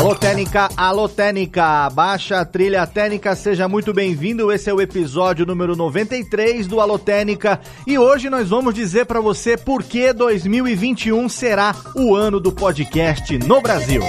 [0.00, 4.50] Alô Técnica, alô Técnica, baixa a trilha técnica, seja muito bem-vindo.
[4.50, 9.20] Esse é o episódio número 93 do Alô Técnica e hoje nós vamos dizer para
[9.20, 14.00] você por que 2021 será o ano do podcast no Brasil.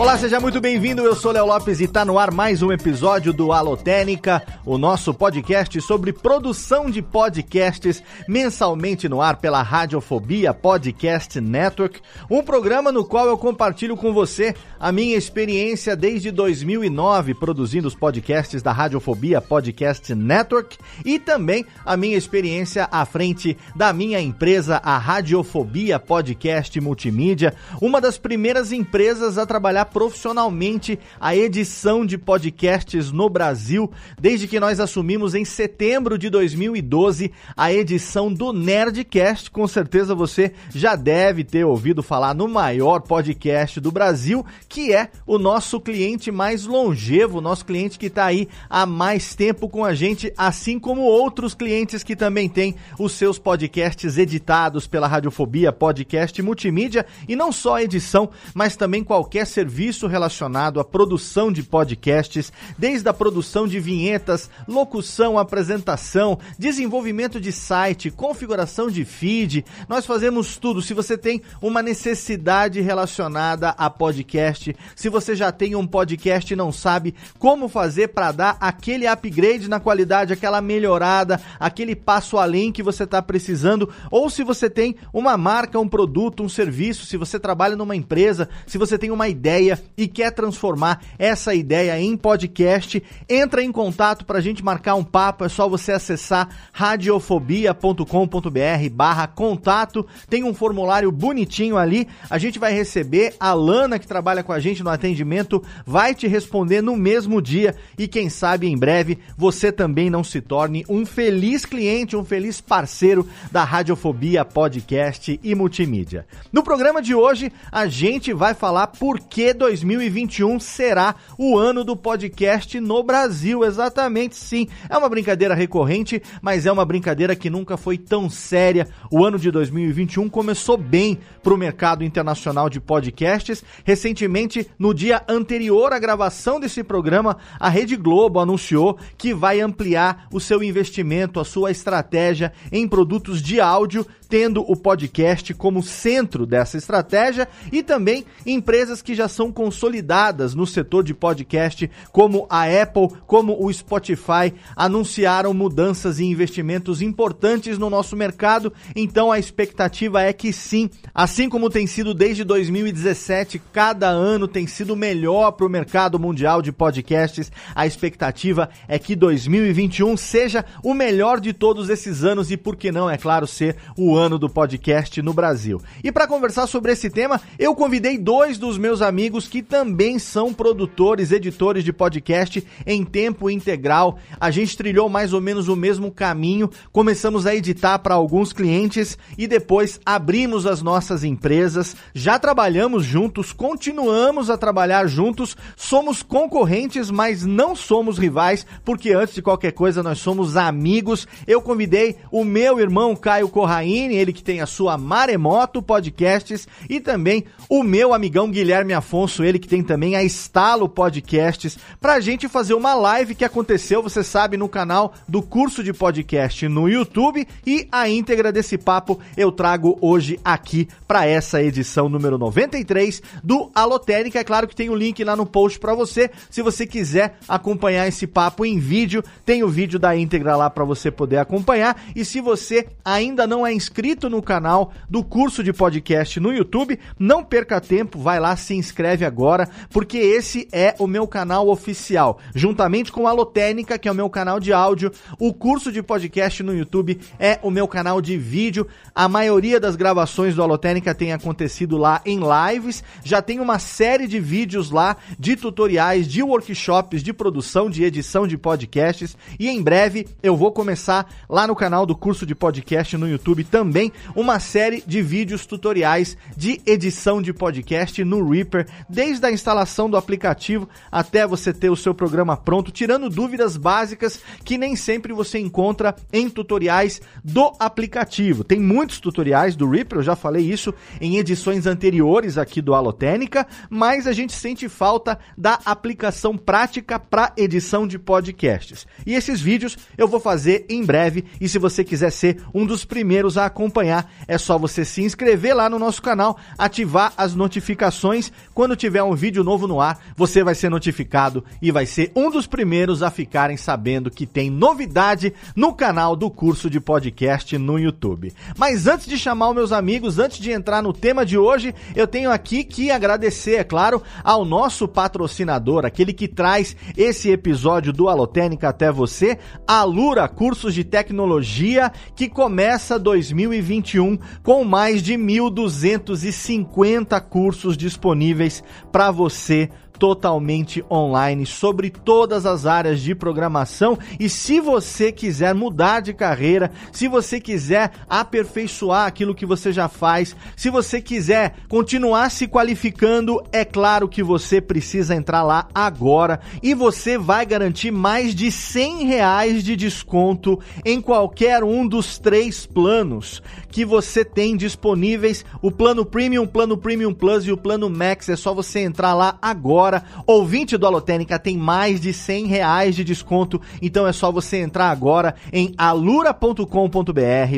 [0.00, 1.02] Olá, seja muito bem-vindo.
[1.02, 5.12] Eu sou Léo Lopes e está no ar mais um episódio do Alotênica, o nosso
[5.12, 13.04] podcast sobre produção de podcasts, mensalmente no ar pela Radiofobia Podcast Network, um programa no
[13.04, 19.42] qual eu compartilho com você a minha experiência desde 2009 produzindo os podcasts da Radiofobia
[19.42, 26.80] Podcast Network e também a minha experiência à frente da minha empresa, a Radiofobia Podcast
[26.80, 34.46] Multimídia, uma das primeiras empresas a trabalhar profissionalmente a edição de podcasts no Brasil, desde
[34.46, 39.50] que nós assumimos em setembro de 2012 a edição do Nerdcast.
[39.50, 45.10] Com certeza você já deve ter ouvido falar no maior podcast do Brasil, que é
[45.26, 49.94] o nosso cliente mais longevo, nosso cliente que está aí há mais tempo com a
[49.94, 56.40] gente, assim como outros clientes que também têm os seus podcasts editados pela Radiofobia Podcast
[56.42, 61.62] Multimídia e não só a edição, mas também qualquer serviço serviço relacionado à produção de
[61.62, 69.64] podcasts, desde a produção de vinhetas, locução, apresentação, desenvolvimento de site, configuração de feed.
[69.88, 70.82] Nós fazemos tudo.
[70.82, 76.56] Se você tem uma necessidade relacionada a podcast, se você já tem um podcast e
[76.56, 82.70] não sabe como fazer para dar aquele upgrade na qualidade, aquela melhorada, aquele passo além
[82.70, 87.16] que você está precisando, ou se você tem uma marca, um produto, um serviço, se
[87.16, 92.00] você trabalha numa empresa, se você tem uma ideia ideia e quer transformar essa ideia
[92.00, 95.44] em podcast, entra em contato para a gente marcar um papo.
[95.44, 100.06] É só você acessar radiofobia.com.br barra contato.
[100.28, 102.08] Tem um formulário bonitinho ali.
[102.28, 103.34] A gente vai receber.
[103.38, 107.76] A Lana, que trabalha com a gente no atendimento, vai te responder no mesmo dia.
[107.98, 112.60] E quem sabe em breve você também não se torne um feliz cliente, um feliz
[112.60, 116.26] parceiro da Radiofobia Podcast e Multimídia.
[116.52, 121.94] No programa de hoje, a gente vai falar por que 2021 será o ano do
[121.94, 123.62] podcast no Brasil.
[123.62, 124.66] Exatamente, sim.
[124.88, 128.88] É uma brincadeira recorrente, mas é uma brincadeira que nunca foi tão séria.
[129.10, 133.62] O ano de 2021 começou bem para o mercado internacional de podcasts.
[133.84, 140.26] Recentemente, no dia anterior à gravação desse programa, a Rede Globo anunciou que vai ampliar
[140.32, 146.46] o seu investimento, a sua estratégia em produtos de áudio tendo o podcast como centro
[146.46, 152.64] dessa estratégia e também empresas que já são consolidadas no setor de podcast, como a
[152.64, 158.72] Apple, como o Spotify, anunciaram mudanças e investimentos importantes no nosso mercado.
[158.94, 164.66] Então a expectativa é que sim, assim como tem sido desde 2017, cada ano tem
[164.66, 167.50] sido melhor para o mercado mundial de podcasts.
[167.74, 172.90] A expectativa é que 2021 seja o melhor de todos esses anos e, por que
[172.92, 175.80] não, é claro, ser o ano do podcast no Brasil.
[176.02, 180.52] E para conversar sobre esse tema, eu convidei dois dos meus amigos que também são
[180.52, 184.18] produtores, editores de podcast em tempo integral.
[184.40, 189.16] A gente trilhou mais ou menos o mesmo caminho, começamos a editar para alguns clientes
[189.36, 191.96] e depois abrimos as nossas empresas.
[192.14, 199.34] Já trabalhamos juntos, continuamos a trabalhar juntos, somos concorrentes, mas não somos rivais, porque antes
[199.34, 201.26] de qualquer coisa nós somos amigos.
[201.46, 207.00] Eu convidei o meu irmão Caio Corraine, ele que tem a sua Maremoto Podcasts, e
[207.00, 212.48] também o meu amigão Guilherme Afonso, ele que tem também a Estalo Podcasts, pra gente
[212.48, 217.46] fazer uma live que aconteceu, você sabe, no canal do curso de podcast no YouTube,
[217.66, 223.70] e a íntegra desse papo eu trago hoje aqui para essa edição número 93 do
[223.74, 224.38] Alotérica.
[224.38, 227.36] É claro que tem o um link lá no post para você, se você quiser
[227.48, 232.02] acompanhar esse papo em vídeo, tem o vídeo da íntegra lá para você poder acompanhar,
[232.16, 236.98] e se você ainda não é inscrito no canal do curso de podcast no YouTube.
[237.18, 241.68] Não perca tempo, vai lá, se inscreve inscreve agora, porque esse é o meu canal
[241.68, 242.38] oficial.
[242.54, 246.62] Juntamente com a Lotênica, que é o meu canal de áudio, o curso de podcast
[246.62, 248.86] no YouTube é o meu canal de vídeo.
[249.14, 253.02] A maioria das gravações do Alotênica tem acontecido lá em lives.
[253.24, 258.46] Já tem uma série de vídeos lá de tutoriais, de workshops, de produção, de edição
[258.46, 259.36] de podcasts.
[259.58, 263.64] E em breve eu vou começar lá no canal do curso de podcast no YouTube
[263.64, 270.08] também uma série de vídeos tutoriais de edição de podcast no Reaper, desde a instalação
[270.08, 275.32] do aplicativo até você ter o seu programa pronto, tirando dúvidas básicas que nem sempre
[275.32, 278.64] você encontra em tutoriais do aplicativo.
[278.64, 283.66] Tem muitos tutoriais do Reaper, eu já falei isso em edições anteriores aqui do Alotênica,
[283.88, 289.06] mas a gente sente falta da aplicação prática para edição de podcasts.
[289.26, 293.04] E esses vídeos eu vou fazer em breve e se você quiser ser um dos
[293.04, 298.52] primeiros a acompanhar, é só você se inscrever lá no nosso canal, ativar as notificações.
[298.74, 302.50] Quando tiver um vídeo novo no ar, você vai ser notificado e vai ser um
[302.50, 307.98] dos primeiros a ficarem sabendo que tem novidade no canal do curso de podcast no
[307.98, 308.52] YouTube.
[308.76, 312.26] Mas antes de chamar os meus amigos, antes de entrar no tema de hoje, eu
[312.26, 318.28] tenho aqui que agradecer, é claro, ao nosso patrocinador, aquele que traz esse episódio do
[318.28, 327.40] Alotênica até você, a Lura Cursos de Tecnologia, que começa 2021 com mais de 1.250
[327.42, 328.79] cursos disponíveis
[329.10, 334.18] para você totalmente online sobre todas as áreas de programação.
[334.38, 340.08] E se você quiser mudar de carreira, se você quiser aperfeiçoar aquilo que você já
[340.08, 346.60] faz, se você quiser continuar se qualificando, é claro que você precisa entrar lá agora
[346.82, 352.84] e você vai garantir mais de 100 reais de desconto em qualquer um dos três
[352.84, 358.10] planos que você tem disponíveis: o plano Premium, o plano Premium Plus e o plano
[358.10, 358.50] Max.
[358.50, 360.24] É só você entrar lá agora agora.
[360.46, 365.10] Ouvinte do Alotênica tem mais de 100 reais de desconto, então é só você entrar
[365.10, 366.84] agora em alura.com.br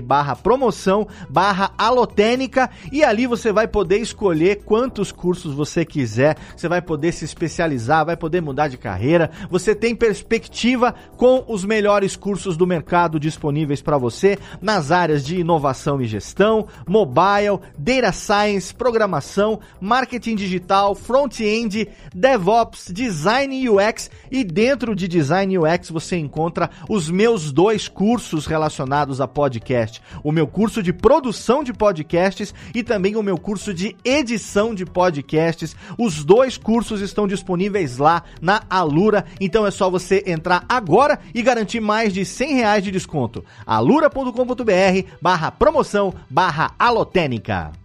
[0.02, 6.69] barra promoção barra alotênica e ali você vai poder escolher quantos cursos você quiser, você
[6.69, 12.17] vai poder se especializar, vai poder mudar de carreira, você tem perspectiva com os melhores
[12.17, 18.75] cursos do mercado disponíveis para você nas áreas de inovação e gestão, mobile, data science,
[18.75, 21.88] programação, marketing digital, front-end,
[22.22, 29.20] DevOps, Design UX e dentro de Design UX você encontra os meus dois cursos relacionados
[29.20, 30.00] a podcast.
[30.22, 34.86] O meu curso de produção de podcasts e também o meu curso de edição de
[34.86, 35.74] podcasts.
[35.98, 41.42] Os dois cursos estão disponíveis lá na Alura, então é só você entrar agora e
[41.42, 43.44] garantir mais de 100 reais de desconto.
[43.66, 47.81] alura.com.br barra promoção barra alotênica.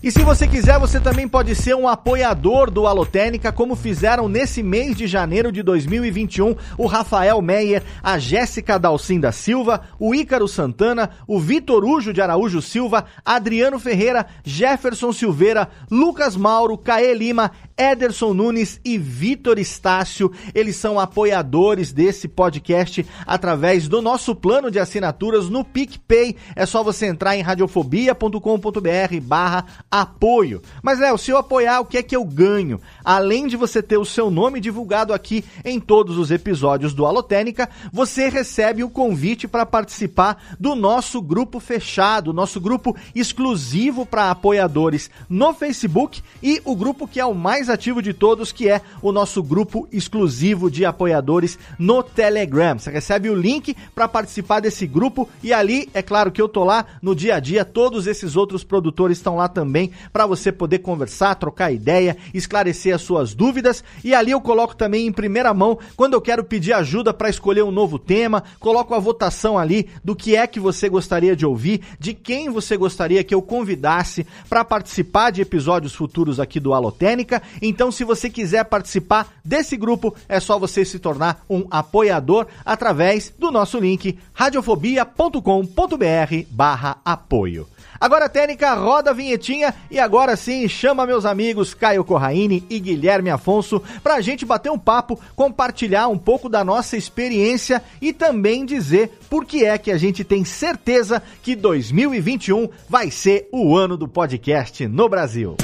[0.00, 4.62] E se você quiser, você também pode ser um apoiador do Alotênica, como fizeram nesse
[4.62, 11.10] mês de janeiro de 2021 o Rafael Meyer, a Jéssica Dalcinda Silva, o Ícaro Santana,
[11.26, 18.34] o Vitor Ujo de Araújo Silva, Adriano Ferreira, Jefferson Silveira, Lucas Mauro, Caê Lima, Ederson
[18.34, 20.32] Nunes e Vitor Estácio.
[20.52, 26.36] Eles são apoiadores desse podcast através do nosso plano de assinaturas no PicPay.
[26.56, 30.60] É só você entrar em radiofobia.com.br barra apoio.
[30.82, 32.80] Mas, Léo, se eu apoiar, o que é que eu ganho?
[33.04, 37.68] Além de você ter o seu nome divulgado aqui em todos os episódios do Alotênica,
[37.92, 45.10] você recebe o convite para participar do nosso grupo fechado, nosso grupo exclusivo para apoiadores
[45.28, 48.80] no Facebook e o grupo que é o mais mais ativo de todos, que é
[49.02, 52.78] o nosso grupo exclusivo de apoiadores no Telegram.
[52.78, 56.64] Você recebe o link para participar desse grupo e ali, é claro que eu tô
[56.64, 60.78] lá no dia a dia, todos esses outros produtores estão lá também para você poder
[60.78, 65.78] conversar, trocar ideia, esclarecer as suas dúvidas e ali eu coloco também em primeira mão
[65.94, 70.16] quando eu quero pedir ajuda para escolher um novo tema, coloco a votação ali do
[70.16, 74.64] que é que você gostaria de ouvir, de quem você gostaria que eu convidasse para
[74.64, 80.40] participar de episódios futuros aqui do Alotênica então, se você quiser participar desse grupo, é
[80.40, 87.66] só você se tornar um apoiador através do nosso link radiofobia.com.br barra apoio.
[88.00, 93.28] Agora, Técnica, roda a vinhetinha e agora sim chama meus amigos Caio Corraine e Guilherme
[93.28, 99.18] Afonso pra gente bater um papo, compartilhar um pouco da nossa experiência e também dizer
[99.28, 104.06] por que é que a gente tem certeza que 2021 vai ser o ano do
[104.06, 105.56] podcast no Brasil.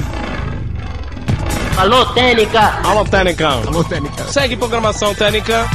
[1.77, 2.79] Alô, Técnica!
[2.85, 3.49] Alô, Técnica!
[3.49, 4.23] Alô, Técnica!
[4.29, 5.65] Segue programação Técnica!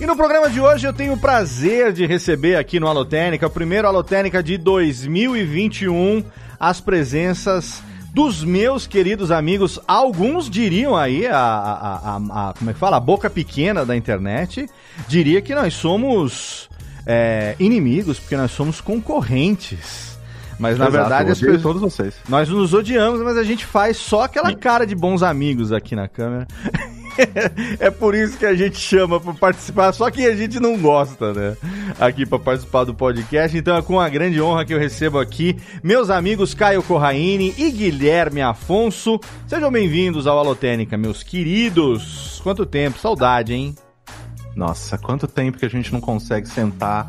[0.00, 3.50] E no programa de hoje eu tenho o prazer de receber aqui no Alotênica, o
[3.50, 6.22] primeiro Alotênica de 2021,
[6.60, 7.82] as presenças
[8.14, 12.96] dos meus queridos amigos, alguns diriam aí a, a, a, a como é que fala,
[12.96, 14.70] a boca pequena da internet,
[15.08, 16.70] diria que nós somos
[17.04, 20.14] é, inimigos, porque nós somos concorrentes.
[20.60, 22.14] Mas na Exato, verdade as pessoas, todos vocês.
[22.28, 26.06] nós nos odiamos, mas a gente faz só aquela cara de bons amigos aqui na
[26.06, 26.46] câmera.
[27.78, 31.32] É por isso que a gente chama para participar, só que a gente não gosta,
[31.32, 31.56] né?
[31.98, 33.56] Aqui para participar do podcast.
[33.56, 37.70] Então é com a grande honra que eu recebo aqui meus amigos Caio Corraine e
[37.70, 39.20] Guilherme Afonso.
[39.46, 42.40] Sejam bem-vindos ao Alotênica, meus queridos.
[42.42, 43.74] Quanto tempo, saudade, hein?
[44.54, 47.08] Nossa, quanto tempo que a gente não consegue sentar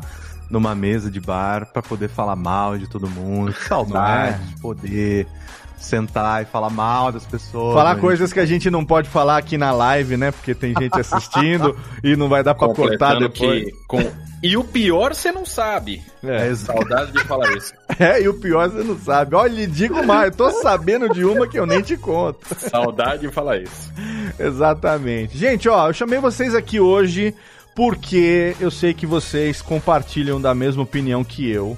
[0.50, 3.52] numa mesa de bar pra poder falar mal de todo mundo.
[3.52, 4.46] Que Saudade é?
[4.46, 5.26] de poder
[5.76, 7.74] sentar e falar mal das pessoas.
[7.74, 8.00] Falar né?
[8.00, 10.30] coisas que a gente não pode falar aqui na live, né?
[10.30, 13.64] Porque tem gente assistindo e não vai dar pra cortar depois.
[13.64, 14.26] que com...
[14.42, 16.02] E o pior você não sabe.
[16.22, 16.46] É.
[16.46, 16.78] É, exato.
[16.78, 17.72] Saudade de falar isso.
[17.98, 19.34] É, e o pior você não sabe.
[19.34, 22.40] Olha, lhe digo mais, eu tô sabendo de uma que eu nem te conto.
[22.58, 23.90] Saudade de falar isso.
[24.38, 25.38] Exatamente.
[25.38, 27.34] Gente, ó, eu chamei vocês aqui hoje
[27.74, 31.74] porque eu sei que vocês compartilham da mesma opinião que eu.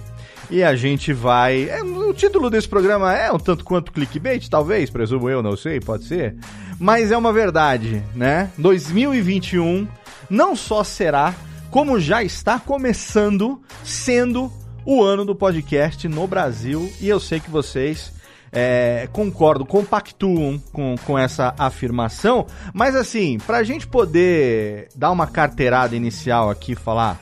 [0.51, 1.69] E a gente vai.
[1.69, 5.79] é, o título desse programa é um tanto quanto clickbait, talvez, presumo eu, não sei,
[5.79, 6.37] pode ser.
[6.79, 8.51] Mas é uma verdade, né?
[8.57, 9.87] 2021
[10.31, 11.35] não só será,
[11.71, 14.51] como já está começando, sendo
[14.85, 16.91] o ano do podcast no Brasil.
[17.01, 18.13] E eu sei que vocês
[18.53, 22.47] é, concordam, compactuam com, com essa afirmação.
[22.73, 27.21] Mas assim, pra gente poder dar uma carteirada inicial aqui, falar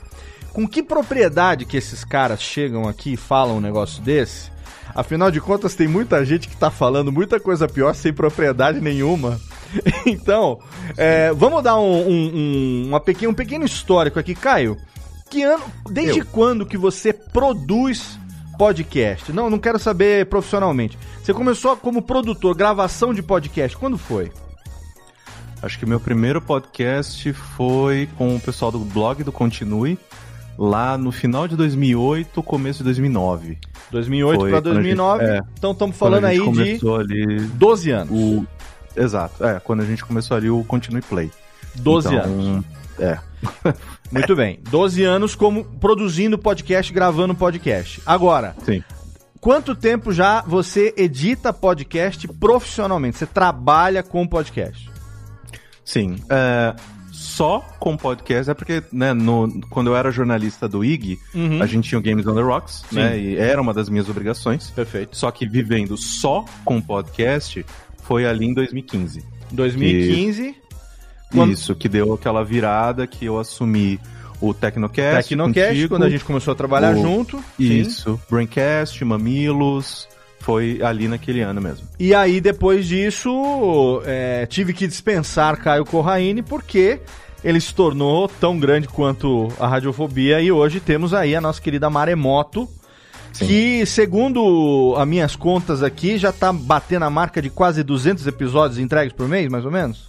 [0.56, 4.50] com que propriedade que esses caras chegam aqui e falam um negócio desse?
[4.94, 9.38] Afinal de contas, tem muita gente que tá falando muita coisa pior sem propriedade nenhuma.
[10.06, 10.60] Então,
[10.96, 14.32] é, vamos dar um, um, um, uma pequeno, um pequeno histórico aqui.
[14.32, 14.78] Caio,
[15.28, 18.18] que ano, desde quando que você produz
[18.56, 19.32] podcast?
[19.32, 20.96] Não, não quero saber profissionalmente.
[21.22, 23.76] Você começou como produtor, gravação de podcast.
[23.76, 24.30] Quando foi?
[25.60, 29.98] Acho que meu primeiro podcast foi com o pessoal do blog do Continue,
[30.58, 33.58] lá no final de 2008, começo de 2009.
[33.90, 35.24] 2008 Foi para quando a gente- 2009.
[35.24, 38.10] é, então estamos falando aí de começou ali 12 anos.
[38.12, 38.46] o
[38.96, 41.30] Exato, é, quando a gente começou ali o Continue Play.
[41.74, 42.64] 12 Então, anos.
[42.98, 43.18] É.
[44.10, 44.58] Muito bem.
[44.70, 48.00] 12 anos como produzindo podcast, gravando podcast.
[48.06, 48.82] Agora, Sim.
[49.38, 53.18] quanto tempo já você edita podcast profissionalmente?
[53.18, 54.88] Você trabalha com podcast?
[55.84, 56.16] Sim.
[56.30, 56.74] é,
[57.18, 61.62] só com podcast é porque, né, no, quando eu era jornalista do IG, Uhum.
[61.62, 62.96] a gente tinha o Games on the Rocks, Sim.
[62.96, 63.18] né?
[63.18, 64.70] E era uma das minhas obrigações.
[64.70, 65.16] Perfeito.
[65.16, 67.64] Só que vivendo só com podcast
[68.02, 69.24] foi ali em 2015.
[69.50, 70.54] 2015,
[71.32, 73.98] Quando- Isso, que deu aquela virada que eu assumi
[74.40, 75.28] o Tecnocast.
[75.30, 77.38] Tecnocast, contigo, quando a gente começou a trabalhar o- junto.
[77.56, 77.80] Sim.
[77.80, 80.06] Isso, Braincast, Mamilos.
[80.40, 81.88] Foi ali naquele ano mesmo.
[81.98, 87.00] E aí, depois disso, é, tive que dispensar Caio Corraine porque
[87.42, 91.90] ele se tornou tão grande quanto a radiofobia e hoje temos aí a nossa querida
[91.90, 92.68] Maremoto,
[93.32, 93.46] Sim.
[93.46, 98.78] que, segundo as minhas contas aqui, já tá batendo a marca de quase 200 episódios
[98.78, 100.08] entregues por mês, mais ou menos?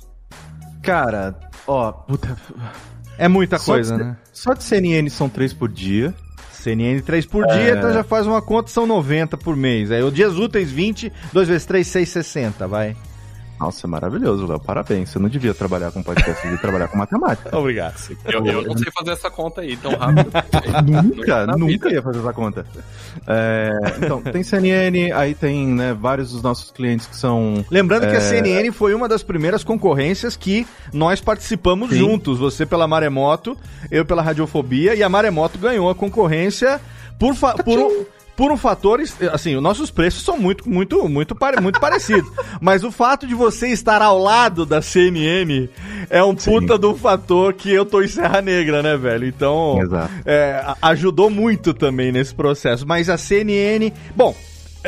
[0.81, 1.35] Cara,
[1.67, 2.37] ó, puta,
[3.17, 4.17] É muita Só coisa, de- né?
[4.31, 6.13] só de CNN são três por dia.
[6.57, 7.57] CNN 3 por É.
[7.57, 9.91] dia, então já faz uma conta, são 90 por mês.
[9.91, 12.95] Aí o dias úteis 20, 2 vezes 3, 6, 60, vai.
[13.59, 14.59] Nossa, maravilhoso, Léo.
[14.59, 15.09] Parabéns.
[15.09, 17.49] Você não devia trabalhar com podcast, você devia trabalhar com matemática.
[17.57, 17.95] Obrigado.
[18.25, 20.31] Eu, eu não sei fazer essa conta aí tão rápido.
[20.85, 21.91] nunca, nunca vida.
[21.93, 22.65] ia fazer essa conta.
[23.25, 27.65] É, então, tem CNN, aí tem né, vários dos nossos clientes que são.
[27.71, 28.19] Lembrando que a É.
[28.19, 31.97] CNN foi uma das primeiras concorrências que nós participamos Sim.
[31.97, 32.39] juntos.
[32.39, 33.57] Você pela Maremoto,
[33.89, 36.79] eu pela Radiofobia, e a Maremoto ganhou a concorrência
[37.17, 38.05] por, por, um,
[38.37, 39.01] por um fator.
[39.33, 42.31] Assim, os nossos preços são muito, muito, muito, muito parecidos.
[42.61, 45.67] Mas o fato de você estar ao lado da CNN
[46.09, 46.51] é um Sim.
[46.51, 49.25] puta um fator que eu tô em Serra Negra, né, velho?
[49.25, 49.79] Então.
[50.23, 52.87] É, ajudou muito também nesse processo.
[52.87, 53.91] Mas a CNN.
[54.15, 54.35] Bom,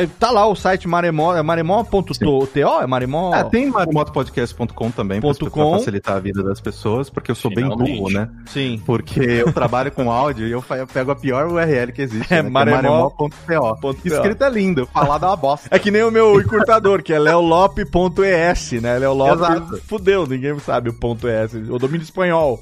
[0.08, 2.50] tá lá o site maremó, é maremó.to,
[2.82, 3.34] é maremó.
[3.34, 5.78] Ah, tem maremotopodcast.com também, pra, Ponto pra com.
[5.78, 7.98] facilitar a vida das pessoas, porque eu sou bem Finalmente.
[7.98, 8.30] burro, né?
[8.48, 8.82] Sim.
[8.86, 12.34] Porque eu trabalho com áudio e eu, eu pego a pior URL que existe.
[12.34, 13.12] É, né, maremó-
[13.48, 13.82] maremó.co.
[13.82, 15.68] ponto Escrito é lindo, falar dá uma bosta.
[15.72, 18.98] É que nem o meu encurtador, que é leolop.es, né?
[18.98, 19.82] Leolop Exato.
[19.88, 22.60] fudeu, ninguém sabe o ponto .es, o domínio espanhol.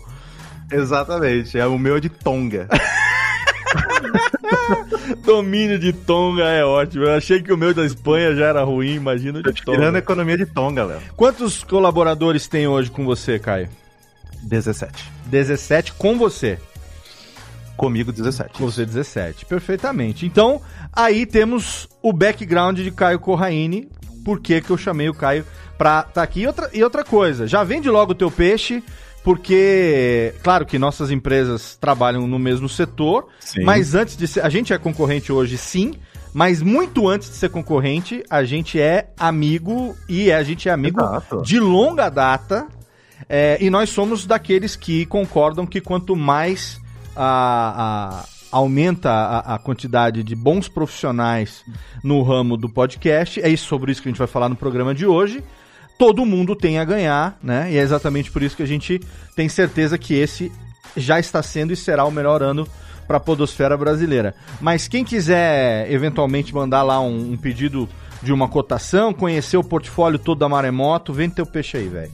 [0.71, 2.67] Exatamente, é o meu de Tonga.
[5.25, 7.05] Domínio de Tonga é ótimo.
[7.05, 9.85] Eu achei que o meu da Espanha já era ruim, imagina o de Tirando a
[9.85, 9.97] Tonga.
[9.99, 11.01] economia de Tonga, Léo.
[11.15, 13.69] Quantos colaboradores tem hoje com você, Caio?
[14.43, 15.11] 17.
[15.25, 16.59] 17 com você.
[17.75, 18.57] Comigo, 17.
[18.57, 19.45] Com você, 17.
[19.45, 20.25] Perfeitamente.
[20.25, 20.61] Então,
[20.91, 23.89] aí temos o background de Caio Corraine.
[24.25, 25.45] Por que, que eu chamei o Caio
[25.77, 26.41] pra estar tá aqui?
[26.41, 28.83] E outra, e outra coisa, já vende logo o teu peixe,
[29.27, 33.61] porque, claro que nossas empresas trabalham no mesmo setor, Sim.
[33.65, 34.39] mas antes de ser.
[34.39, 35.95] A gente é concorrente hoje, sim.
[36.33, 41.01] Mas muito antes de ser concorrente, a gente é amigo e a gente é amigo
[41.01, 41.41] Exato.
[41.41, 42.67] de longa data.
[43.27, 46.79] É, e nós somos daqueles que concordam que quanto mais
[47.13, 51.65] a, a- aumenta a, a quantidade de bons profissionais
[52.01, 54.95] no ramo do podcast, é isso sobre isso que a gente vai falar no programa
[54.95, 55.43] de hoje.
[55.97, 57.71] Todo mundo tem a ganhar, né?
[57.71, 58.99] E é exatamente por isso que a gente
[59.35, 60.51] tem certeza que esse
[60.95, 62.67] já está sendo e será o melhor ano
[63.07, 64.35] para a podosfera brasileira.
[64.61, 67.87] Mas quem quiser eventualmente mandar lá um, um pedido
[68.21, 72.11] de uma cotação, conhecer o portfólio todo da Maremoto, vende teu peixe aí, velho.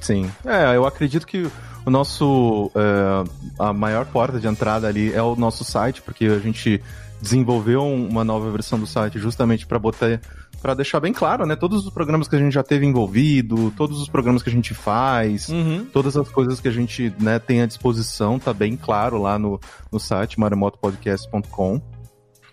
[0.00, 0.30] Sim.
[0.44, 1.46] É, eu acredito que
[1.86, 2.70] o nosso.
[2.74, 3.24] é,
[3.58, 6.82] a maior porta de entrada ali é o nosso site, porque a gente
[7.22, 10.20] desenvolveu um- uma nova versão do site justamente para botar.
[10.64, 11.54] Para deixar bem claro, né?
[11.54, 14.72] Todos os programas que a gente já teve envolvido, todos os programas que a gente
[14.72, 15.84] faz, Uhum.
[15.92, 19.60] todas as coisas que a gente né, tem à disposição, tá bem claro lá no,
[19.92, 21.82] no site maremotopodcast.com.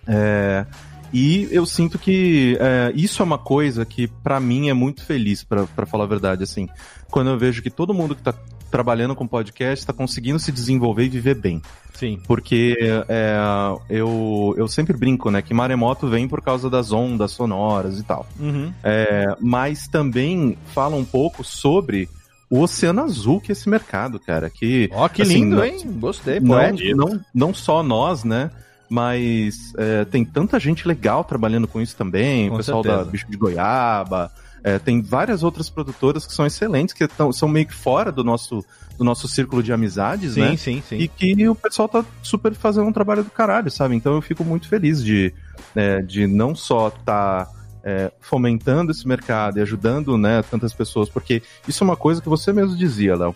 [0.06, 0.66] É,
[1.14, 5.46] e eu sinto que é, isso é uma coisa que pra mim é muito feliz,
[5.46, 6.68] pra falar a verdade, assim.
[7.10, 8.34] Quando eu vejo que todo mundo que tá
[8.72, 11.62] trabalhando com podcast tá conseguindo se desenvolver e viver bem.
[11.94, 12.20] Sim.
[12.26, 12.76] Porque
[13.08, 13.38] é,
[13.90, 18.26] eu, eu sempre brinco, né, que maremoto vem por causa das ondas sonoras e tal.
[18.40, 18.74] Uhum.
[18.84, 22.10] É, mas também fala um pouco sobre
[22.50, 24.50] o oceano azul que é esse mercado, cara.
[24.50, 25.78] Que, Ó, que assim, lindo, não- hein?
[26.00, 26.98] Gostei, não, poético.
[26.98, 28.50] não, não só nós, né?
[28.90, 32.50] Mas é, tem tanta gente legal trabalhando com isso também.
[32.50, 33.06] Com o pessoal certeza.
[33.06, 34.32] da Bicho de Goiaba.
[34.64, 38.24] É, tem várias outras produtoras que são excelentes, que tão- são meio que fora do
[38.24, 38.64] nosso,
[38.98, 40.58] do nosso círculo de amizades, Sim, né?
[40.58, 40.98] sim, sim.
[40.98, 43.96] E que o pessoal tá super fazendo um trabalho do caralho, sabe?
[43.96, 45.34] Então eu fico muito feliz de,
[45.76, 47.50] é, de não só estar
[48.20, 52.54] fomentando esse mercado e ajudando né, tantas pessoas, porque isso é uma coisa que você
[52.54, 53.36] mesmo dizia, Léo,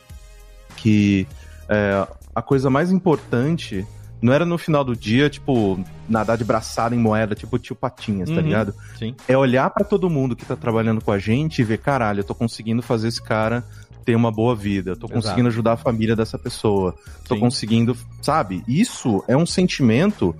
[0.78, 1.28] que
[1.68, 3.84] é, a coisa mais importante
[4.22, 8.30] não era no final do dia, tipo, nadar de braçada em moeda, tipo tio Patinhas,
[8.30, 8.42] tá Uhum.
[8.42, 8.74] ligado?
[8.98, 9.16] Sim.
[9.28, 12.24] É olhar pra todo mundo que tá trabalhando com a gente e ver, caralho, eu
[12.24, 13.64] tô conseguindo fazer esse cara
[14.06, 15.22] ter uma boa vida, tô Exato.
[15.22, 16.96] conseguindo ajudar a família dessa pessoa,
[17.28, 17.42] tô Sim.
[17.42, 18.64] conseguindo, sabe?
[18.68, 20.36] Isso é um sentimento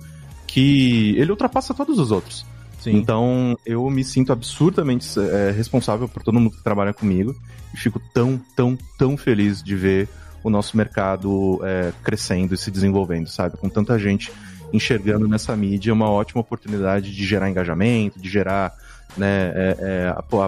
[0.46, 2.46] que ele ultrapassa todos os outros.
[2.80, 2.96] Sim.
[2.96, 7.34] Então, eu me sinto absurdamente é, responsável por todo mundo que trabalha comigo
[7.74, 10.08] e fico tão, tão, tão feliz de ver
[10.46, 13.56] o nosso mercado é, crescendo e se desenvolvendo, sabe?
[13.56, 14.32] Com tanta gente
[14.72, 18.72] enxergando nessa mídia uma ótima oportunidade de gerar engajamento, de gerar
[19.16, 20.44] né, é, é, a,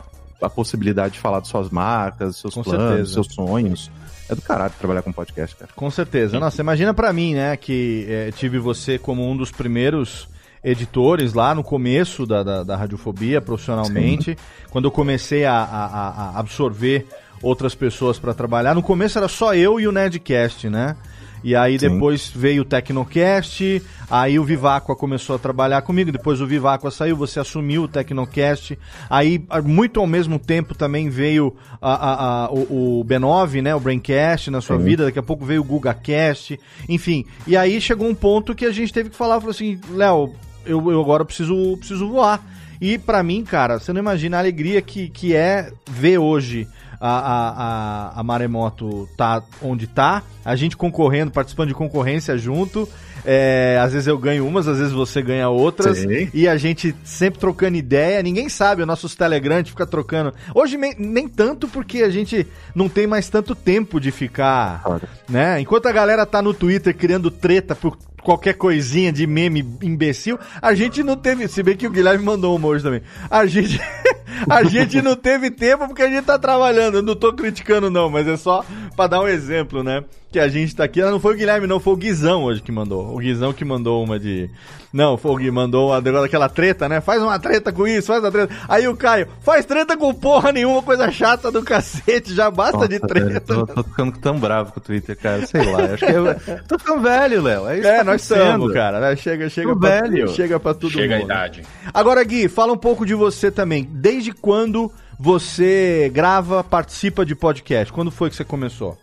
[0.47, 3.13] a- possibilidade de falar de suas marcas, seus Com planos, certeza.
[3.13, 3.91] seus sonhos.
[4.29, 5.71] É do caralho trabalhar com podcast, cara.
[5.75, 6.39] Com certeza.
[6.39, 10.29] Nossa, imagina pra mim, né, que eh, tive você como um dos primeiros
[10.63, 14.37] editores lá no começo da, da, da radiofobia, profissionalmente,
[14.71, 17.07] quando eu comecei a- a- a absorver
[17.43, 18.75] outras pessoas pra trabalhar.
[18.75, 20.97] No começo era só eu e o Nerdcast, né?
[21.45, 21.89] E aí Sim.
[21.89, 27.17] depois veio o Tecnocast, aí o Viváqua começou a trabalhar comigo, depois o Viváqua saiu,
[27.17, 28.77] você assumiu o Tecnocast,
[29.09, 33.73] aí a- muito ao mesmo tempo também veio a- a- a- o, o B9, né,
[33.75, 34.85] o Braincast na sua Sim.
[34.85, 38.73] vida, daqui a pouco veio o GugaCast, enfim, e aí chegou um ponto que a
[38.73, 40.35] gente teve que falar, falou assim, Léo,
[40.67, 42.45] eu, eu agora preciso, preciso voar.
[42.81, 46.67] E pra mim, cara, você não imagina a alegria que, que é ver hoje
[47.01, 52.89] a, a, a, Maremoto tá onde tá, a gente concorrendo, participando de concorrência junto.
[53.25, 55.99] É, às vezes eu ganho umas, às vezes você ganha outras.
[55.99, 56.31] Sim.
[56.33, 58.23] E a gente sempre trocando ideia.
[58.23, 60.33] Ninguém sabe, o nossos Telegram a gente fica trocando.
[60.55, 64.83] Hoje nem, nem tanto porque a gente não tem mais tanto tempo de ficar
[65.29, 65.61] né?
[65.61, 70.75] Enquanto a galera tá no Twitter criando treta por qualquer coisinha de meme imbecil, a
[70.75, 73.03] gente não teve, se bem que o Guilherme mandou uma hoje também.
[73.31, 73.81] A gente
[74.49, 76.97] a gente não teve tempo porque a gente tá trabalhando.
[76.97, 80.05] Eu não tô criticando não, mas é só pra dar um exemplo, né?
[80.31, 82.63] Que a gente tá aqui, Ah, não foi o Guilherme, não, foi o Guizão hoje
[82.63, 83.15] que mandou.
[83.15, 84.51] O Guizão que mandou uma de
[84.99, 87.01] Não, o Gui mandou negócio daquela treta, né?
[87.01, 88.53] Faz uma treta com isso, faz uma treta.
[88.69, 92.99] Aí o Caio, faz treta com porra nenhuma, coisa chata do cacete, já basta de
[92.99, 93.55] Nossa, velho, treta.
[93.55, 95.47] tô, tô ficando tão bravo com o Twitter, cara.
[95.47, 95.85] Sei lá.
[95.95, 96.35] Acho que eu,
[96.67, 97.69] tô ficando velho, Léo.
[97.69, 98.99] É, É, tá nós estamos, cara.
[98.99, 99.15] né?
[99.15, 100.29] Chega, chega, Tô pra, velho.
[100.31, 101.27] chega pra tudo Chega a mundo.
[101.27, 101.63] idade.
[101.95, 103.89] Agora, Gui, fala um pouco de você também.
[103.89, 107.93] Desde quando você grava, participa de podcast?
[107.93, 108.99] Quando foi que você começou?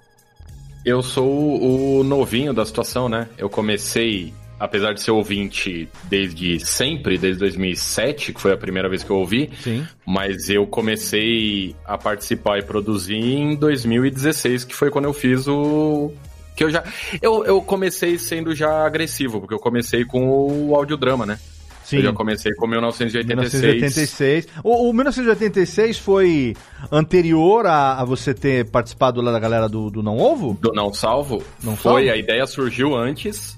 [0.84, 3.28] Eu sou o novinho da situação, né?
[3.38, 9.04] Eu comecei apesar de ser ouvinte desde sempre, desde 2007, que foi a primeira vez
[9.04, 9.86] que eu ouvi, Sim.
[10.06, 16.12] mas eu comecei a participar e produzir em 2016, que foi quando eu fiz o
[16.56, 16.84] que eu já
[17.22, 21.38] eu, eu comecei sendo já agressivo, porque eu comecei com o audiodrama, né?
[21.84, 21.98] Sim.
[21.98, 23.62] Eu já comecei com 1986.
[23.62, 24.48] 1986.
[24.64, 26.56] O, o 1986 foi
[26.92, 30.58] anterior a, a você ter participado lá da galera do, do Não Ovo?
[30.60, 31.44] Do Não Salvo?
[31.64, 32.14] Não foi, Salvo?
[32.14, 33.56] a ideia surgiu antes.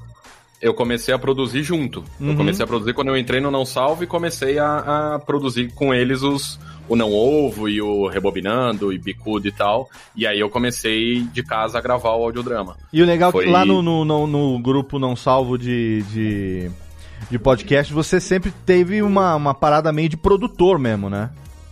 [0.62, 2.04] Eu comecei a produzir junto.
[2.20, 2.32] Uhum.
[2.32, 5.72] Eu comecei a produzir quando eu entrei no Não Salvo e comecei a, a produzir
[5.74, 9.89] com eles os o Não Ovo e o Rebobinando e Bicudo e tal.
[10.15, 12.78] E aí eu comecei de casa a gravar o audiodrama.
[12.91, 16.02] E o legal é Foi- que lá no, no, no, no grupo Não Salvo de,
[16.04, 16.72] de,
[17.30, 21.30] de podcast, você sempre teve uma, uma parada meio de produtor mesmo, né?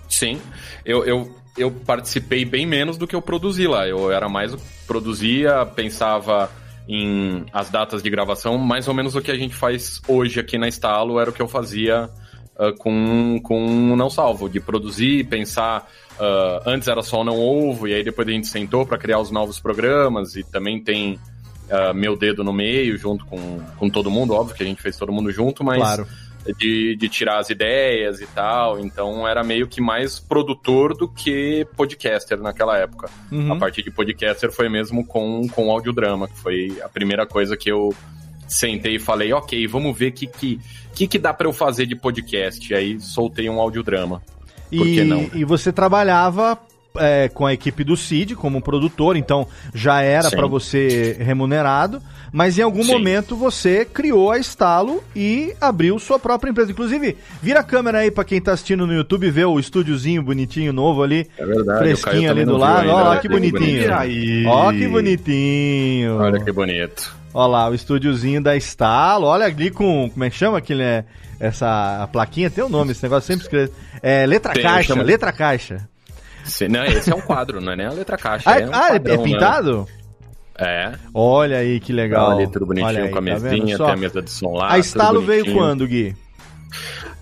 [0.09, 0.39] Sim,
[0.85, 3.87] eu, eu, eu participei bem menos do que eu produzi lá.
[3.87, 6.51] Eu era mais produzia, pensava
[6.87, 10.57] em as datas de gravação, mais ou menos o que a gente faz hoje aqui
[10.57, 12.09] na Estalo era o que eu fazia
[12.57, 15.89] ah, com, com Não Salvo, de produzir, pensar.
[16.19, 19.31] ah, antes era só Não Ovo, e aí depois a gente sentou para criar os
[19.31, 21.19] novos programas, e também tem
[21.69, 24.97] ah, meu dedo no meio, junto com, com todo mundo, óbvio que a gente fez
[24.97, 26.07] todo mundo junto, mas Claro.
[26.53, 28.79] De, de tirar as ideias e tal.
[28.79, 33.09] Então era meio que mais produtor do que podcaster naquela época.
[33.31, 33.53] Uhum.
[33.53, 37.71] A parte de podcaster foi mesmo com, com audiodrama, que foi a primeira coisa que
[37.71, 37.93] eu
[38.47, 40.59] sentei e falei, ok, vamos ver o que, que,
[40.93, 42.71] que, que dá pra eu fazer de podcast.
[42.71, 44.21] E aí soltei um audiodrama.
[44.69, 45.29] Por e, que não?
[45.33, 46.59] E você trabalhava
[46.97, 52.57] é, com a equipe do CID como produtor, então já era pra você remunerado, mas
[52.57, 52.91] em algum Sim.
[52.93, 56.71] momento você criou a Estalo e abriu sua própria empresa.
[56.71, 60.73] Inclusive, vira a câmera aí pra quem tá assistindo no YouTube ver o estúdiozinho bonitinho
[60.73, 61.79] novo ali, É verdade.
[61.79, 62.89] fresquinho ali do lado.
[62.89, 63.89] Ó lá que bonitinho.
[64.47, 66.17] Ó que bonitinho.
[66.17, 67.15] Olha que bonito.
[67.33, 69.25] Ó lá, o estúdiozinho da Estalo.
[69.25, 70.09] Olha ali com.
[70.09, 70.83] Como é que chama aquele.
[70.83, 71.03] né,
[71.39, 72.49] Essa plaquinha?
[72.49, 73.71] Tem o nome, esse negócio sempre escreve.
[74.01, 75.87] É, letra Tem, caixa, chama- letra caixa.
[76.45, 78.49] Se- não, esse é um quadro, não é nem a letra caixa.
[78.49, 79.77] Ah, é, um ah, é- padrão, é pintado?
[79.79, 79.85] Né?
[80.57, 80.91] É.
[81.13, 82.31] Olha aí que legal.
[82.31, 83.85] Ali tudo bonitinho, Olha aí, com a tá mesinha, só?
[83.87, 84.71] tem a mesa de som lá.
[84.73, 86.15] A Estalo veio quando, Gui?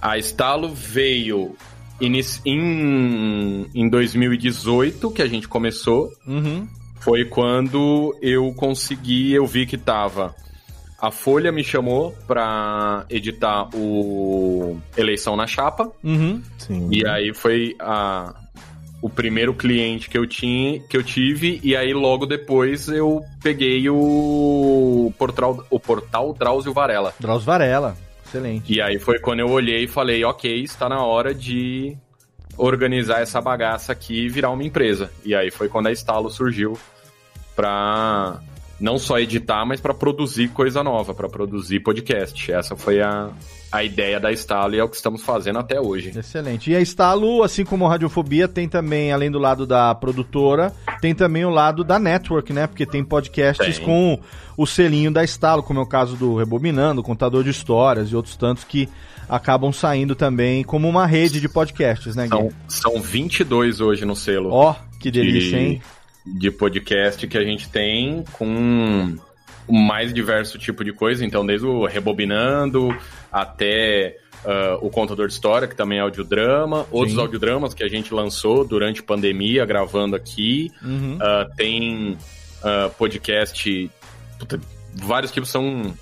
[0.02, 1.56] A Estalo veio
[2.00, 6.12] inici- em, em 2018, que a gente começou.
[6.28, 6.68] Uhum.
[7.00, 10.36] Foi quando eu consegui, eu vi que tava.
[11.02, 15.92] A Folha me chamou pra editar o Eleição na Chapa.
[16.04, 16.42] Uhum.
[16.58, 16.88] Sim.
[16.92, 18.34] E aí foi a,
[19.04, 23.90] o primeiro cliente que eu tinha, que eu tive, e aí logo depois eu peguei
[23.90, 27.14] o portal, o portal Drauzio Varela.
[27.20, 27.98] Drauzio Varela.
[28.26, 28.74] Excelente.
[28.74, 31.98] E aí foi quando eu olhei e falei, ok, está na hora de
[32.58, 35.12] organizar essa bagaça aqui e virar uma empresa.
[35.26, 36.80] E aí foi quando a Estalo surgiu
[37.58, 38.40] pra
[38.84, 42.52] não só editar, mas pra produzir coisa nova, pra produzir podcast.
[42.52, 43.30] Essa foi a,
[43.72, 46.12] a ideia da Estalo e é o que estamos fazendo até hoje.
[46.14, 46.70] Excelente.
[46.70, 51.16] E a Estalo, assim como a Radiofobia, tem também, além do lado da produtora, tem
[51.16, 52.68] também o lado da network, né?
[52.68, 53.86] Porque tem podcasts Tem.
[53.86, 54.20] com
[54.58, 58.36] o selinho da Estalo, como é o caso do Rebobinando, Contador de Histórias e outros
[58.36, 58.90] tantos que
[59.30, 62.52] acabam saindo também como uma rede de podcasts, né, Gui?
[62.68, 64.50] São, são 22 hoje no selo.
[64.52, 65.82] Ó, que delícia, de, hein?
[66.26, 69.16] De podcast que a gente tem com
[69.68, 71.26] o mais diverso tipo de coisa.
[71.26, 72.90] Então, desde o Rebobinando
[73.32, 76.86] até ah, o Contador de História, que também é audiodrama.
[76.92, 77.22] Outros Sim.
[77.22, 80.72] audiodramas que a gente lançou durante a pandemia, gravando aqui.
[80.82, 81.18] Uhum.
[81.22, 82.18] Ah, tem
[82.64, 83.90] ah, podcast...
[84.40, 84.60] puta,
[84.94, 85.94] vários tipos, são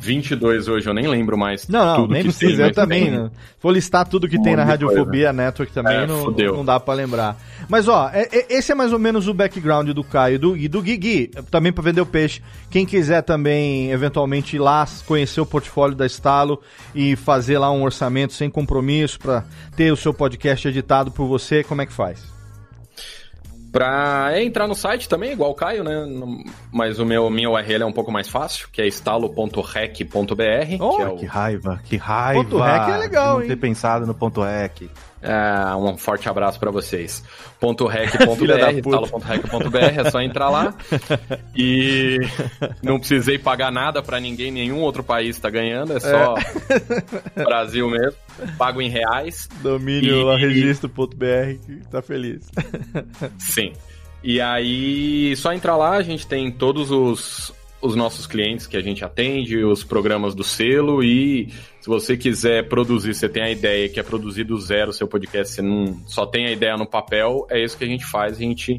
[0.00, 3.02] 22 hoje, eu nem lembro mais Não, não, tudo nem que precisa, tem, eu também.
[3.04, 3.10] tem.
[3.12, 3.30] Né?
[3.58, 7.36] For listar tudo que tem na Radiofobia Network também, É, não, não dá pra lembrar.
[7.68, 10.56] Mas ó, é- é- esse é mais ou menos o background do Caio e do,
[10.56, 12.40] e do Guigui, também pra vender o peixe.
[12.70, 16.60] Quem quiser também, eventualmente, ir lá conhecer o portfólio da Estalo
[16.94, 19.44] e fazer lá um orçamento sem compromisso pra
[19.76, 22.39] ter o seu podcast editado por você, como é que faz?
[23.72, 25.94] Pra entrar no site também, igual o Caio, né?
[26.72, 31.02] Mas o meu minha URL é um pouco mais fácil, que é estalo.rec.br, Oh, que
[31.02, 32.42] é o Que raiva, que raiva.
[32.42, 33.48] Ponto rec é legal, de não hein?
[33.48, 34.90] ter pensado no ponto rec.
[35.22, 37.22] É, um forte abraço pra vocês.
[37.60, 40.74] Da .rec.br, talo.rec.br, é só entrar lá.
[41.54, 42.16] E
[42.82, 46.34] não precisei pagar nada pra ninguém, nenhum outro país tá ganhando, é só
[47.36, 48.16] Brasil mesmo.
[48.56, 49.48] Pago em reais.
[49.62, 51.04] Domínio E- lá, registro.br,
[51.66, 52.48] que tá feliz.
[53.38, 53.72] Sim.
[54.22, 58.80] E aí, só entrar lá, a gente tem todos os, os nossos clientes que a
[58.80, 61.48] gente atende, os programas do selo e
[61.80, 65.08] se você quiser produzir, você tem a ideia que é produzir do zero o seu
[65.08, 68.36] podcast, você não só tem a ideia no papel, é isso que a gente faz,
[68.36, 68.78] a gente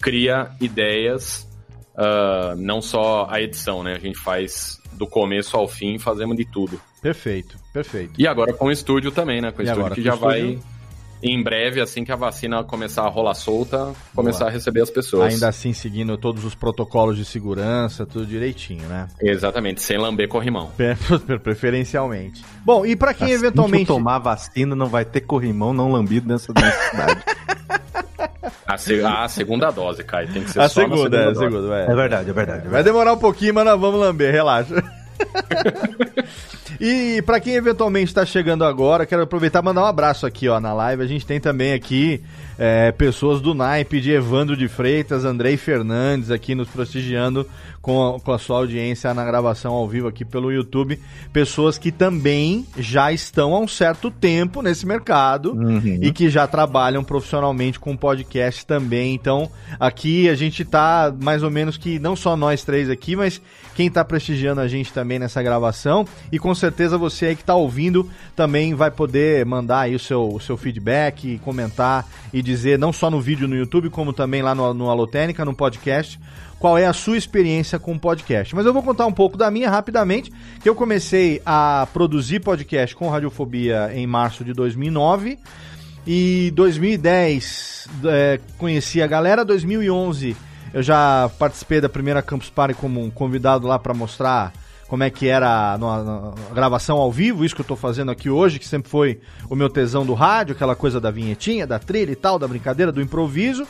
[0.00, 1.48] cria ideias
[1.94, 3.94] uh, não só a edição, né?
[3.94, 6.80] A gente faz do começo ao fim, fazemos de tudo.
[7.02, 8.12] Perfeito, perfeito.
[8.18, 9.50] E agora com o estúdio também, né?
[9.50, 10.28] Com o E estúdio agora que já estúdio?
[10.28, 10.58] vai,
[11.22, 15.34] em breve, assim que a vacina começar a rolar solta, começar a receber as pessoas.
[15.34, 19.08] Ainda assim, seguindo todos os protocolos de segurança, tudo direitinho, né?
[19.20, 20.70] Exatamente, sem lamber corrimão.
[20.76, 22.44] Pre- Preferencialmente.
[22.64, 23.84] Bom, e pra quem Assim eventualmente.
[23.84, 27.22] que tomar vacina, não vai ter corrimão não lambido nessa necessidade.
[28.66, 31.30] A, se- a segunda dose, Kai, tem que ser A só na segunda, é, a
[31.30, 31.38] dose.
[31.40, 31.90] segunda, é.
[31.90, 32.68] é verdade, é verdade.
[32.68, 34.74] Vai demorar um pouquinho, mas nós vamos lamber, relaxa.
[36.78, 40.60] e pra quem eventualmente tá chegando agora, quero aproveitar e mandar um abraço aqui, ó,
[40.60, 41.02] na live.
[41.02, 42.22] A gente tem também aqui
[42.58, 47.46] é, pessoas do naipe de Evandro de Freitas, Andrei Fernandes aqui nos prestigiando
[47.80, 51.00] com a, com a sua audiência na gravação ao vivo aqui pelo YouTube.
[51.32, 55.98] Pessoas que também já estão há um certo tempo nesse mercado Uhum.
[56.02, 59.14] e que já trabalham profissionalmente com podcast também.
[59.14, 63.40] Então, aqui a gente tá mais ou menos que não só nós três aqui, mas
[63.74, 66.06] quem tá prestigiando a gente também nessa gravação.
[66.30, 70.28] E com certeza você aí que tá ouvindo também vai poder mandar aí o seu,
[70.28, 74.54] o seu feedback, comentar e dizer não só no vídeo no YouTube, como também lá
[74.54, 76.20] no, no Alotênica, no podcast.
[76.58, 78.54] Qual é a sua experiência com podcast?
[78.54, 80.30] Mas eu vou contar um pouco da minha rapidamente,
[80.62, 85.38] que eu comecei a produzir podcast com Radiofobia em março de 2009.
[86.06, 90.36] E 2010 é, conheci a galera, 2011
[90.72, 94.52] eu já participei da primeira Campus Party como um convidado lá para mostrar
[94.90, 98.58] como é que era a, gravação ao vivo, isso que eu tô fazendo aqui hoje,
[98.58, 102.16] que sempre foi o meu tesão do rádio, aquela coisa da vinhetinha, da trilha e
[102.16, 103.64] tal, da brincadeira, do improviso.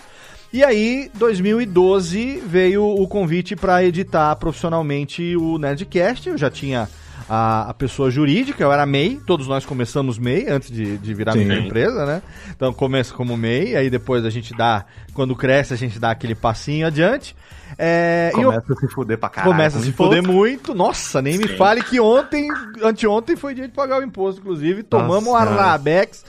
[0.50, 6.30] E aí, 2012 veio o convite para editar profissionalmente o Nerdcast.
[6.30, 6.88] Eu já tinha
[7.28, 11.32] a, a pessoa jurídica, eu era MEI, todos nós começamos MEI antes de, de virar
[11.32, 11.40] Sim.
[11.40, 12.22] microempresa, né?
[12.50, 16.34] Então começa como MEI, aí depois a gente dá, quando cresce, a gente dá aquele
[16.34, 17.34] passinho adiante.
[17.78, 19.52] É, e eu- Começa a se fuder pra caralho.
[19.52, 20.74] Começa a se fuder muito.
[20.74, 21.56] Nossa, nem me Sim.
[21.56, 22.48] fale que ontem,
[22.82, 24.82] anteontem foi dia de pagar o imposto, inclusive.
[24.82, 25.44] Tomamos Nossa.
[25.50, 26.24] Arabex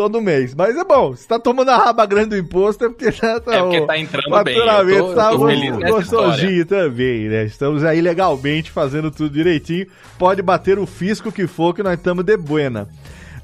[0.00, 0.54] todo mês.
[0.54, 3.54] Mas é bom, se tá tomando a raba grande do imposto é porque já tá.
[3.54, 4.70] É porque tá entrando bem, eu tô-
[5.10, 7.44] eu tá tô feliz gostosinho também, né?
[7.44, 9.86] Estamos aí legalmente fazendo tudo direitinho.
[10.18, 12.88] Pode bater o fisco que for, que nós estamos de buena.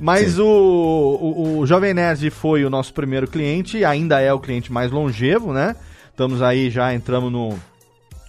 [0.00, 4.72] Mas o, o, o Jovem Nerd foi o nosso primeiro cliente, ainda é o cliente
[4.72, 5.76] mais longevo, né?
[6.10, 7.54] Estamos aí, já entramos no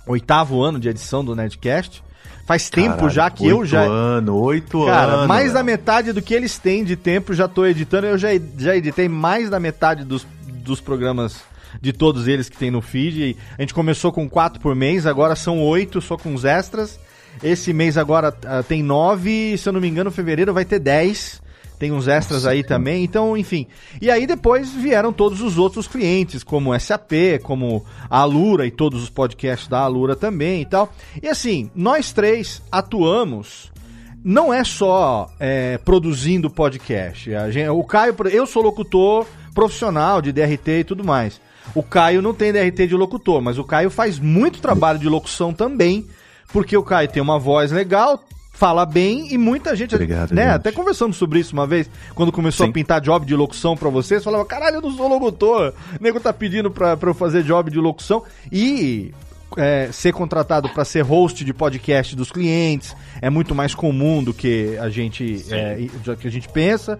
[0.05, 2.03] oitavo ano de edição do Nerdcast.
[2.47, 3.81] Faz tempo Caralho, já que eu oito já.
[3.81, 5.27] Ano, oito Cara, anos.
[5.27, 8.07] mais da metade do que eles têm de tempo já tô editando.
[8.07, 10.25] Eu já, já editei mais da metade dos,
[10.63, 11.41] dos programas
[11.81, 13.35] de todos eles que tem no feed.
[13.57, 16.97] A gente começou com quatro por mês, agora são oito, só com os extras.
[17.43, 21.41] Esse mês agora ah, tem nove, se eu não me engano, fevereiro vai ter dez.
[21.79, 23.67] Tem uns extras aí também, então, enfim.
[24.01, 27.11] E aí depois vieram todos os outros clientes, como SAP,
[27.43, 30.91] como a Alura e todos os podcasts da Alura também e tal.
[31.21, 33.71] E assim, nós três atuamos
[34.23, 37.29] não é só é, produzindo podcast.
[37.51, 41.39] Gente- o Caio, eu sou locutor profissional de DRT e tudo mais.
[41.75, 45.53] O Caio não tem DRT de locutor, mas o Caio faz muito trabalho de locução
[45.53, 46.07] também,
[46.51, 48.23] porque o Caio tem uma voz legal,
[48.57, 50.45] fala bem e muita gente, Obrigado, né?
[50.45, 50.55] gente.
[50.55, 52.71] Até conversamos sobre isso uma vez, quando começou Sim.
[52.71, 55.73] a pintar job de locução pra vocês, falava, caralho, eu não sou locutor.
[55.99, 58.23] O nego tá pedindo pra, pra eu fazer job de locução.
[58.51, 59.13] E
[59.55, 64.33] é, ser contratado para ser host de podcast dos clientes é muito mais comum do
[64.33, 66.99] que a gente, é, do que a gente pensa.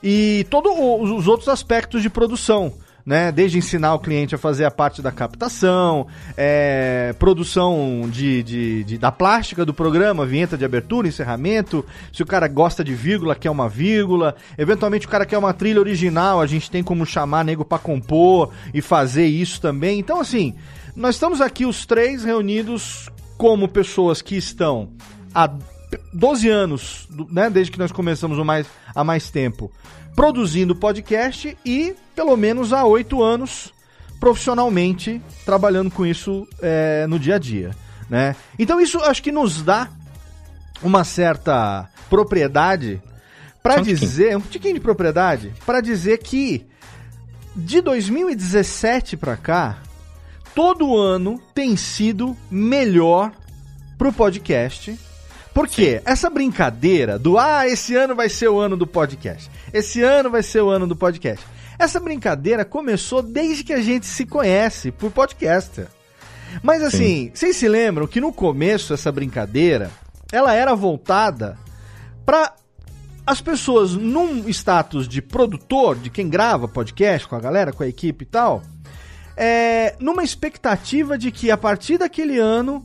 [0.00, 0.72] E todos
[1.10, 2.72] os outros aspectos de produção.
[3.04, 8.84] Né, desde ensinar o cliente a fazer a parte da captação, é, produção de, de-
[8.84, 11.84] de- da plástica do programa, vinheta de abertura, encerramento.
[12.12, 14.36] Se o cara gosta de vírgula, quer uma vírgula.
[14.56, 18.52] Eventualmente o cara quer uma trilha original, a gente tem como chamar nego pra compor
[18.72, 19.98] e fazer isso também.
[19.98, 20.54] Então, assim,
[20.94, 24.90] nós estamos aqui os três reunidos como pessoas que estão
[25.34, 25.50] há
[26.12, 29.70] 12 anos, né, desde que nós começamos o mais, há mais tempo,
[30.14, 33.72] produzindo podcast e pelo menos há 8 anos
[34.20, 37.70] profissionalmente trabalhando com isso é, no dia a dia.
[38.08, 38.36] Né?
[38.58, 39.88] Então isso acho que nos dá
[40.82, 43.02] uma certa propriedade
[43.62, 43.96] para tiquinho.
[43.96, 46.66] dizer, um tiquinho de propriedade, para dizer que
[47.54, 49.78] de 2017 para cá,
[50.54, 53.32] todo ano tem sido melhor
[53.96, 54.98] pro podcast.
[55.54, 59.50] Porque essa brincadeira do ah, esse ano vai ser o ano do podcast.
[59.72, 61.44] Esse ano vai ser o ano do podcast.
[61.78, 65.88] Essa brincadeira começou desde que a gente se conhece por podcaster.
[66.62, 69.90] Mas assim, vocês se lembram que no começo essa brincadeira,
[70.30, 71.58] ela era voltada
[72.24, 72.54] para
[73.26, 77.88] as pessoas num status de produtor, de quem grava podcast com a galera, com a
[77.88, 78.62] equipe e tal,
[79.36, 82.84] é, numa expectativa de que a partir daquele ano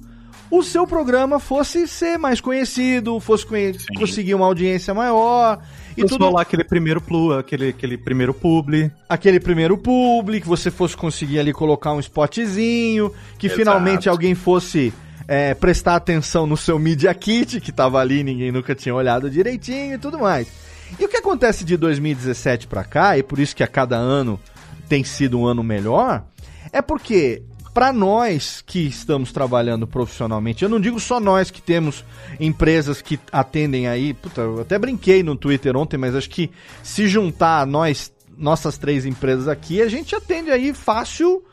[0.49, 5.59] o seu programa fosse ser mais conhecido, fosse conhe conseguir uma audiência maior.
[5.95, 8.91] E tudo lá aquele primeiro plu, aquele, aquele primeiro publi.
[9.09, 13.59] Aquele primeiro publi, que você fosse conseguir ali colocar um spotzinho, que Exato.
[13.59, 14.93] finalmente alguém fosse
[15.27, 19.95] é, prestar atenção no seu Media Kit, que tava ali, ninguém nunca tinha olhado direitinho
[19.95, 20.47] e tudo mais.
[20.99, 24.39] E o que acontece de 2017 para cá, e por isso que a cada ano
[24.87, 26.23] tem sido um ano melhor,
[26.71, 27.43] é porque
[27.77, 32.03] para nós que estamos trabalhando profissionalmente, eu não digo só nós que temos
[32.39, 36.49] empresas que atendem aí, puta, eu até brinquei no Twitter ontem, mas acho que
[36.81, 41.43] se juntar nós, nossas três empresas aqui, a gente atende aí fácil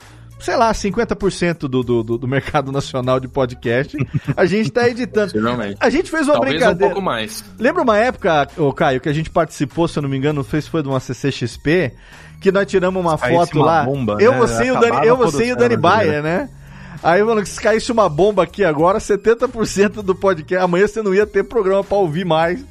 [0.40, 3.96] sei lá, 50% do, do, do mercado nacional de podcast,
[4.36, 5.32] a gente tá editando.
[5.80, 6.86] A gente fez uma Talvez brincadeira.
[6.86, 7.44] um pouco mais.
[7.58, 10.66] Lembra uma época, ô Caio, que a gente participou, se eu não me engano, fez
[10.66, 11.92] foi de uma CCXP,
[12.40, 13.84] que nós tiramos uma foto uma lá.
[13.84, 14.38] Bomba, eu, né?
[14.38, 16.48] você, e o Dani, eu, você e o Dani Baia, né?
[17.02, 20.64] Aí, mano, se caísse uma bomba aqui agora, 70% do podcast.
[20.64, 22.64] Amanhã você não ia ter programa para ouvir mais,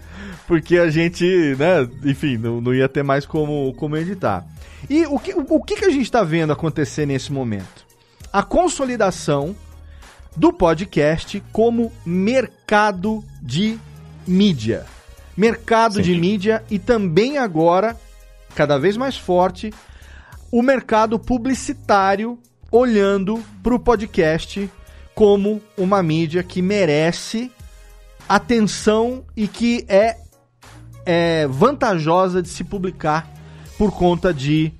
[0.47, 4.43] porque a gente, né, enfim, não, não ia ter mais como, como editar.
[4.89, 7.85] E o que, o que, que a gente está vendo acontecer nesse momento?
[8.31, 9.55] A consolidação
[10.35, 13.77] do podcast como mercado de
[14.27, 14.85] mídia.
[15.37, 16.01] Mercado Sim.
[16.01, 17.95] de mídia e também agora,
[18.53, 19.73] cada vez mais forte,
[20.51, 22.37] o mercado publicitário
[22.71, 24.69] olhando para o podcast
[25.13, 27.51] como uma mídia que merece
[28.27, 30.17] atenção e que é,
[31.05, 33.31] é vantajosa de se publicar
[33.77, 34.71] por conta de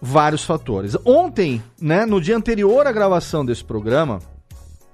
[0.00, 0.96] vários fatores.
[1.04, 4.18] Ontem, né, no dia anterior à gravação desse programa,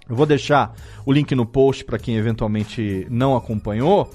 [0.09, 0.75] eu vou deixar
[1.05, 4.11] o link no post para quem eventualmente não acompanhou.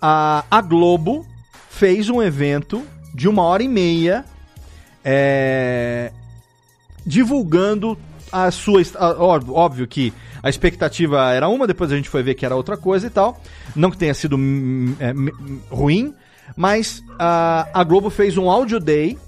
[0.00, 1.26] A, a Globo
[1.70, 4.24] fez um evento de uma hora e meia
[5.04, 6.12] é,
[7.04, 7.98] divulgando
[8.30, 8.82] a sua.
[9.18, 13.06] Óbvio que a expectativa era uma, depois a gente foi ver que era outra coisa
[13.06, 13.40] e tal.
[13.74, 14.36] Não que tenha sido
[15.00, 15.14] é,
[15.74, 16.14] ruim,
[16.56, 19.18] mas a, a Globo fez um Audio Day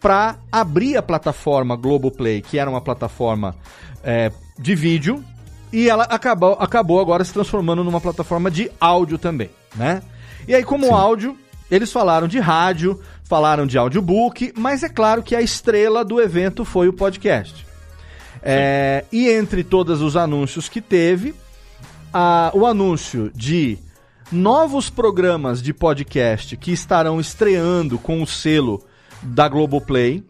[0.00, 3.56] para abrir a plataforma Globoplay, que era uma plataforma
[4.02, 5.24] é, de vídeo,
[5.72, 10.02] e ela acabou, acabou agora se transformando numa plataforma de áudio também, né?
[10.46, 10.92] E aí, como Sim.
[10.92, 11.36] áudio,
[11.70, 16.64] eles falaram de rádio, falaram de audiobook, mas é claro que a estrela do evento
[16.64, 17.66] foi o podcast.
[18.42, 21.34] É, e entre todos os anúncios que teve,
[22.12, 23.78] a, o anúncio de
[24.30, 28.82] novos programas de podcast que estarão estreando com o selo
[29.22, 30.24] da Globoplay,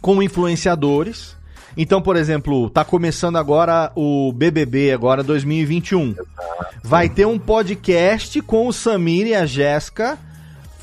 [0.00, 1.36] com influenciadores.
[1.76, 6.16] Então, por exemplo, tá começando agora o BBB, agora 2021.
[6.82, 10.18] Vai ter um podcast com o Samir e a Jéssica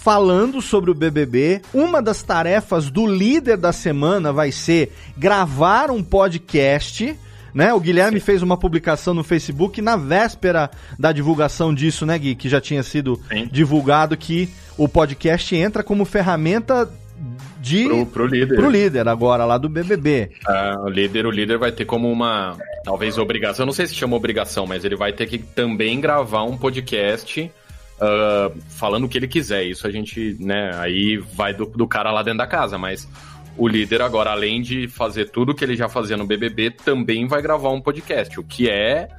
[0.07, 1.61] falando sobre o BBB.
[1.73, 7.13] Uma das tarefas do líder da semana vai ser gravar um podcast
[7.53, 7.73] né?
[7.73, 12.35] O Guilherme fez uma publicação no Facebook na véspera da divulgação disso, né, Gui?
[12.35, 13.49] Que já tinha sido Sim.
[13.51, 16.89] divulgado que o podcast entra como ferramenta
[17.59, 18.55] de pro, pro líder.
[18.55, 20.31] Pro líder agora lá do BBB.
[20.45, 24.15] Ah, o líder, o líder vai ter como uma talvez obrigação, não sei se chama
[24.15, 27.51] obrigação, mas ele vai ter que também gravar um podcast
[27.97, 29.63] uh, falando o que ele quiser.
[29.63, 33.07] Isso a gente, né, aí vai do, do cara lá dentro da casa, mas
[33.57, 37.41] o líder agora, além de fazer tudo que ele já fazia no BBB, também vai
[37.41, 39.09] gravar um podcast, o que é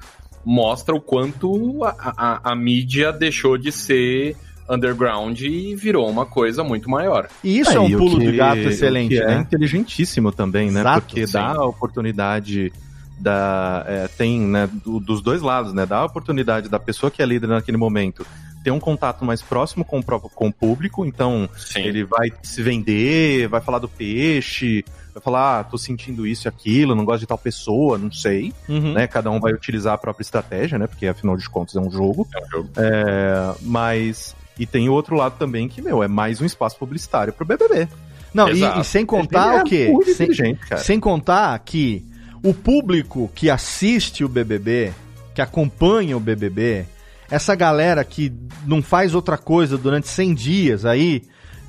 [0.45, 4.37] mostra o quanto a, a, a mídia deixou de ser
[4.71, 7.29] underground e virou uma coisa muito maior.
[7.43, 9.37] E isso é, é um pulo que, de gato excelente, é né?
[9.37, 10.81] É inteligentíssimo também, né?
[10.81, 11.33] Exato, Porque sim.
[11.33, 12.73] dá a oportunidade
[13.19, 15.85] da é, tem né, do, dos dois lados, né?
[15.85, 18.25] Dá a oportunidade da pessoa que é líder naquele momento
[18.69, 21.81] ter um contato mais próximo com o, próprio, com o público, então Sim.
[21.81, 26.49] ele vai se vender, vai falar do peixe, vai falar, ah, tô sentindo isso e
[26.51, 28.93] aquilo, não gosto de tal pessoa, não sei, uhum.
[28.93, 29.07] né?
[29.07, 30.87] Cada um vai utilizar a própria estratégia, né?
[30.87, 32.29] Porque afinal de contas é um jogo.
[32.35, 32.71] É um jogo.
[32.77, 34.37] É, mas.
[34.59, 37.89] E tem o outro lado também que, meu, é mais um espaço publicitário pro BBB.
[38.35, 39.91] Não, e, e, sem contar é o quê?
[40.15, 42.05] Sem, sem contar que
[42.43, 44.93] o público que assiste o BBB,
[45.35, 46.85] que acompanha o BBB,
[47.31, 48.33] essa galera que
[48.67, 51.23] não faz outra coisa durante 100 dias aí,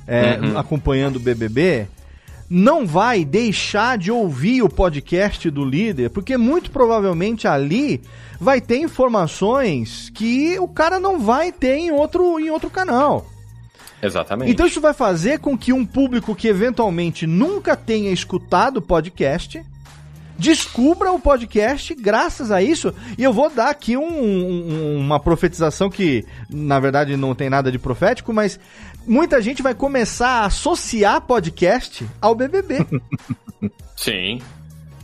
[0.06, 0.58] é, uhum.
[0.58, 1.86] acompanhando o BBB,
[2.48, 8.00] não vai deixar de ouvir o podcast do líder, porque muito provavelmente ali
[8.40, 13.26] vai ter informações que o cara não vai ter em outro, em outro canal.
[14.02, 14.50] Exatamente.
[14.50, 19.62] Então isso vai fazer com que um público que eventualmente nunca tenha escutado o podcast
[20.40, 22.94] descubra o podcast graças a isso.
[23.18, 27.70] E eu vou dar aqui um, um, uma profetização que, na verdade, não tem nada
[27.70, 28.58] de profético, mas
[29.06, 32.86] muita gente vai começar a associar podcast ao BBB.
[33.94, 34.40] Sim.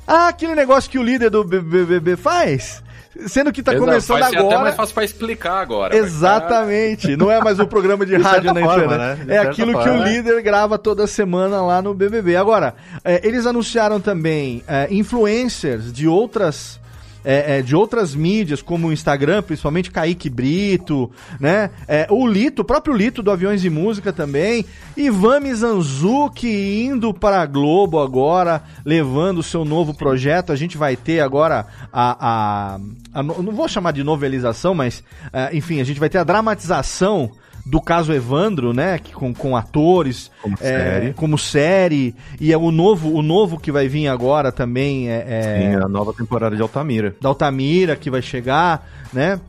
[0.07, 2.83] Ah, aquele negócio que o líder do BBB faz?
[3.27, 4.55] Sendo que tá Exato, começando vai ser agora.
[4.55, 5.97] até mais fácil pra explicar agora.
[5.97, 7.17] Exatamente.
[7.17, 9.25] Não é mais um programa de rádio na forma, internet.
[9.25, 9.35] né?
[9.35, 10.13] É aquilo que forma, o né?
[10.13, 12.37] líder grava toda semana lá no BBB.
[12.37, 16.79] Agora, é, eles anunciaram também é, influencers de outras.
[17.27, 21.11] É, é, de outras mídias, como o Instagram, principalmente Kaique Brito,
[21.41, 21.71] né?
[21.89, 24.65] É, o Lito, o próprio Lito do Aviões e Música também.
[24.97, 30.53] Ivan Mizanzuki indo para a Globo agora, levando o seu novo projeto.
[30.53, 32.75] A gente vai ter agora a.
[32.75, 32.79] a,
[33.13, 35.03] a não vou chamar de novelização, mas
[35.33, 37.33] é, enfim, a gente vai ter a dramatização
[37.67, 38.97] do caso Evandro, né?
[38.99, 40.31] Que, com, com atores.
[40.41, 41.13] Como é, série.
[41.15, 42.15] como série.
[42.41, 45.25] E é o novo, o novo que vai vir agora também é.
[45.29, 47.17] é Tem a nova temporada de Altamira.
[47.21, 49.41] da Altamira que vai chegar, né?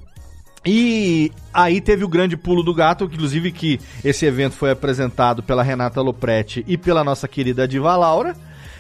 [0.66, 5.64] E aí teve o grande pulo do gato, inclusive que esse evento foi apresentado pela
[5.64, 8.36] Renata Lopretti e pela nossa querida Diva Laura.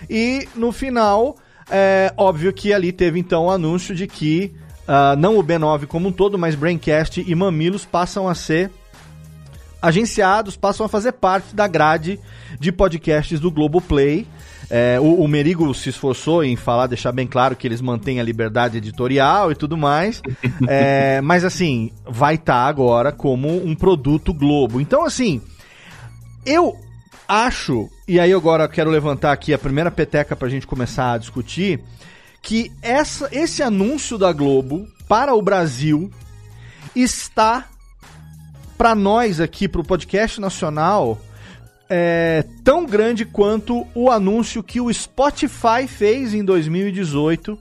[0.09, 1.37] E no final,
[1.69, 4.53] é óbvio que ali teve então o anúncio de que
[4.87, 8.71] ah, não o B9 como um todo, mas Braincast e Mamilos passam a ser
[9.81, 12.19] agenciados, passam a fazer parte da grade
[12.59, 14.27] de podcasts do Globoplay.
[14.69, 18.23] É, o, o Merigo se esforçou em falar, deixar bem claro que eles mantêm a
[18.23, 20.21] liberdade editorial e tudo mais.
[20.67, 24.81] É, mas assim, vai estar agora como um produto Globo.
[24.81, 25.41] Então, assim,
[26.45, 26.75] eu
[27.27, 31.79] acho, e aí agora quero levantar aqui a primeira peteca pra gente começar a discutir,
[32.41, 36.11] que essa, esse anúncio da Globo para o Brasil
[36.95, 37.65] está
[38.77, 41.19] para nós aqui, pro podcast nacional,
[41.89, 47.57] é tão grande quanto o anúncio que o Spotify fez em 2018,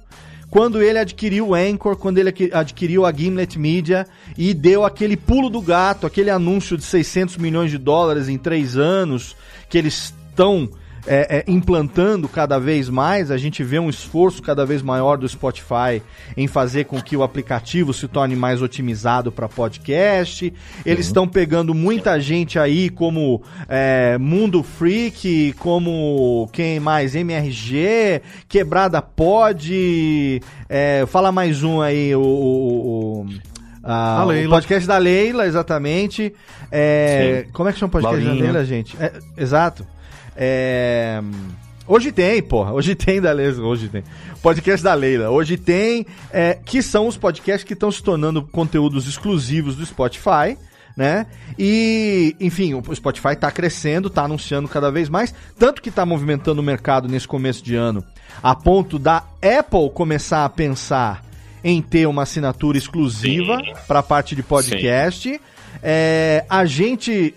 [0.51, 4.07] quando ele adquiriu o Anchor, quando ele adqui- adquiriu a Gimlet Media
[4.37, 8.77] e deu aquele pulo do gato, aquele anúncio de 600 milhões de dólares em três
[8.77, 9.35] anos,
[9.69, 10.69] que eles estão
[11.07, 15.29] é, é, implantando cada vez mais, a gente vê um esforço cada vez maior do
[15.29, 16.03] Spotify
[16.37, 20.53] em fazer com que o aplicativo se torne mais otimizado para podcast.
[20.85, 27.15] Eles estão pegando muita gente aí, como é, Mundo Freak, como quem mais?
[27.15, 30.43] MRG, Quebrada Pod.
[30.69, 32.21] É, fala mais um aí, o.
[32.21, 33.27] o- o-
[33.89, 36.35] ah, o podcast da Leila, exatamente.
[36.73, 38.53] É, como é que chama o podcast da Laurinha.
[38.53, 38.97] Leila, gente?
[39.01, 39.87] É, exato.
[40.37, 41.23] É,
[41.89, 42.73] Hoje tem, porra.
[42.73, 43.63] Hoje tem da Leila.
[43.63, 44.03] Hoje tem.
[44.43, 45.31] Podcast da Leila.
[45.31, 46.05] Hoje tem.
[46.33, 50.59] é, que são os podcasts que estão se tornando conteúdos exclusivos do Spotify.
[50.97, 51.27] Né?
[51.59, 56.63] E, enfim, o Spotify está crescendo, está anunciando cada vez mais, tanto que está movimentando
[56.63, 58.03] o mercado nesse começo de ano,
[58.43, 61.23] a ponto da Apple começar a pensar
[61.63, 65.39] em ter uma assinatura exclusiva para a parte de podcast.
[65.83, 67.35] É, a gente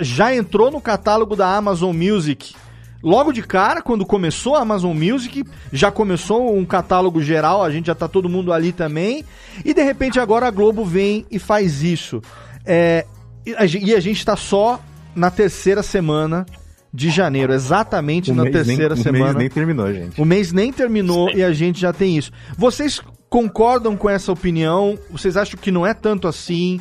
[0.00, 2.54] já entrou no catálogo da Amazon Music
[3.02, 7.86] logo de cara, quando começou a Amazon Music, já começou um catálogo geral, a gente
[7.86, 9.24] já tá todo mundo ali também.
[9.64, 12.20] E de repente agora a Globo vem e faz isso.
[12.66, 13.06] É,
[13.46, 14.80] e, a, gen- e a gente tá só
[15.14, 16.44] na terceira semana
[16.92, 19.24] de janeiro, exatamente O na mês nem- terceira o semana.
[19.26, 20.20] mês nem terminou, gente.
[20.20, 22.32] O mês nem terminou e a gente já tem isso.
[22.56, 24.98] Vocês concordam com essa opinião?
[25.10, 26.80] Vocês acham que não é tanto assim?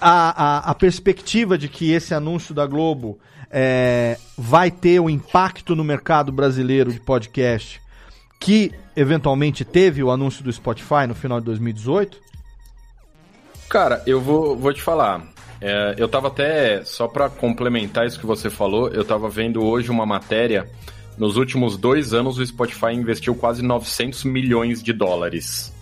[0.00, 3.18] A, a, a perspectiva de que esse anúncio da Globo
[3.50, 7.80] é, vai ter um impacto no mercado brasileiro de podcast
[8.38, 12.20] que eventualmente teve o anúncio do Spotify no final de 2018?
[13.68, 15.26] Cara, eu vou, vou te falar.
[15.60, 19.90] É, eu tava até, só pra complementar isso que você falou, eu tava vendo hoje
[19.90, 20.68] uma matéria.
[21.16, 25.72] Nos últimos dois anos, o Spotify investiu quase 900 milhões de dólares.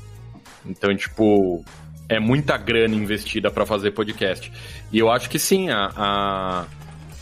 [0.65, 1.65] Então, tipo,
[2.09, 4.53] é muita grana investida pra fazer podcast.
[4.93, 6.67] E eu acho que sim, a, a,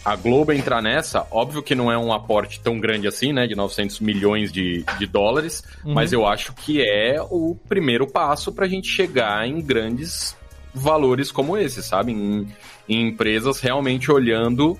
[0.04, 3.54] a Globo entrar nessa, óbvio que não é um aporte tão grande assim, né, de
[3.54, 8.88] 900 milhões de, de dólares, mas eu acho que é o primeiro passo pra gente
[8.88, 10.36] chegar em grandes
[10.74, 12.12] valores como esse, sabe?
[12.12, 12.48] Em,
[12.88, 14.78] em empresas realmente olhando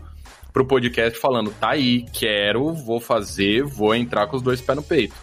[0.52, 4.82] pro podcast falando, tá aí, quero, vou fazer, vou entrar com os dois pés no
[4.82, 5.14] peito.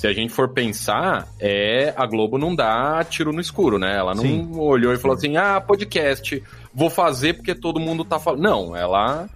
[0.00, 3.98] Se a gente for pensar, é a Globo não dá tiro no escuro, né?
[3.98, 4.50] Ela não Sim.
[4.54, 6.42] olhou e falou assim: "Ah, podcast,
[6.72, 8.40] vou fazer porque todo mundo tá falando".
[8.40, 9.28] Não, ela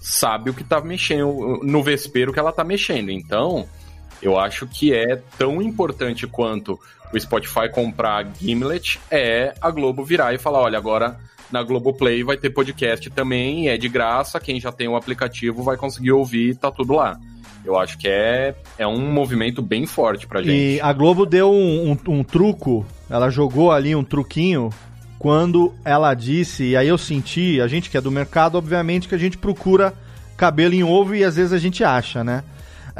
[0.00, 3.12] sabe o que tá mexendo no vespeiro que ela tá mexendo.
[3.12, 3.64] Então,
[4.20, 6.76] eu acho que é tão importante quanto
[7.14, 11.16] o Spotify comprar a Gimlet é a Globo virar e falar, olha, agora
[11.48, 15.76] na Globoplay vai ter podcast também, é de graça, quem já tem o aplicativo vai
[15.76, 17.16] conseguir ouvir, tá tudo lá.
[17.64, 20.76] Eu acho que é, é um movimento bem forte pra gente.
[20.76, 24.70] E a Globo deu um, um- um truco, ela jogou ali um truquinho
[25.18, 29.14] quando ela disse, e aí eu senti, a gente que é do mercado, obviamente que
[29.14, 29.92] a gente procura
[30.36, 32.42] cabelo em ovo e às vezes a gente acha, né?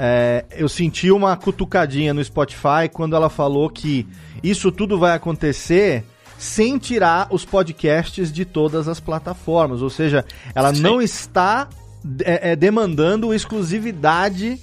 [0.00, 4.06] é, eu senti uma cutucadinha no Spotify quando ela falou que
[4.44, 6.04] isso tudo vai acontecer
[6.38, 9.82] sem tirar os podcasts de todas as plataformas.
[9.82, 10.82] Ou seja, ela Sim.
[10.82, 11.68] não está
[12.24, 14.58] é, é, demandando exclusividade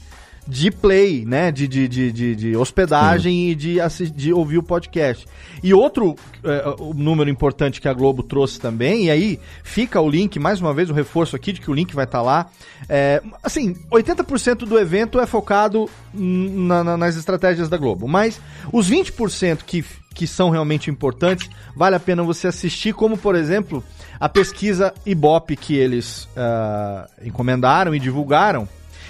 [0.47, 1.51] de play, né?
[1.51, 3.49] De, de, de, de, de hospedagem Sim.
[3.49, 3.77] e de,
[4.11, 5.25] de ouvir o podcast.
[5.63, 10.09] E outro é, o número importante que a Globo trouxe também, e aí fica o
[10.09, 12.49] link, mais uma vez, o reforço aqui de que o link vai estar tá lá.
[12.87, 18.39] É, assim, 80% do evento é focado na, na, nas estratégias da Globo, mas
[18.71, 19.83] os 20% que,
[20.15, 23.83] que são realmente importantes, vale a pena você assistir, como por exemplo
[24.19, 28.67] a pesquisa Ibope que eles uh, encomendaram e divulgaram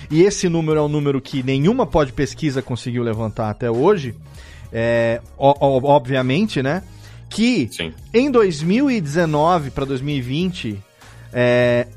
[0.09, 4.15] e esse número é um número que nenhuma pode pesquisa conseguiu levantar até hoje,
[4.71, 6.83] é, obviamente, né?
[7.29, 7.93] Que Sim.
[8.13, 10.79] em 2019 para 2020,
[11.33, 11.87] é,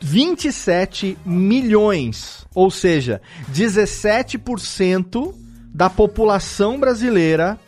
[0.00, 5.34] 27 milhões, ou seja, 17%
[5.72, 7.58] da população brasileira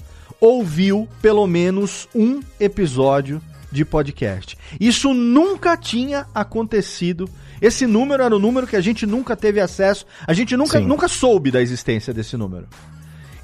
[0.44, 3.40] ouviu pelo menos um episódio
[3.72, 4.56] de podcast.
[4.78, 7.28] Isso nunca tinha acontecido
[7.62, 11.08] esse número era o número que a gente nunca teve acesso, a gente nunca, nunca
[11.08, 12.66] soube da existência desse número.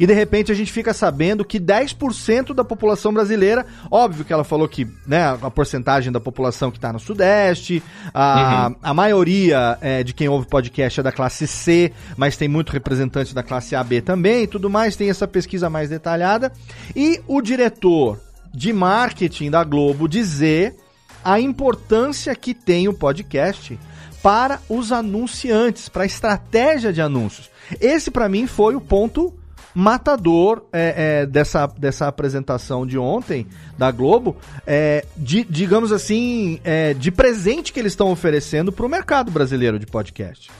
[0.00, 4.44] E de repente a gente fica sabendo que 10% da população brasileira, óbvio que ela
[4.44, 7.82] falou que né, a porcentagem da população que está no Sudeste,
[8.14, 8.76] a, uhum.
[8.82, 13.34] a maioria é, de quem ouve podcast é da classe C, mas tem muito representante
[13.34, 16.50] da classe AB também e tudo mais, tem essa pesquisa mais detalhada.
[16.96, 18.18] E o diretor
[18.54, 20.76] de marketing da Globo dizer
[21.22, 23.78] a importância que tem o podcast
[24.22, 27.50] para os anunciantes, para a estratégia de anúncios.
[27.78, 29.34] Esse, para mim, foi o ponto
[29.74, 33.46] matador é, é, dessa, dessa apresentação de ontem
[33.78, 38.88] da Globo, é, de, digamos assim, é, de presente que eles estão oferecendo para o
[38.88, 40.50] mercado brasileiro de podcast.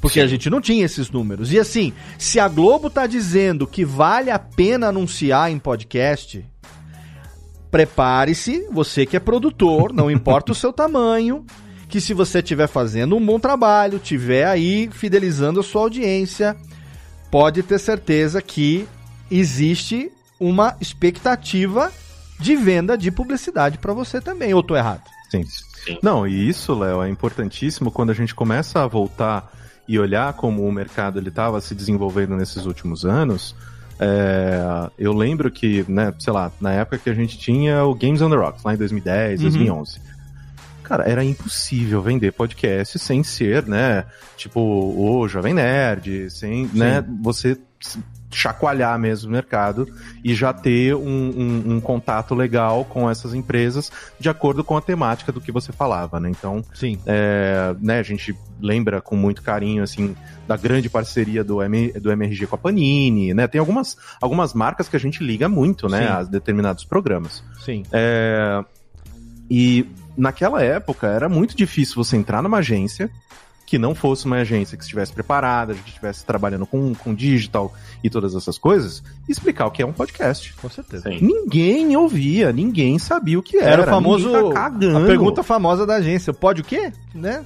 [0.00, 0.24] Porque Sim.
[0.24, 1.52] a gente não tinha esses números.
[1.52, 6.44] E assim, se a Globo está dizendo que vale a pena anunciar em podcast,
[7.70, 11.44] prepare-se, você que é produtor, não importa o seu tamanho,
[11.88, 16.56] que se você estiver fazendo um bom trabalho, estiver aí fidelizando a sua audiência,
[17.30, 18.88] pode ter certeza que
[19.30, 21.92] existe uma expectativa
[22.38, 25.02] de venda de publicidade para você também, ou tô errado?
[25.30, 25.44] Sim.
[25.84, 25.98] Sim.
[26.02, 29.52] Não, e isso, Léo, é importantíssimo quando a gente começa a voltar
[29.86, 33.54] e olhar como o mercado ele estava se desenvolvendo nesses últimos anos.
[33.98, 38.20] É, eu lembro que, né, sei lá, na época que a gente tinha o Games
[38.20, 39.48] on the Rocks, lá em 2010, uhum.
[39.48, 40.17] 2011
[40.88, 46.78] cara, era impossível vender podcast sem ser, né, tipo, o Jovem Nerd, sem, Sim.
[46.78, 47.58] né, você
[48.30, 49.88] chacoalhar mesmo o mercado
[50.22, 54.82] e já ter um, um, um, contato legal com essas empresas de acordo com a
[54.82, 56.28] temática do que você falava, né?
[56.28, 56.98] Então, Sim.
[57.06, 60.14] É, né, a gente lembra com muito carinho, assim,
[60.46, 63.46] da grande parceria do, M, do MRG com a Panini, né?
[63.46, 66.12] Tem algumas, algumas marcas que a gente liga muito, né, Sim.
[66.12, 67.42] a determinados programas.
[67.64, 67.82] Sim.
[67.92, 68.62] É,
[69.50, 69.86] e
[70.16, 73.10] naquela época era muito difícil você entrar numa agência
[73.68, 78.08] que não fosse uma agência que estivesse preparada, que estivesse trabalhando com, com digital e
[78.08, 80.54] todas essas coisas, e explicar o que é um podcast.
[80.54, 81.10] Com certeza.
[81.10, 81.18] Sim.
[81.20, 83.70] Ninguém ouvia, ninguém sabia o que era.
[83.72, 84.30] Era o famoso.
[84.54, 86.90] Tá a pergunta famosa da agência: pode o quê?
[87.14, 87.44] Né?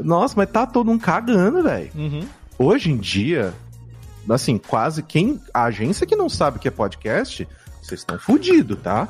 [0.00, 1.90] Nossa, mas tá todo mundo cagando, velho.
[1.94, 2.26] Uhum.
[2.58, 3.54] Hoje em dia,
[4.28, 5.40] assim, quase quem.
[5.54, 7.46] A agência que não sabe o que é podcast,
[7.80, 9.08] vocês estão fodidos, tá?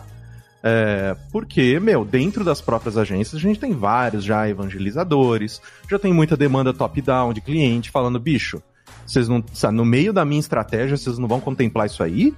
[0.62, 5.60] É, porque, meu, dentro das próprias agências a gente tem vários já evangelizadores,
[5.90, 8.62] já tem muita demanda top-down de cliente falando, bicho,
[9.04, 9.42] vocês não.
[9.52, 12.32] Sabe, no meio da minha estratégia, vocês não vão contemplar isso aí?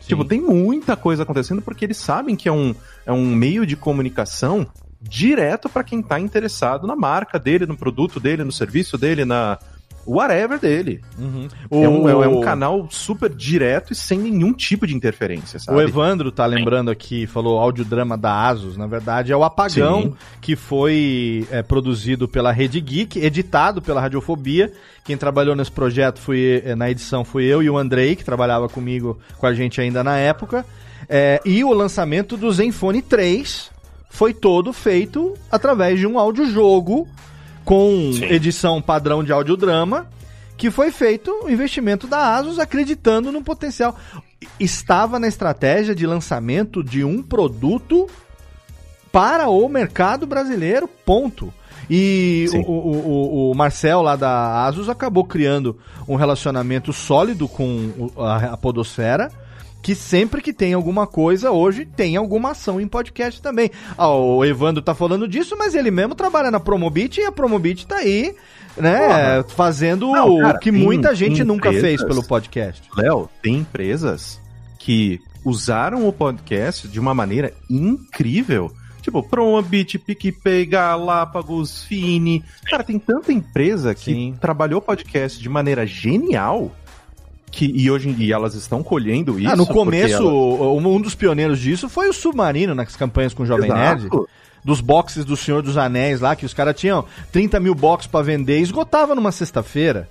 [0.00, 0.08] Sim.
[0.08, 2.74] Tipo, tem muita coisa acontecendo porque eles sabem que é um,
[3.06, 4.66] é um meio de comunicação
[5.00, 9.58] direto para quem está interessado na marca dele, no produto dele, no serviço dele, na,
[10.06, 11.00] whatever dele.
[11.18, 11.48] Uhum.
[11.70, 11.82] O...
[11.82, 15.78] É, um, é, um, canal super direto e sem nenhum tipo de interferência, sabe?
[15.78, 20.14] O Evandro tá lembrando aqui, falou audiodrama da Asus, na verdade é o Apagão, Sim.
[20.40, 24.72] que foi é, produzido pela Rede Geek, editado pela Radiofobia.
[25.04, 28.68] Quem trabalhou nesse projeto foi, é, na edição foi eu e o Andrei, que trabalhava
[28.68, 30.64] comigo, com a gente ainda na época.
[31.08, 33.70] É, e o lançamento do Zenfone 3
[34.08, 37.08] foi todo feito através de um audiojogo
[37.64, 38.24] com Sim.
[38.24, 40.08] edição padrão de audiodrama,
[40.56, 43.96] que foi feito o investimento da Asus acreditando no potencial.
[44.58, 48.08] Estava na estratégia de lançamento de um produto
[49.10, 51.52] para o mercado brasileiro, ponto.
[51.90, 55.76] E o, o, o, o, Marcel lá da Asus acabou criando
[56.08, 59.30] um relacionamento sólido com a, a Podosfera
[59.82, 63.70] que sempre que tem alguma coisa, hoje tem alguma ação em podcast também.
[63.98, 67.86] Ah, o Evandro tá falando disso, mas ele mesmo trabalha na Promobit e a Promobit
[67.86, 68.34] tá aí,
[68.76, 69.44] né, Porra.
[69.48, 72.82] fazendo Não, cara, o que muita gente nunca fez pelo podcast.
[72.96, 74.40] Léo, tem empresas
[74.78, 78.70] que usaram o podcast de uma maneira incrível.
[79.00, 82.44] Tipo, Promobit, PicPay, Galápagos, Fini.
[82.70, 84.36] Cara, tem tanta empresa que Sim.
[84.40, 86.70] trabalhou podcast de maneira genial
[87.52, 89.50] que, e hoje em dia elas estão colhendo isso.
[89.50, 90.72] Ah, no começo, ela...
[90.72, 94.02] um dos pioneiros disso foi o Submarino nas campanhas com o Jovem Exato.
[94.02, 94.26] Nerd.
[94.64, 98.24] Dos boxes do Senhor dos Anéis lá, que os caras tinham 30 mil boxes para
[98.24, 100.08] vender e esgotava numa sexta-feira.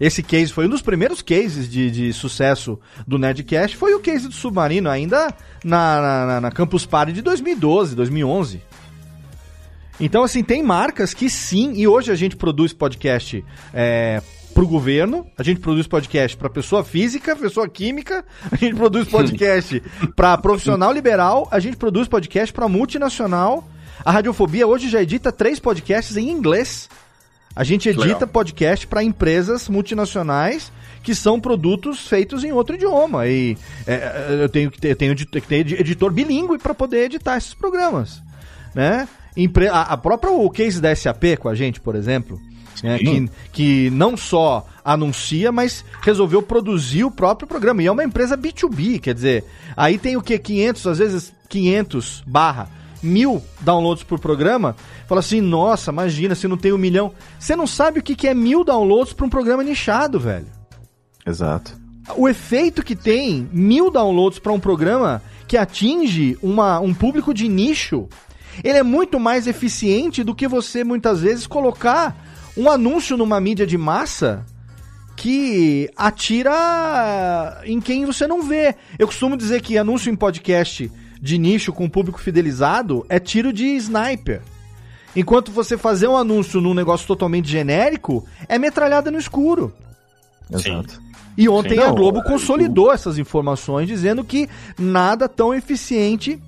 [0.00, 4.26] Esse case foi um dos primeiros cases de, de sucesso do Nerdcast, foi o case
[4.26, 5.32] do Submarino, ainda
[5.62, 8.60] na, na, na Campus Party de 2012, 2011.
[10.00, 14.20] Então, assim, tem marcas que sim, e hoje a gente produz podcast é,
[14.54, 19.82] pro governo, a gente produz podcast para pessoa física, pessoa química, a gente produz podcast
[20.14, 23.68] para profissional liberal, a gente produz podcast para multinacional.
[24.04, 26.88] A Radiofobia hoje já edita três podcasts em inglês.
[27.56, 28.28] A gente edita Legal.
[28.28, 33.26] podcast para empresas multinacionais que são produtos feitos em outro idioma.
[33.26, 37.36] E é, é eu tenho que ter, tenho que ter editor bilíngue para poder editar
[37.36, 38.22] esses programas,
[38.74, 39.08] né?
[39.72, 42.40] A, própria o case da SAP com a gente, por exemplo,
[42.82, 47.82] né, que, que não só anuncia, mas resolveu produzir o próprio programa.
[47.82, 49.44] E é uma empresa B2B, quer dizer,
[49.76, 50.38] aí tem o que?
[50.38, 52.68] 500, às vezes 500 barra
[53.04, 54.74] mil downloads por programa.
[55.06, 57.12] Fala assim, nossa, imagina, se não tem um milhão.
[57.38, 60.46] Você não sabe o que é mil downloads para um programa nichado, velho.
[61.26, 61.76] Exato.
[62.16, 67.48] O efeito que tem mil downloads para um programa que atinge uma, um público de
[67.48, 68.08] nicho,
[68.62, 72.16] ele é muito mais eficiente do que você muitas vezes colocar
[72.56, 74.44] um anúncio numa mídia de massa
[75.16, 78.74] que atira em quem você não vê.
[78.98, 80.90] Eu costumo dizer que anúncio em podcast
[81.20, 84.42] de nicho com público fidelizado é tiro de sniper.
[85.16, 89.72] Enquanto você fazer um anúncio num negócio totalmente genérico, é metralhada no escuro.
[90.50, 91.00] Exato.
[91.36, 94.48] E ontem Sim, não, a Globo consolidou essas informações dizendo que
[94.78, 96.40] nada tão eficiente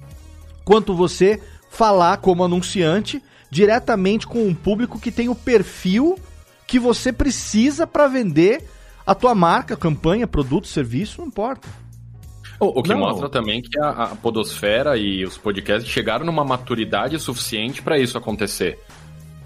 [0.64, 1.40] quanto você
[1.70, 6.18] falar como anunciante diretamente com um público que tem o perfil
[6.66, 8.64] que você precisa para vender
[9.06, 11.68] a tua marca, campanha, produto, serviço, não importa.
[12.58, 13.00] O, o que não.
[13.00, 18.16] mostra também que a, a, podosfera e os podcasts chegaram numa maturidade suficiente para isso
[18.18, 18.78] acontecer.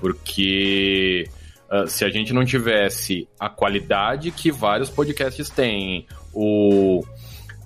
[0.01, 1.29] Porque
[1.71, 7.05] uh, se a gente não tivesse a qualidade que vários podcasts têm, o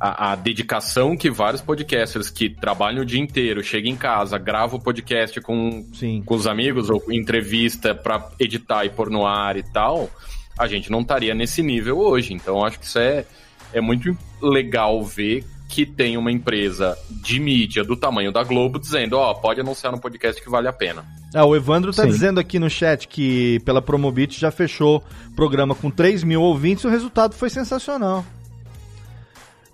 [0.05, 4.79] a, a, dedicação que vários podcasters que trabalham o dia inteiro, chegam em casa, gravam
[4.79, 5.83] o podcast com,
[6.27, 10.11] com os amigos ou entrevista para editar e pôr no ar e tal,
[10.59, 12.35] a gente não estaria nesse nível hoje.
[12.35, 13.25] Então acho que isso é,
[13.73, 19.15] é muito legal ver que tem uma empresa de mídia do tamanho da Globo dizendo,
[19.15, 21.03] ó, oh, pode anunciar no podcast que vale a pena.
[21.35, 22.11] Ah, o Evandro tá Sim.
[22.11, 25.03] dizendo aqui no chat que pela Promobit já fechou
[25.35, 28.23] programa com 3 mil ouvintes e o resultado foi sensacional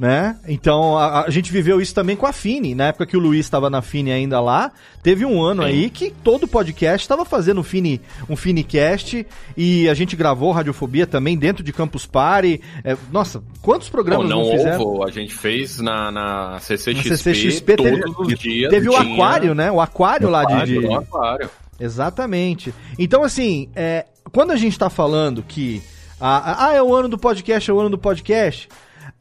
[0.01, 0.34] né?
[0.48, 3.44] Então a, a, gente viveu isso também com a Fini, na época que o Luiz
[3.44, 4.72] estava na Fini ainda lá,
[5.03, 5.68] teve um ano Sim.
[5.68, 11.07] aí que todo podcast estava fazendo um Fini, um Finicast e a gente gravou Radiofobia
[11.07, 12.62] também dentro de Campus Party.
[12.82, 14.80] É, nossa, quantos programas não, não fizeram?
[14.80, 18.70] Ovo, a gente fez na, na CCXP, na CCXP todos teve, os dias.
[18.70, 19.70] Teve o aquário, né?
[19.70, 20.86] O aquário o lá aquário, de, de...
[20.86, 21.51] O aquário.
[21.78, 22.72] Exatamente.
[22.98, 25.82] Então assim, é, quando a gente está falando que
[26.18, 28.66] ah, ah, é o ano do podcast, é o ano do podcast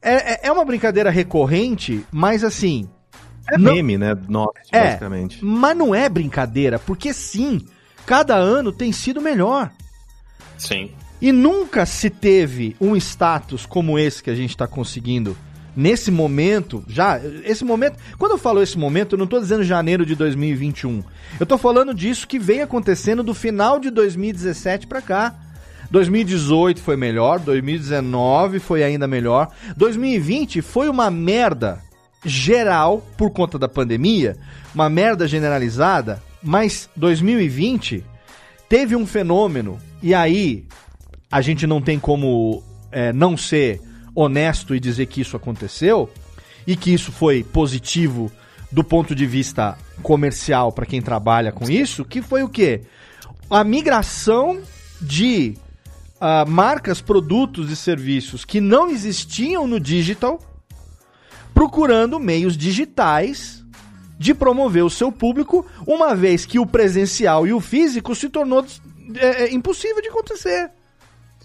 [0.01, 2.89] é, é, é uma brincadeira recorrente, mas assim.
[3.51, 3.73] É não...
[3.73, 4.17] meme, né?
[4.27, 5.43] Nossa, é, basicamente.
[5.43, 7.65] Mas não é brincadeira, porque sim,
[8.05, 9.71] cada ano tem sido melhor.
[10.57, 10.91] Sim.
[11.21, 15.35] E nunca se teve um status como esse que a gente está conseguindo
[15.75, 20.05] nesse momento, já, esse momento, quando eu falo esse momento, eu não estou dizendo janeiro
[20.05, 21.03] de 2021.
[21.39, 25.35] Eu estou falando disso que vem acontecendo do final de 2017 para cá.
[25.91, 31.81] 2018 foi melhor, 2019 foi ainda melhor, 2020 foi uma merda
[32.23, 34.37] geral por conta da pandemia,
[34.73, 38.03] uma merda generalizada, mas 2020
[38.67, 40.65] teve um fenômeno e aí
[41.31, 43.81] a gente não tem como é, não ser
[44.13, 46.09] honesto e dizer que isso aconteceu
[46.67, 48.31] e que isso foi positivo
[48.71, 52.81] do ponto de vista comercial para quem trabalha com isso, que foi o quê?
[53.49, 54.61] A migração
[55.01, 55.55] de
[56.19, 60.39] uh, marcas, produtos e serviços que não existiam no digital,
[61.53, 63.63] procurando meios digitais
[64.17, 68.65] de promover o seu público, uma vez que o presencial e o físico se tornou
[69.15, 70.69] é, é, impossível de acontecer.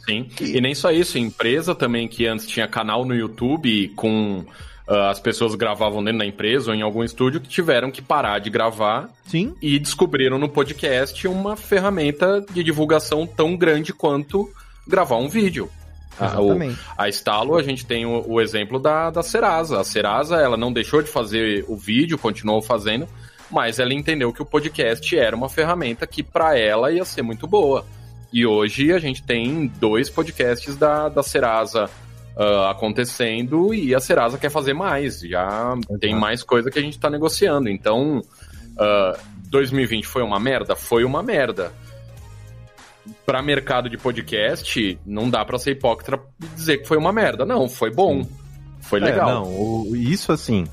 [0.05, 0.29] Sim.
[0.41, 4.45] E nem só isso, empresa também que antes tinha canal no YouTube com
[4.87, 8.39] Uh, as pessoas gravavam dentro da empresa ou em algum estúdio que tiveram que parar
[8.39, 9.55] de gravar Sim.
[9.63, 14.53] e descobriram no podcast uma ferramenta de divulgação tão grande quanto
[14.87, 15.71] gravar um vídeo.
[16.19, 16.37] A,
[16.97, 19.81] a Estalo, a gente tem o, o, exemplo da, da Serasa.
[19.81, 23.09] A Serasa, ela não deixou de fazer o vídeo, continuou fazendo,
[23.51, 27.47] mas ela entendeu que o podcast era uma ferramenta que para ela ia ser muito
[27.47, 27.85] boa.
[28.33, 31.91] E hoje a gente tem dois podcasts da, da Serasa
[32.37, 35.21] uh, acontecendo e a Serasa quer fazer mais.
[35.21, 35.99] Já Exato.
[35.99, 37.69] tem mais coisa que a gente está negociando.
[37.69, 39.19] Então, uh,
[39.49, 40.75] 2020 foi uma merda?
[40.75, 41.73] Foi uma merda.
[43.25, 47.45] Para mercado de podcast, não dá para ser hipócrita e dizer que foi uma merda.
[47.47, 48.27] Não, foi bom.
[48.81, 49.29] Foi é, legal.
[49.29, 50.67] É, não, o, isso assim,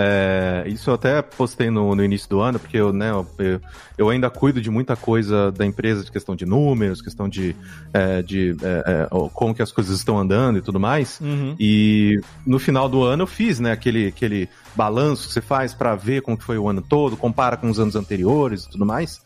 [0.00, 3.60] é, isso eu até postei no, no, início do ano, porque eu, né, eu,
[3.98, 7.56] eu, ainda cuido de muita coisa da empresa, de questão de números, questão de,
[7.92, 11.18] é, de é, é como que as coisas estão andando e tudo mais.
[11.20, 11.56] Uhum.
[11.58, 15.96] E no final do ano eu fiz né, aquele, aquele balanço que você faz para
[15.96, 19.20] ver como que foi o ano todo, compara com os anos anteriores e tudo mais.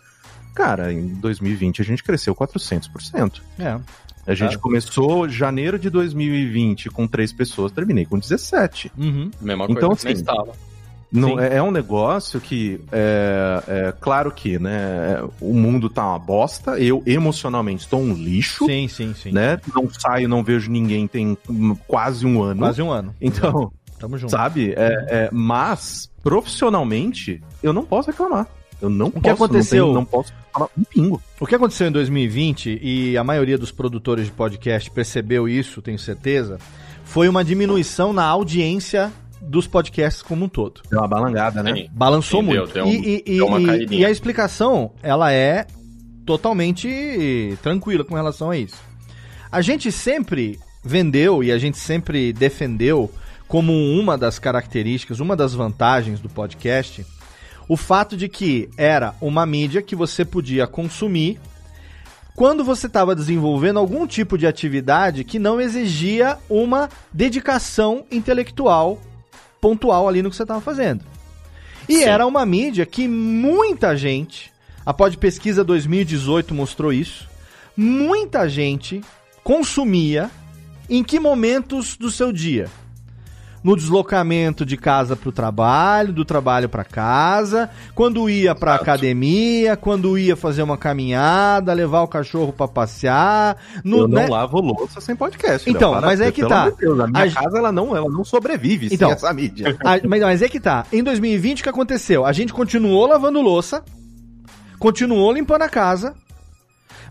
[0.55, 3.41] Cara, em 2020 a gente cresceu 400%.
[3.59, 3.79] É.
[4.27, 8.93] A gente começou janeiro de 2020 com três pessoas, terminei com 17.
[8.97, 9.31] Uhum.
[9.41, 10.53] Mesma então, coisa assim, estava.
[11.13, 16.19] Não, é, é, um negócio que, é, é, claro que, né, o mundo tá uma
[16.19, 18.65] bosta, eu emocionalmente estou um lixo.
[18.65, 19.31] Sim, sim, sim.
[19.31, 21.37] Né, não saio, não vejo ninguém tem
[21.87, 22.61] quase um ano.
[22.61, 23.15] Quase um ano.
[23.21, 24.31] Então, Tamo junto.
[24.31, 28.47] sabe, é, é, mas profissionalmente eu não posso reclamar.
[28.83, 29.87] Eu não o posso, que aconteceu?
[29.87, 31.23] Não, tenho, não posso falar um pingo.
[31.39, 35.99] O que aconteceu em 2020, e a maioria dos produtores de podcast percebeu isso, tenho
[36.01, 36.59] certeza,
[37.05, 40.83] foi uma diminuição na audiência dos podcasts como um todo.
[40.91, 41.73] Deu uma balangada, né?
[41.75, 41.89] Sim.
[41.93, 42.73] Balançou Sim, muito.
[42.73, 45.65] Deu, deu, e, e, e, e a explicação, ela é
[46.27, 48.81] totalmente tranquila com relação a isso.
[49.51, 53.09] A gente sempre vendeu e a gente sempre defendeu
[53.47, 57.07] como uma das características, uma das vantagens do podcast,
[57.69, 61.41] o fato de que era uma mídia que você podia consumir
[62.35, 68.99] quando você estava desenvolvendo algum tipo de atividade que não exigia uma dedicação intelectual
[69.61, 71.05] pontual ali no que você estava fazendo.
[71.89, 72.05] E Sim.
[72.05, 74.53] era uma mídia que muita gente,
[74.85, 77.29] a Pod Pesquisa 2018 mostrou isso,
[77.77, 79.03] muita gente
[79.45, 80.31] consumia
[80.89, 82.69] em que momentos do seu dia?
[83.63, 89.77] No deslocamento de casa para o trabalho, do trabalho para casa, quando ia para academia,
[89.77, 93.57] quando ia fazer uma caminhada, levar o cachorro para passear.
[93.85, 94.27] No, Eu não né?
[94.27, 95.69] lavo louça sem podcast.
[95.69, 96.71] Então, mas é que tá.
[96.71, 99.77] Deus, a minha a casa ela não, ela não sobrevive então, sem essa mídia.
[99.85, 100.87] A, mas, mas é que tá.
[100.93, 102.25] Em 2020 o que aconteceu?
[102.25, 103.85] A gente continuou lavando louça,
[104.79, 106.15] continuou limpando a casa,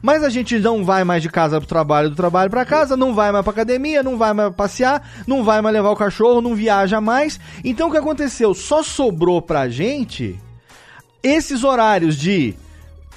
[0.02, 3.14] mas a gente não vai mais de casa pro trabalho, do trabalho para casa, não
[3.14, 6.56] vai mais pra academia, não vai mais passear, não vai mais levar o cachorro, não
[6.56, 7.39] viaja mais.
[7.64, 8.54] Então o que aconteceu?
[8.54, 10.39] Só sobrou pra gente
[11.24, 12.56] esses horários de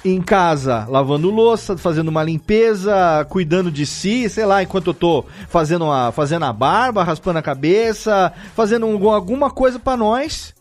[0.03, 5.25] em casa lavando louça, fazendo uma limpeza, cuidando de si, sei lá, enquanto eu tô
[5.49, 10.53] fazendo a, fazendo a barba, raspando a cabeça, fazendo alguma coisa para nós.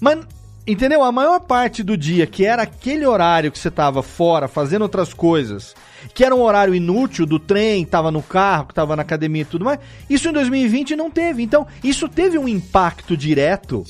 [0.00, 0.20] Mas
[0.68, 1.02] Entendeu?
[1.02, 5.14] A maior parte do dia, que era aquele horário que você tava fora, fazendo outras
[5.14, 5.74] coisas,
[6.12, 9.46] que era um horário inútil do trem, tava no carro, que tava na academia e
[9.46, 11.42] tudo mais, isso em 2020 não teve.
[11.42, 13.82] Então, isso teve um impacto direto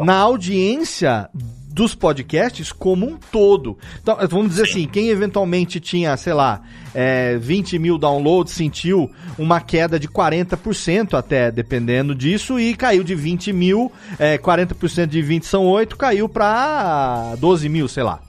[0.00, 1.30] na audiência
[1.72, 3.78] dos podcasts como um todo.
[4.00, 4.70] Então, vamos dizer Sim.
[4.70, 6.62] assim, quem eventualmente tinha, sei lá,
[6.94, 13.14] é, 20 mil downloads sentiu uma queda de 40% até, dependendo disso, e caiu de
[13.14, 18.20] 20 mil, é, 40% de 20 são 8, caiu para 12 mil, sei lá.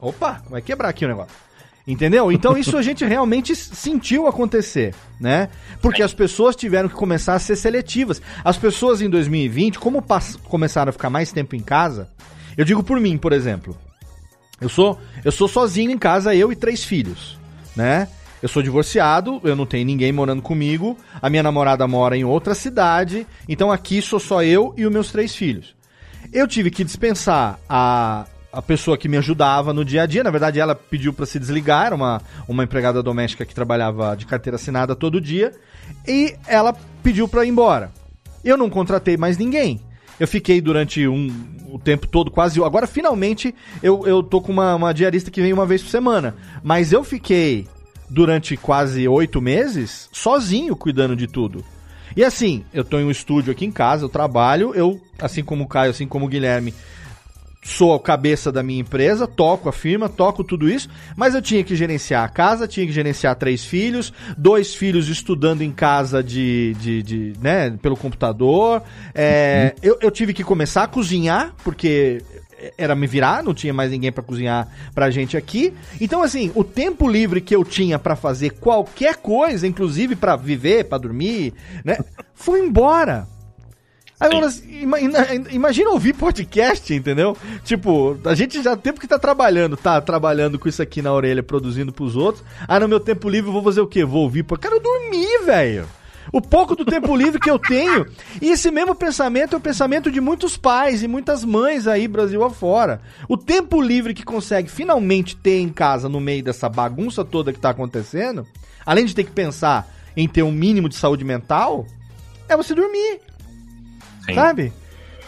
[0.00, 1.42] Opa, vai quebrar aqui o negócio.
[1.86, 2.30] Entendeu?
[2.30, 5.48] Então isso a gente realmente sentiu acontecer, né?
[5.80, 8.22] Porque as pessoas tiveram que começar a ser seletivas.
[8.44, 10.04] As pessoas em 2020, como
[10.44, 12.08] começaram a ficar mais tempo em casa,
[12.56, 13.76] eu digo por mim, por exemplo.
[14.60, 17.36] Eu sou, eu sou sozinho em casa, eu e três filhos,
[17.74, 18.08] né?
[18.42, 22.54] Eu sou divorciado, eu não tenho ninguém morando comigo, a minha namorada mora em outra
[22.54, 25.76] cidade, então aqui sou só eu e os meus três filhos.
[26.32, 30.30] Eu tive que dispensar a, a pessoa que me ajudava no dia a dia, na
[30.30, 34.56] verdade ela pediu para se desligar, era uma, uma empregada doméstica que trabalhava de carteira
[34.56, 35.52] assinada todo dia,
[36.06, 37.92] e ela pediu para ir embora.
[38.44, 39.80] Eu não contratei mais ninguém.
[40.20, 41.32] Eu fiquei durante um,
[41.68, 42.62] o tempo todo, quase.
[42.62, 46.36] Agora, finalmente, eu, eu tô com uma, uma diarista que vem uma vez por semana.
[46.62, 47.66] Mas eu fiquei
[48.08, 51.64] durante quase oito meses sozinho cuidando de tudo.
[52.14, 55.64] E assim, eu tô em um estúdio aqui em casa, eu trabalho, eu, assim como
[55.64, 56.74] o Caio, assim como o Guilherme,
[57.62, 61.62] sou a cabeça da minha empresa, toco a firma, toco tudo isso, mas eu tinha
[61.62, 66.74] que gerenciar a casa, tinha que gerenciar três filhos, dois filhos estudando em casa de,
[66.80, 68.82] de, de né, pelo computador.
[69.14, 72.20] É, eu, eu tive que começar a cozinhar, porque
[72.76, 75.72] era me virar, não tinha mais ninguém para cozinhar pra gente aqui.
[76.00, 80.84] Então, assim, o tempo livre que eu tinha para fazer qualquer coisa, inclusive para viver,
[80.84, 81.54] para dormir,
[81.84, 81.98] né,
[82.34, 83.26] foi embora.
[84.22, 84.48] Agora,
[85.50, 87.36] imagina ouvir podcast, entendeu?
[87.64, 91.42] Tipo, a gente já tempo que tá trabalhando, tá trabalhando com isso aqui na orelha,
[91.42, 92.44] produzindo pros outros.
[92.68, 94.04] Ah, no meu tempo livre eu vou fazer o quê?
[94.04, 94.44] Vou ouvir.
[94.44, 95.88] Cara, eu dormi, velho.
[96.30, 98.06] O pouco do tempo livre que eu tenho.
[98.40, 102.44] E esse mesmo pensamento é o pensamento de muitos pais e muitas mães aí, Brasil
[102.44, 103.00] afora.
[103.28, 107.58] O tempo livre que consegue finalmente ter em casa no meio dessa bagunça toda que
[107.58, 108.46] tá acontecendo,
[108.86, 111.86] além de ter que pensar em ter um mínimo de saúde mental,
[112.48, 113.20] é você dormir.
[114.24, 114.34] Sim.
[114.34, 114.72] Sabe?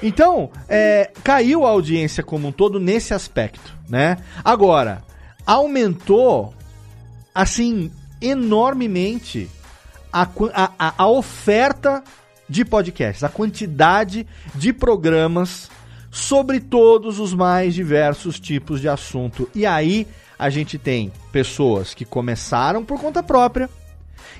[0.03, 4.18] Então, é, caiu a audiência como um todo nesse aspecto, né?
[4.45, 5.03] Agora,
[5.47, 6.53] aumentou,
[7.34, 7.90] assim,
[8.20, 9.49] enormemente
[10.12, 10.28] a,
[10.78, 12.03] a, a oferta
[12.49, 15.70] de podcasts, a quantidade de programas
[16.11, 19.49] sobre todos os mais diversos tipos de assunto.
[19.55, 20.07] E aí
[20.38, 23.68] a gente tem pessoas que começaram por conta própria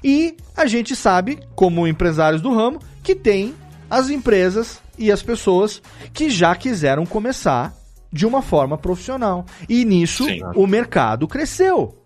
[0.03, 3.55] e a gente sabe, como empresários do ramo, que tem
[3.95, 5.81] as empresas e as pessoas
[6.13, 7.75] que já quiseram começar
[8.13, 9.47] de uma forma profissional.
[9.69, 10.41] E nisso Sim.
[10.55, 11.97] o mercado cresceu.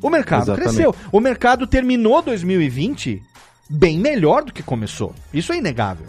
[0.00, 0.74] O mercado Exatamente.
[0.74, 0.94] cresceu.
[1.10, 3.22] O mercado terminou 2020
[3.68, 5.14] bem melhor do que começou.
[5.32, 6.06] Isso é inegável.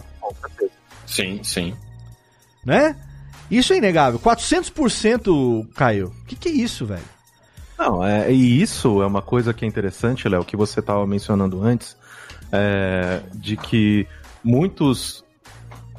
[1.06, 1.74] Sim, sim.
[2.64, 2.94] Né?
[3.50, 4.20] Isso é inegável.
[4.20, 6.08] 400% caiu.
[6.08, 7.16] O que, que é isso, velho?
[7.78, 11.62] Não, é, e isso é uma coisa que é interessante, Léo, que você estava mencionando
[11.62, 11.96] antes,
[12.50, 14.06] é, de que
[14.46, 15.24] muitos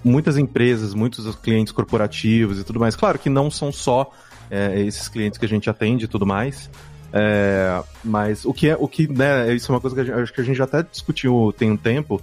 [0.03, 2.95] muitas empresas, muitos clientes corporativos e tudo mais.
[2.95, 4.09] Claro que não são só
[4.49, 6.69] é, esses clientes que a gente atende e tudo mais.
[7.11, 10.15] É, mas o que é o que, né, isso é uma coisa que a gente,
[10.15, 12.21] acho que a gente já até discutiu tem um tempo,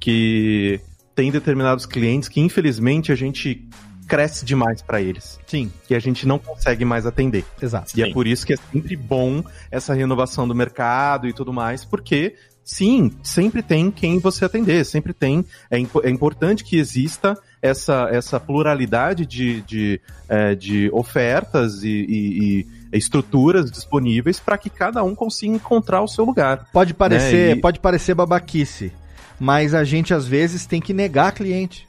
[0.00, 0.80] que
[1.14, 3.66] tem determinados clientes que infelizmente a gente
[4.06, 5.38] cresce demais para eles.
[5.46, 5.70] Sim.
[5.86, 7.44] Que a gente não consegue mais atender.
[7.60, 7.92] Exato.
[7.96, 8.10] E é Sim.
[8.10, 12.34] é por isso que é sempre bom essa renovação do mercado e tudo mais, porque
[12.66, 15.44] sim, sempre tem quem você atender, sempre tem.
[15.70, 22.66] É, é importante que exista essa, essa pluralidade de, de, é, de ofertas e, e,
[22.92, 26.66] e estruturas disponíveis para que cada um consiga encontrar o seu lugar.
[26.72, 27.52] Pode parecer, né?
[27.52, 27.60] e...
[27.60, 28.92] pode parecer babaquice,
[29.38, 31.86] mas a gente às vezes tem que negar cliente.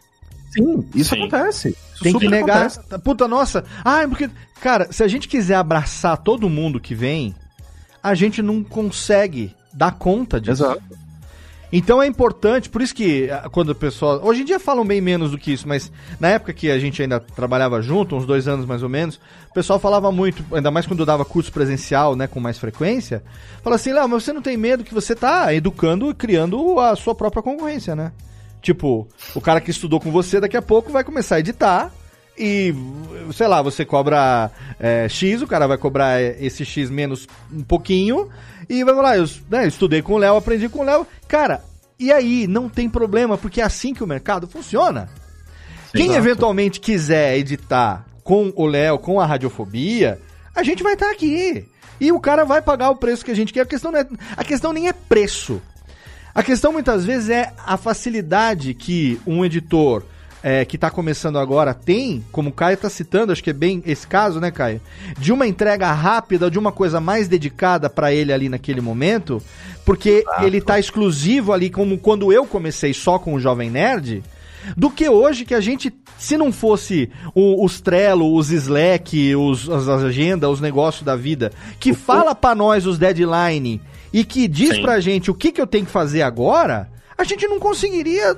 [0.52, 1.22] Sim, isso Sim.
[1.22, 1.70] acontece.
[1.96, 2.68] Isso tem que negar.
[2.68, 3.00] Acontece.
[3.00, 3.66] Puta, nossa.
[3.84, 4.30] Ah, porque.
[4.62, 7.36] Cara, se a gente quiser abraçar todo mundo que vem,
[8.02, 10.64] a gente não consegue dar conta disso.
[10.64, 10.82] Exato.
[11.72, 14.22] Então é importante, por isso que ah, quando o pessoal.
[14.24, 17.02] Hoje em dia falam bem menos do que isso, mas na época que a gente
[17.02, 19.20] ainda trabalhava junto, uns dois anos mais ou menos,
[19.50, 23.22] o pessoal falava muito, ainda mais quando eu dava curso presencial, né, com mais frequência,
[23.62, 26.96] fala assim, Léo, mas você não tem medo que você tá educando e criando a
[26.96, 28.14] sua própria concorrência, né?
[28.62, 31.92] Tipo, o cara que estudou com você daqui a pouco vai começar a editar
[32.38, 32.74] e,
[33.34, 38.30] sei lá, você cobra é, X, o cara vai cobrar esse X menos um pouquinho
[38.70, 41.08] e vai lá, eu né, estudei com o Léo, aprendi com o Léo.
[41.28, 41.64] Cara,
[42.00, 45.10] e aí, não tem problema, porque é assim que o mercado funciona.
[45.92, 46.20] Sim, Quem exato.
[46.20, 50.20] eventualmente quiser editar com o Léo, com a radiofobia,
[50.54, 51.66] a gente vai estar tá aqui.
[52.00, 53.62] E o cara vai pagar o preço que a gente quer.
[53.62, 55.62] A questão, é, a questão nem é preço.
[56.36, 60.04] A questão muitas vezes é a facilidade que um editor
[60.44, 63.82] é, que está começando agora tem, como o Caio está citando, acho que é bem
[63.86, 64.82] esse caso, né, Caio?
[65.18, 69.42] De uma entrega rápida, de uma coisa mais dedicada para ele ali naquele momento,
[69.86, 74.24] porque ele está exclusivo ali, como quando eu comecei só com o Jovem Nerd,
[74.76, 79.70] do que hoje que a gente, se não fosse o, os Trello, os Slack, os,
[79.70, 83.82] as agendas, os negócios da vida, que fala para nós os deadline
[84.12, 84.82] e que diz Sim.
[84.82, 88.36] pra gente o que, que eu tenho que fazer agora, a gente não conseguiria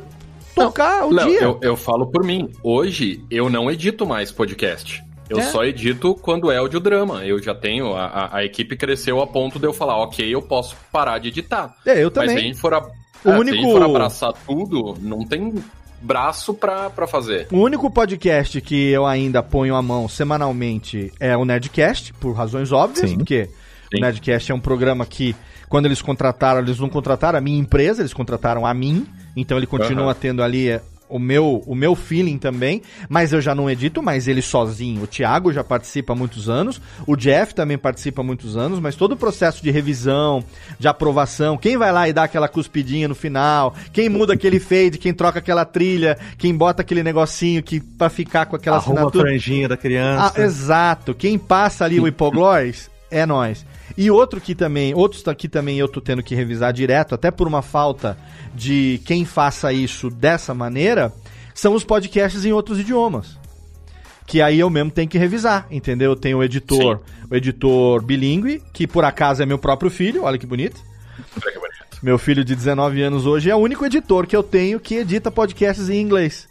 [0.55, 1.41] tocar não, o dia.
[1.41, 2.49] Eu, eu falo por mim.
[2.63, 5.03] Hoje eu não edito mais podcast.
[5.29, 5.43] Eu é.
[5.43, 7.23] só edito quando é audiodrama.
[7.23, 7.93] Eu já tenho.
[7.93, 11.27] A, a, a, equipe cresceu a ponto de eu falar, ok, eu posso parar de
[11.27, 11.75] editar.
[11.85, 12.29] É, eu também.
[12.29, 12.79] Mas se a gente for, a,
[13.23, 13.55] o é, único...
[13.55, 15.53] se a gente for abraçar tudo, não tem
[16.01, 17.47] braço pra, pra fazer.
[17.51, 22.71] O único podcast que eu ainda ponho a mão semanalmente é o Nerdcast, por razões
[22.71, 23.17] óbvias, Sim.
[23.17, 23.97] porque Sim.
[23.97, 25.35] o Nerdcast é um programa que,
[25.67, 29.05] quando eles contrataram, eles não contrataram a minha empresa, eles contrataram a mim.
[29.35, 30.13] Então ele continua uhum.
[30.13, 34.41] tendo ali o meu, o meu feeling também, mas eu já não edito mais ele
[34.41, 35.03] sozinho.
[35.03, 38.95] O Thiago já participa há muitos anos, o Jeff também participa há muitos anos, mas
[38.95, 40.43] todo o processo de revisão,
[40.77, 44.99] de aprovação, quem vai lá e dá aquela cuspidinha no final, quem muda aquele fade,
[44.99, 49.23] quem troca aquela trilha, quem bota aquele negocinho que para ficar com aquela Arruma assinatura.
[49.23, 50.33] a franjinha da criança.
[50.35, 51.15] Ah, exato.
[51.15, 53.65] Quem passa ali o hipoglós é nós.
[53.99, 57.49] E outro que também, outros que também eu tô tendo que revisar direto, até por
[57.49, 58.17] uma falta
[58.55, 61.11] de quem faça isso dessa maneira,
[61.53, 63.37] são os podcasts em outros idiomas.
[64.25, 66.11] Que aí eu mesmo tenho que revisar, entendeu?
[66.11, 67.27] Eu tenho o editor, Sim.
[67.29, 70.81] o editor bilíngue, que por acaso é meu próprio filho, olha que bonito.
[71.35, 71.97] Olha que bonito.
[72.01, 75.29] Meu filho de 19 anos hoje é o único editor que eu tenho que edita
[75.29, 76.47] podcasts em inglês.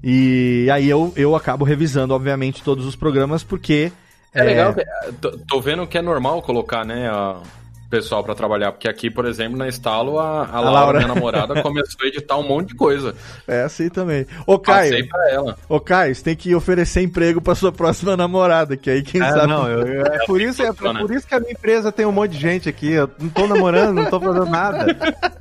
[0.00, 3.90] E aí eu, eu acabo revisando, obviamente, todos os programas, porque
[4.34, 4.42] é, é.
[4.42, 4.74] legal,
[5.20, 7.40] tô, tô, vendo que é normal colocar, né, a,
[7.88, 11.14] pessoal para trabalhar, porque aqui, por exemplo, na Estalo, a, a, a Laura, Laura, minha
[11.14, 13.14] namorada, começou a editar um monte de coisa.
[13.46, 14.26] É assim também.
[14.46, 14.90] Ô, Caio.
[14.90, 15.58] Passei pra ela.
[15.68, 19.30] Ô, Caio, você tem que oferecer emprego para sua próxima namorada, que aí quem é,
[19.30, 19.46] sabe.
[19.46, 22.12] Não, eu, eu, é, por isso, é, por isso que a minha empresa tem um
[22.12, 22.92] monte de gente aqui.
[22.92, 24.86] Eu não tô namorando, não tô fazendo nada.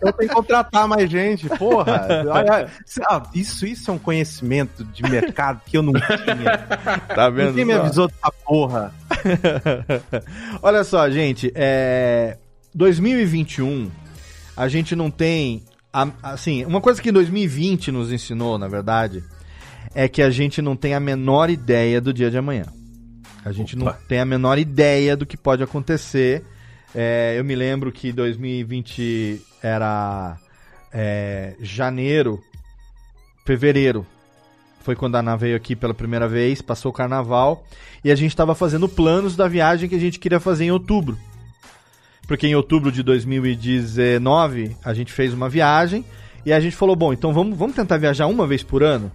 [0.02, 2.08] Eu tenho que contratar mais gente, porra.
[2.30, 2.70] Olha,
[3.10, 6.58] ah, isso, isso é um conhecimento de mercado que eu não tinha.
[7.14, 7.50] Tá vendo?
[7.50, 8.94] Ninguém me avisou dessa porra.
[10.62, 12.37] Olha só, gente, é
[12.78, 13.90] 2021
[14.56, 15.64] a gente não tem
[16.22, 19.24] assim, uma coisa que 2020 nos ensinou, na verdade,
[19.96, 22.66] é que a gente não tem a menor ideia do dia de amanhã.
[23.44, 23.86] A gente Opa.
[23.86, 26.46] não tem a menor ideia do que pode acontecer.
[26.94, 30.38] É, eu me lembro que 2020 era
[30.94, 32.40] é, janeiro,
[33.44, 34.06] fevereiro
[34.82, 37.66] foi quando a Ana veio aqui pela primeira vez, passou o carnaval,
[38.06, 41.18] e a gente estava fazendo planos da viagem que a gente queria fazer em outubro.
[42.28, 46.04] Porque em outubro de 2019 a gente fez uma viagem
[46.46, 49.12] e a gente falou: bom, então vamos, vamos tentar viajar uma vez por ano?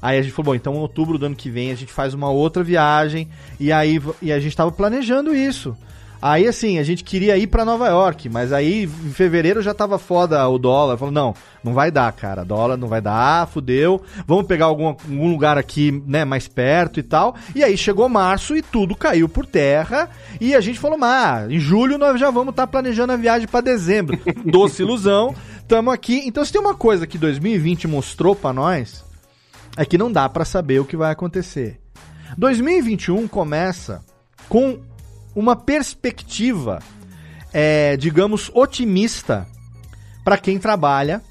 [0.00, 2.12] Aí a gente falou: bom, então em outubro do ano que vem a gente faz
[2.12, 5.74] uma outra viagem, e aí e a gente estava planejando isso.
[6.22, 9.98] Aí, assim, a gente queria ir para Nova York, mas aí em fevereiro já tava
[9.98, 10.98] foda o dólar.
[10.98, 12.44] Falou, não, não vai dar, cara.
[12.44, 14.02] Dólar não vai dar, fudeu.
[14.26, 17.34] Vamos pegar algum, algum lugar aqui, né, mais perto e tal.
[17.54, 20.10] E aí chegou março e tudo caiu por terra.
[20.38, 23.48] E a gente falou, ah, em julho nós já vamos estar tá planejando a viagem
[23.48, 24.18] para dezembro.
[24.44, 25.34] Doce ilusão,
[25.66, 26.22] tamo aqui.
[26.26, 29.02] Então, se tem uma coisa que 2020 mostrou para nós,
[29.74, 31.80] é que não dá para saber o que vai acontecer.
[32.36, 34.04] 2021 começa
[34.48, 34.78] com
[35.40, 36.80] uma perspectiva,
[37.52, 39.46] é, digamos, otimista
[40.22, 41.22] para quem trabalha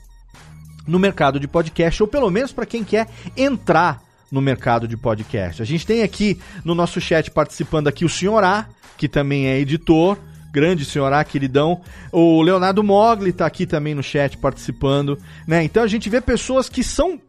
[0.85, 3.07] no mercado de podcast, ou pelo menos para quem quer
[3.37, 4.01] entrar
[4.31, 5.61] no mercado de podcast.
[5.61, 9.59] A gente tem aqui no nosso chat participando aqui o Senhor A, que também é
[9.59, 10.17] editor,
[10.51, 11.81] grande Senhor A, queridão.
[12.11, 15.63] O Leonardo Mogli está aqui também no chat participando, né?
[15.63, 17.19] Então a gente vê pessoas que são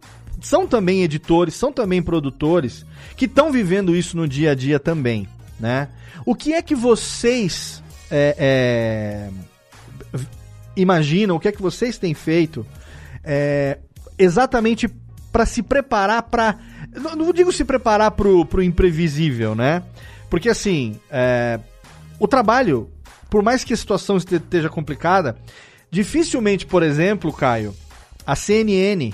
[0.41, 5.29] são também editores, são também produtores, que estão vivendo isso no dia a dia também,
[5.61, 5.89] né?
[6.25, 10.21] O que é que vocês é, é,
[10.77, 12.67] imaginam, o que é que vocês têm feito
[13.23, 13.79] é,
[14.19, 14.89] exatamente
[15.31, 16.59] para se preparar para.
[16.95, 19.83] Não, não, digo se preparar para o imprevisível, né?
[20.29, 21.61] Porque assim, é,
[22.19, 22.91] o trabalho,
[23.29, 25.37] por mais que a situação esteja complicada,
[25.91, 27.75] dificilmente, por exemplo, Caio,
[28.27, 29.13] a CNN,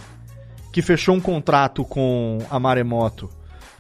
[0.73, 3.31] que fechou um contrato com a Maremoto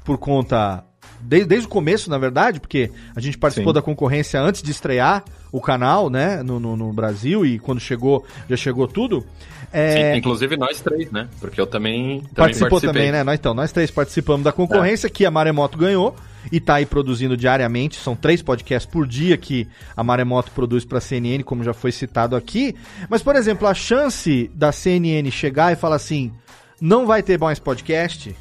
[0.04, 0.84] por conta
[1.26, 3.74] desde, desde o começo, na verdade, porque a gente participou Sim.
[3.74, 8.24] da concorrência antes de estrear o canal, né, no, no, no, Brasil, e quando chegou,
[8.48, 9.24] já chegou tudo.
[9.72, 10.12] É...
[10.12, 11.28] Sim, inclusive nós três, né?
[11.40, 13.02] Porque eu também, também Participou participei.
[13.02, 13.24] também, né?
[13.24, 15.10] Nós, então, nós três participamos da concorrência é.
[15.10, 16.14] que a Maremoto ganhou
[16.50, 17.96] e tá aí produzindo diariamente.
[17.96, 19.66] São três podcasts por dia que
[19.96, 22.74] a Maremoto produz para a CNN, como já foi citado aqui.
[23.08, 26.32] Mas, por exemplo, a chance da CNN chegar e falar assim:
[26.80, 28.34] não vai ter mais podcast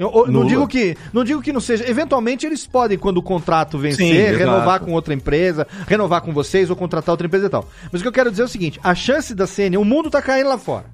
[0.00, 1.86] eu, eu não, digo que, não digo que não seja.
[1.86, 6.70] Eventualmente eles podem, quando o contrato vencer, Sim, renovar com outra empresa, renovar com vocês
[6.70, 7.68] ou contratar outra empresa e tal.
[7.92, 10.08] Mas o que eu quero dizer é o seguinte: a chance da CNN, o mundo
[10.08, 10.86] tá caindo lá fora.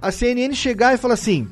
[0.00, 1.46] A CNN chegar e falar assim: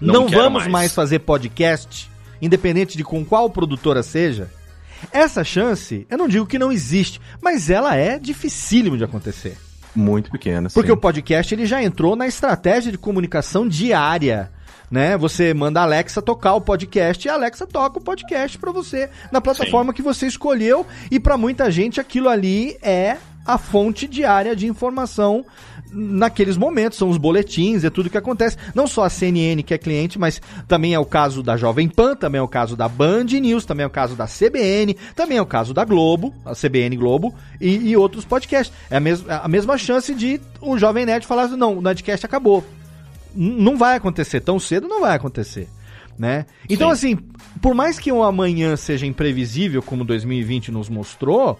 [0.00, 0.72] não, não vamos mais.
[0.72, 2.10] mais fazer podcast,
[2.40, 4.50] independente de com qual produtora seja.
[5.12, 9.58] Essa chance, eu não digo que não existe, mas ela é dificílimo de acontecer.
[9.94, 10.70] Muito pequena.
[10.72, 10.94] Porque sim.
[10.94, 14.50] o podcast ele já entrou na estratégia de comunicação diária
[14.94, 15.18] né?
[15.18, 19.10] Você manda a Alexa tocar o podcast e a Alexa toca o podcast para você
[19.32, 19.96] na plataforma Sim.
[19.96, 25.44] que você escolheu e para muita gente aquilo ali é a fonte diária de informação
[25.90, 28.56] naqueles momentos, são os boletins, é tudo que acontece.
[28.72, 32.14] Não só a CNN que é cliente, mas também é o caso da Jovem Pan,
[32.14, 35.42] também é o caso da Band News, também é o caso da CBN, também é
[35.42, 38.74] o caso da Globo, a CBN Globo e, e outros podcasts.
[38.88, 42.24] É a, mes a mesma chance de o Jovem Nerd falar assim, não, o Nerdcast
[42.24, 42.64] acabou
[43.34, 45.68] Não vai acontecer tão cedo, não vai acontecer,
[46.18, 46.46] né?
[46.68, 47.16] Então, assim,
[47.60, 51.58] por mais que o amanhã seja imprevisível, como 2020 nos mostrou,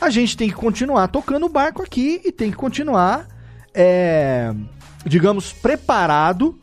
[0.00, 3.26] a gente tem que continuar tocando o barco aqui e tem que continuar,
[3.74, 4.52] é,
[5.04, 6.58] digamos, preparado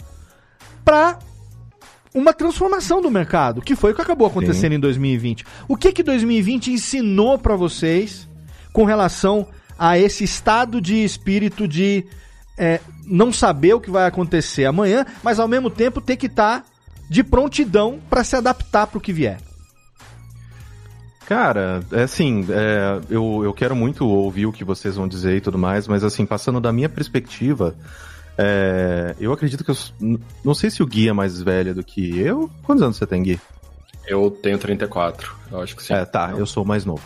[0.83, 1.19] para
[2.13, 5.45] uma transformação do mercado, que foi o que acabou acontecendo em 2020.
[5.67, 8.27] O que que 2020 ensinou para vocês
[8.71, 12.05] com relação a esse estado de espírito de
[12.57, 16.65] é, não saber o que vai acontecer amanhã, mas ao mesmo tempo ter que estar
[17.09, 19.39] de prontidão para se adaptar para o que vier?
[21.25, 25.41] Cara, é assim, é, eu, eu quero muito ouvir o que vocês vão dizer e
[25.41, 27.75] tudo mais, mas assim, passando da minha perspectiva,
[28.37, 29.77] é, eu acredito que eu.
[30.43, 32.49] Não sei se o Gui é mais velho do que eu.
[32.63, 33.39] Quantos anos você tem, Gui?
[34.05, 35.93] Eu tenho 34, eu acho que sim.
[35.93, 37.03] É, tá, eu sou o mais novo.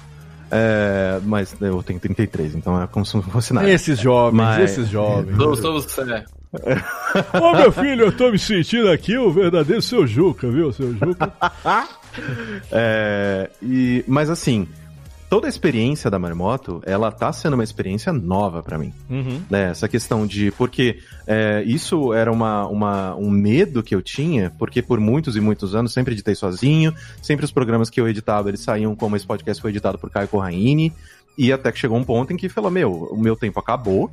[0.52, 3.70] É, mas eu tenho 33, então é como se não fosse nada.
[3.70, 5.36] Esses jovens, Mas- esses jovens.
[5.36, 6.24] Sou, sou você.
[7.42, 10.72] Ô meu filho, eu tô me sentindo aqui o verdadeiro seu Juca, viu?
[10.72, 11.32] Seu Juca.
[12.72, 14.68] É, e, mas assim,
[15.30, 18.94] toda a experiência da Maremoto, ela tá sendo uma experiência nova pra mim.
[19.10, 19.42] Uhum.
[19.50, 20.52] né, essa questão de.
[20.52, 25.42] Porque é, isso era uma, uma, um medo que eu tinha, porque por muitos e
[25.42, 29.26] muitos anos sempre editei sozinho, sempre os programas que eu editava eles saíam como esse
[29.26, 30.94] podcast foi editado por Caio Corraine,
[31.38, 34.10] e até que chegou um ponto em que falou: Meu, o meu tempo acabou,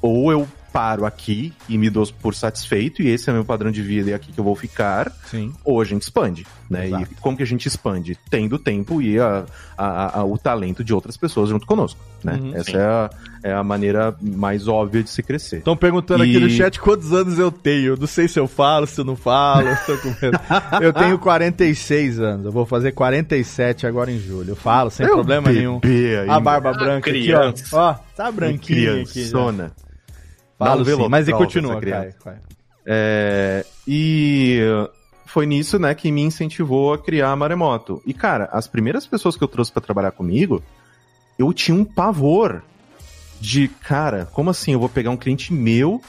[0.00, 3.82] ou eu paro aqui e me dou por satisfeito, e esse é meu padrão de
[3.82, 5.52] vida e é aqui que eu vou ficar, Sim.
[5.64, 6.86] ou a gente expande, né?
[6.86, 7.08] Exato.
[7.12, 8.16] E como que a gente expande?
[8.30, 9.44] Tendo tempo e a,
[9.76, 12.34] a- a- o talento de outras pessoas junto conosco, né?
[12.40, 12.54] Uhum.
[12.54, 13.10] Essa é a,
[13.44, 15.58] é a maneira mais óbvia de se crescer.
[15.58, 17.96] Estão perguntando aqui E- no chat quantos anos eu tenho.
[17.96, 19.68] Não sei se eu falo, se eu não falo.
[19.68, 20.40] eu tô com medo.
[20.80, 22.46] Eu tenho 46 anos.
[22.46, 24.50] Eu vou fazer 47 agora em julho.
[24.50, 25.80] Eu falo sem um problema nenhum.
[25.82, 27.64] aí, A barba Ah, branca aqui, criança.
[27.76, 27.90] ó.
[27.90, 29.24] Ó, tá branquinha aqui.
[29.24, 29.70] já.
[30.66, 31.80] Falo sim, mas e continua.
[31.80, 32.14] Caio.
[32.86, 34.60] É, e
[35.26, 38.02] foi nisso, né, que me incentivou a criar a Maremoto.
[38.04, 40.62] E, cara, as primeiras pessoas que eu trouxe pra trabalhar comigo,
[41.38, 42.62] eu tinha um pavor
[43.40, 46.02] de, cara, como assim eu vou pegar um cliente meu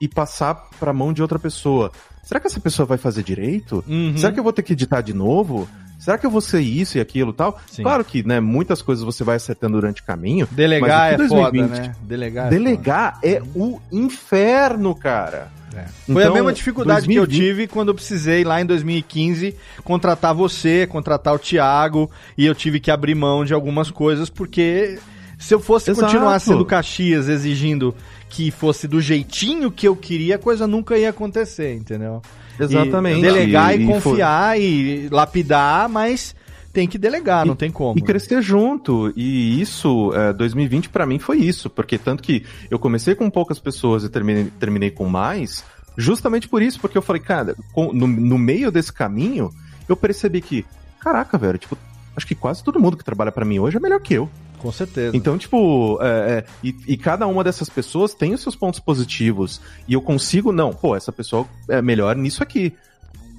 [0.00, 1.92] e passar pra mão de outra pessoa?
[2.22, 3.84] Será que essa pessoa vai fazer direito?
[3.86, 4.16] Uhum.
[4.16, 5.68] Será que eu vou ter que editar de novo?
[5.98, 7.60] Será que eu vou ser isso e aquilo e tal?
[7.70, 7.82] Sim.
[7.82, 10.46] Claro que, né, muitas coisas você vai acertando durante o caminho.
[10.50, 11.94] Delegar é o que foda, 2020 né?
[12.02, 15.50] Delegar é Delegar é o inferno, cara.
[15.70, 15.80] foda.
[15.80, 15.84] É.
[16.12, 19.54] Foi a Então, mesma dificuldade que eu 2020 tive quando eu precisei, lá em 2015,
[19.84, 24.98] contratar você, contratar o Thiago, e eu tive que abrir mão de algumas coisas, porque
[25.38, 26.06] se eu fosse Exato.
[26.06, 27.94] continuar sendo Caxias exigindo
[28.28, 32.22] que fosse do jeitinho que eu queria, a coisa nunca ia acontecer, entendeu?
[32.58, 33.18] Exatamente.
[33.18, 36.34] E delegar e, E- e foi- confiar e lapidar, mas
[36.72, 37.98] tem que delegar, não tem como.
[37.98, 39.12] E crescer junto.
[39.16, 41.68] E isso, é, 2020 pra mim foi isso.
[41.70, 45.64] Porque tanto que eu comecei com poucas pessoas e terminei, terminei com mais,
[45.96, 46.78] justamente por isso.
[46.80, 49.50] Porque eu falei, cara, com- no, no meio desse caminho,
[49.88, 50.64] eu percebi que,
[51.00, 51.76] caraca, velho, tipo,
[52.16, 54.28] acho que quase todo mundo que trabalha pra mim hoje é melhor que eu.
[54.58, 55.16] Com certeza.
[55.16, 59.60] Então, tipo, é, é, e, e cada uma dessas pessoas tem os seus pontos positivos.
[59.86, 62.74] E eu consigo, não, pô, essa pessoa é melhor nisso aqui.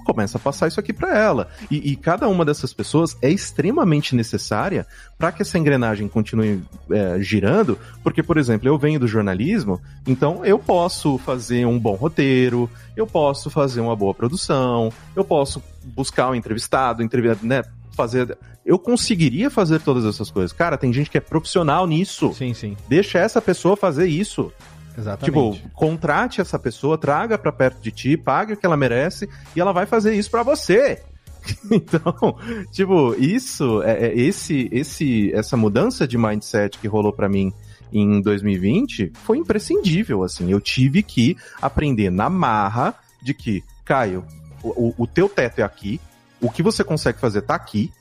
[0.06, 1.50] Começa a passar isso aqui pra ela.
[1.70, 7.20] E, e cada uma dessas pessoas é extremamente necessária para que essa engrenagem continue é,
[7.20, 7.78] girando.
[8.02, 13.06] Porque, por exemplo, eu venho do jornalismo, então eu posso fazer um bom roteiro, eu
[13.06, 17.62] posso fazer uma boa produção, eu posso buscar um entrevistado, entrev né,
[18.00, 18.38] fazer.
[18.66, 20.54] Eu conseguiria fazer todas essas coisas.
[20.54, 22.34] Cara, tem gente que é profissional nisso.
[22.34, 22.78] Sim, sim.
[22.88, 24.52] Deixa essa pessoa fazer isso.
[24.97, 25.26] Exatamente.
[25.26, 29.60] Tipo, contrate essa pessoa, traga pra perto de ti, pague o que ela merece e
[29.60, 31.02] ela vai fazer isso pra você.
[31.72, 32.38] Então,
[32.72, 37.52] tipo, isso, é, é esse, esse, essa mudança de mindset que rolou pra mim
[37.93, 40.52] em 2020 foi imprescindível, assim.
[40.52, 44.24] Eu tive que aprender na marra de que, Caio,
[44.62, 46.00] o- o teu teto é aqui,
[46.42, 47.92] o que você consegue fazer tá aqui,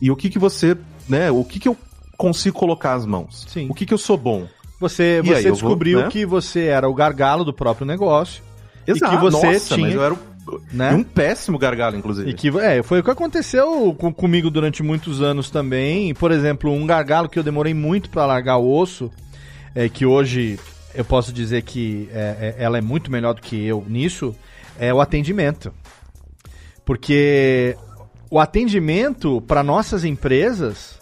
[0.00, 0.76] e o que que você,
[1.08, 1.76] né, o que que eu
[2.16, 3.44] consigo colocar as mãos?
[3.48, 3.68] Sim.
[3.70, 4.46] O que que eu sou bom?
[4.80, 6.08] Você, E você aí, eu vou, descobriu né?
[6.10, 8.42] que você era o gargalo do próprio negócio,
[8.84, 10.16] que Exato, você nossa, tinha- mas eu era
[10.72, 10.92] né?
[10.92, 12.28] um péssimo gargalo, inclusive.
[12.30, 16.12] E que, é, foi o que aconteceu com- comigo durante muitos anos também.
[16.12, 19.10] Por exemplo, um gargalo que eu demorei muito pra largar o osso,
[19.74, 20.58] é que hoje
[20.94, 24.34] eu posso dizer que é, é- ela é muito melhor do que eu nisso,
[24.78, 25.72] é o atendimento.
[26.84, 27.76] Porque
[28.30, 30.98] o atendimento para nossas empresas,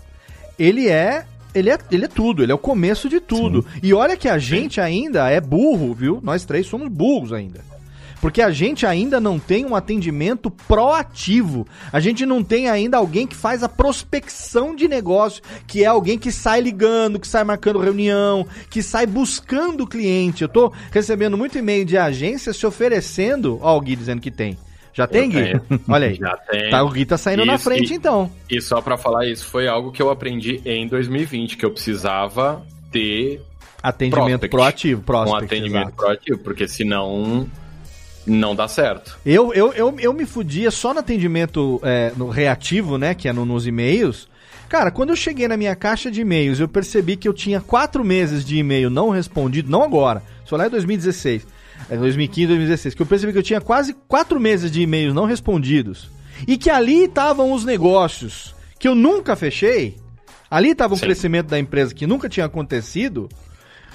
[0.59, 3.66] ele é ele é, ele é tudo, ele é o começo de tudo.
[3.82, 6.18] E olha que a gente ainda é burro, viu?
[6.22, 7.60] Nós três somos burros ainda.
[8.22, 11.66] Porque a gente ainda não tem um atendimento proativo.
[11.92, 16.16] A gente não tem ainda alguém que faz a prospecção de negócio, que é alguém
[16.16, 20.42] que sai ligando, que sai marcando reunião, que sai buscando cliente.
[20.42, 23.59] Eu tô recebendo muito e-mail de agência se oferecendo.
[23.60, 24.56] Ó, o Gui dizendo que tem.
[24.94, 25.60] Já tem, Gui?
[25.89, 26.14] Olha aí.
[26.16, 26.70] Já tem.
[26.70, 28.31] Tá, o Gui tá saindo na Isso, frente, e- então.
[28.51, 32.62] E só pra falar isso, foi algo que eu aprendi em 2020, que eu precisava
[32.90, 33.40] ter
[33.82, 34.48] Atendimento Prospect.
[34.51, 35.97] proativo, um prospect, atendimento exato.
[35.97, 37.48] proativo, porque senão
[38.27, 39.19] não dá certo.
[39.27, 43.14] Eu, eu, eu, eu me fudia só no atendimento é, no reativo, né?
[43.14, 44.28] Que é no- nos e-mails.
[44.69, 48.05] Cara, quando eu cheguei na minha caixa de e-mails, eu percebi que eu tinha quatro
[48.05, 51.47] meses de e-mail não respondido, não agora, só lá em 2016, é
[51.88, 56.10] 2015, 2016, que eu percebi que eu tinha quase quatro meses de e-mails não respondidos
[56.46, 59.96] e que ali estavam os negócios que eu nunca fechei,
[60.50, 61.04] ali estava um Sim.
[61.04, 63.28] crescimento da empresa que nunca tinha acontecido.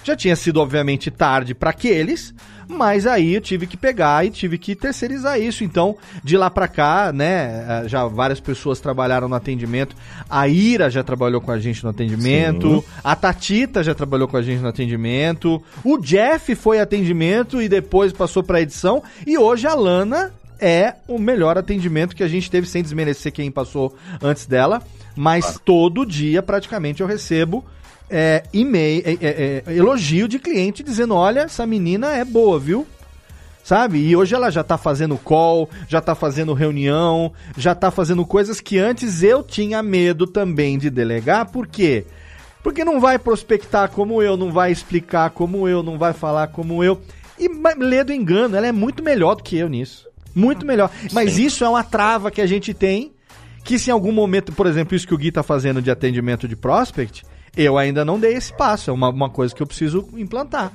[0.08, 2.34] Já tinha sido, obviamente, tarde para aqueles,
[2.66, 5.66] mas aí eu tive que pegar e tive que terceirizar isso.
[5.66, 9.98] Então, de lá para cá, né, eh, já várias pessoas trabalharam no atendimento.
[10.30, 12.86] A Ira já trabalhou com a gente no atendimento.
[13.04, 15.62] A Tatita já trabalhou com a gente no atendimento.
[15.84, 19.04] O Jeff foi atendimento e depois passou para edição.
[19.26, 23.52] E hoje a Lana é o melhor atendimento que a gente teve, sem desmerecer quem
[23.52, 24.82] passou antes dela.
[25.18, 27.66] Mas todo dia, praticamente, eu recebo
[28.10, 32.88] é, e-mail, é, é, é, elogio de cliente dizendo: olha, essa menina é boa, viu?
[33.64, 34.00] Sabe?
[34.00, 38.62] E hoje ela já tá fazendo call, já tá fazendo reunião, já tá fazendo coisas
[38.62, 42.06] que antes eu tinha medo também de delegar, por quê?
[42.64, 46.82] Porque não vai prospectar como eu, não vai explicar como eu, não vai falar como
[46.82, 47.02] eu.
[47.38, 50.08] E lê do engano, ela é muito melhor do que eu nisso.
[50.34, 50.90] Muito melhor.
[51.12, 51.46] Mas Sim.
[51.46, 53.12] isso é uma trava que a gente tem,
[53.64, 56.48] que se em algum momento, por exemplo, isso que o Gui tá fazendo de atendimento
[56.48, 57.24] de prospect,
[57.58, 58.90] eu ainda não dei esse passo.
[58.90, 60.72] É uma, uma coisa que eu preciso implantar.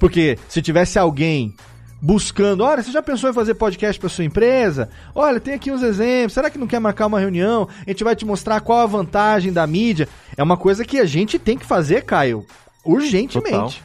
[0.00, 1.54] Porque se tivesse alguém
[2.00, 4.88] buscando, olha, você já pensou em fazer podcast para sua empresa?
[5.14, 6.34] Olha, tem aqui uns exemplos.
[6.34, 7.68] Será que não quer marcar uma reunião?
[7.86, 10.08] A gente vai te mostrar qual a vantagem da mídia.
[10.36, 12.44] É uma coisa que a gente tem que fazer, Caio,
[12.84, 13.82] urgentemente.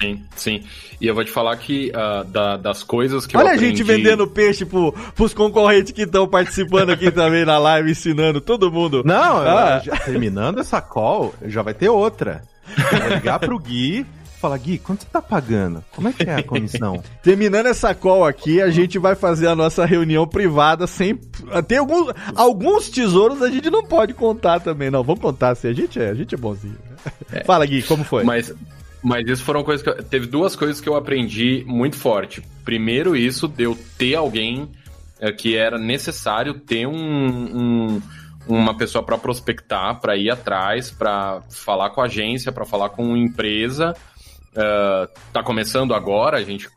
[0.00, 0.62] Sim, sim.
[1.00, 3.82] E eu vou te falar que ah, da- das coisas que Olha eu a gente
[3.82, 8.70] aprendi- vendendo peixe pro, pros concorrentes que estão participando aqui também na live, ensinando todo
[8.70, 9.02] mundo.
[9.04, 9.80] Não, Ah.
[9.84, 12.42] já- terminando essa call, já vai ter outra.
[12.92, 14.06] Eu vou ligar pro Gui e
[14.40, 15.82] falar, Gui, quanto você tá pagando?
[15.94, 17.02] Como é que é a comissão?
[17.22, 21.14] Terminando essa call aqui, a gente vai fazer a nossa reunião privada sem.
[21.66, 25.02] Tem alguns, alguns tesouros a gente não pode contar também, não.
[25.02, 26.76] Vamos contar se a gente é, a gente é bonzinho.
[27.46, 28.24] Fala, Gui, como foi?
[28.24, 28.52] Mas,
[29.08, 29.88] mas isso foram coisas que.
[29.88, 32.42] eu- teve duas coisas que eu aprendi muito forte.
[32.64, 34.68] Primeiro, isso de eu ter alguém
[35.20, 36.94] eh, que era necessário ter um,
[37.96, 38.02] um-
[38.48, 43.16] uma pessoa para prospectar, para ir atrás, para falar com a agência, para falar com
[43.16, 43.94] empresa.
[44.56, 46.68] Eh, tá começando agora, a gente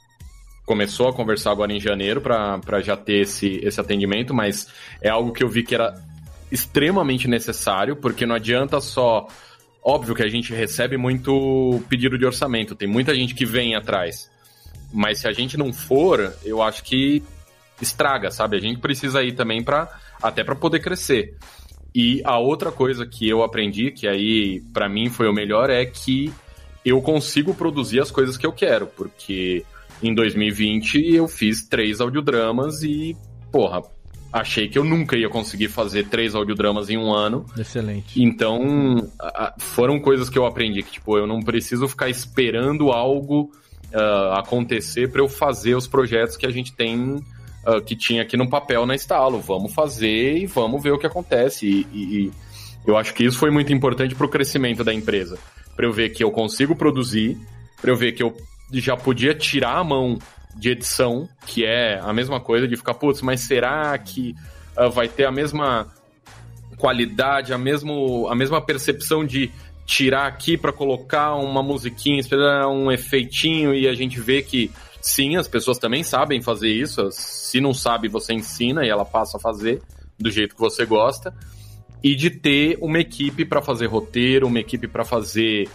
[0.66, 4.68] começou a conversar agora em janeiro para já ter esse, esse atendimento, mas
[5.02, 5.96] é algo que eu vi que era
[6.52, 9.28] extremamente necessário, porque não adianta só.
[9.84, 14.30] Óbvio que a gente recebe muito pedido de orçamento, tem muita gente que vem atrás.
[14.92, 17.24] Mas se a gente não for, eu acho que
[17.82, 18.58] estraga, sabe?
[18.58, 19.90] A gente precisa ir também para
[20.22, 21.36] até para poder crescer.
[21.94, 25.86] E a outra coisa que eu aprendi, que aí para mim foi o melhor, é
[25.86, 26.32] que
[26.86, 29.66] eu consigo produzir as coisas que eu quero, porque
[30.02, 33.16] em 2020 eu fiz três audiodramas e,
[33.52, 33.82] porra,
[34.32, 37.46] achei que eu nunca ia conseguir fazer três audiodramas em um ano.
[37.58, 38.22] Excelente.
[38.22, 39.10] Então,
[39.58, 43.52] foram coisas que eu aprendi que, tipo, eu não preciso ficar esperando algo
[43.94, 47.20] ah, acontecer para eu fazer os projetos que a gente tem,
[47.66, 49.40] ah, que tinha aqui no papel na estalo.
[49.40, 51.66] Vamos fazer e vamos ver o que acontece.
[51.66, 52.32] E, e- e
[52.86, 55.38] eu acho que isso foi muito importante para o crescimento da empresa.
[55.76, 57.38] Para eu ver que eu consigo produzir,
[57.82, 58.36] para eu ver que eu
[58.74, 60.20] já podia tirar a mão
[60.56, 64.36] de edição, que é a mesma coisa de ficar, putz, mas será que
[64.76, 65.88] ah, vai ter a mesma
[66.78, 69.52] qualidade, a, mesmo, a mesma percepção de
[69.86, 74.72] tirar aqui para colocar uma musiquinha, esperar um efeitinho e a gente vê que
[75.02, 77.10] sim, as pessoas também sabem fazer isso.
[77.12, 79.82] Se não sabe, você ensina e ela passa a fazer
[80.18, 81.34] do jeito que você gosta.
[82.02, 85.68] E de ter uma equipe para fazer roteiro, uma equipe para fazer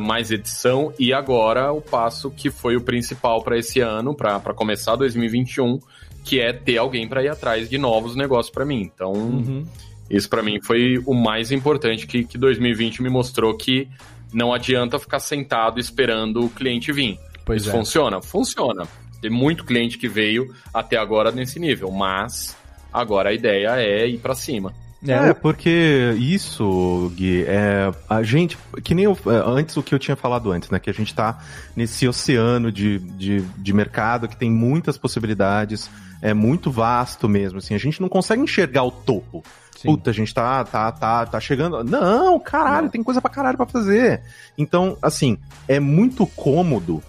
[0.00, 4.96] mais edição e agora o passo que foi o principal para esse ano, para começar
[4.96, 5.78] 2021,
[6.24, 8.82] que é ter alguém para ir atrás de novos negócios para mim.
[8.82, 9.66] Então, Uhum.
[10.10, 13.88] isso pra mim foi o mais importante que, que 2020 me mostrou que
[14.32, 17.18] não adianta ficar sentado esperando o cliente vir.
[17.46, 17.72] Pois Isso é.
[17.72, 18.20] funciona?
[18.20, 18.86] Funciona.
[19.22, 22.54] Tem muito cliente que veio até agora nesse nível, mas
[22.92, 24.72] agora a ideia é ir pra cima.
[25.06, 29.98] É, porque isso, Gui, é, a gente, que nem eu, é, antes o que eu
[29.98, 30.78] tinha falado antes, né?
[30.80, 31.38] Que a gente tá
[31.76, 35.88] nesse oceano de, de, de mercado que tem muitas possibilidades,
[36.20, 39.44] é muito vasto mesmo, assim, a gente não consegue enxergar o topo.
[39.76, 39.88] Sim.
[39.88, 41.84] Puta, a gente tá, tá, tá, tá chegando.
[41.84, 42.90] Não, caralho, não.
[42.90, 44.22] tem coisa pra caralho pra fazer.
[44.56, 45.38] Então, assim,
[45.68, 47.00] é muito cômodo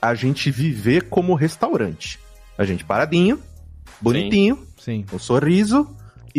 [0.00, 2.18] a gente viver como restaurante.
[2.56, 3.38] A gente paradinho,
[4.00, 5.04] bonitinho, Sim.
[5.06, 5.14] Sim.
[5.14, 5.86] um sorriso,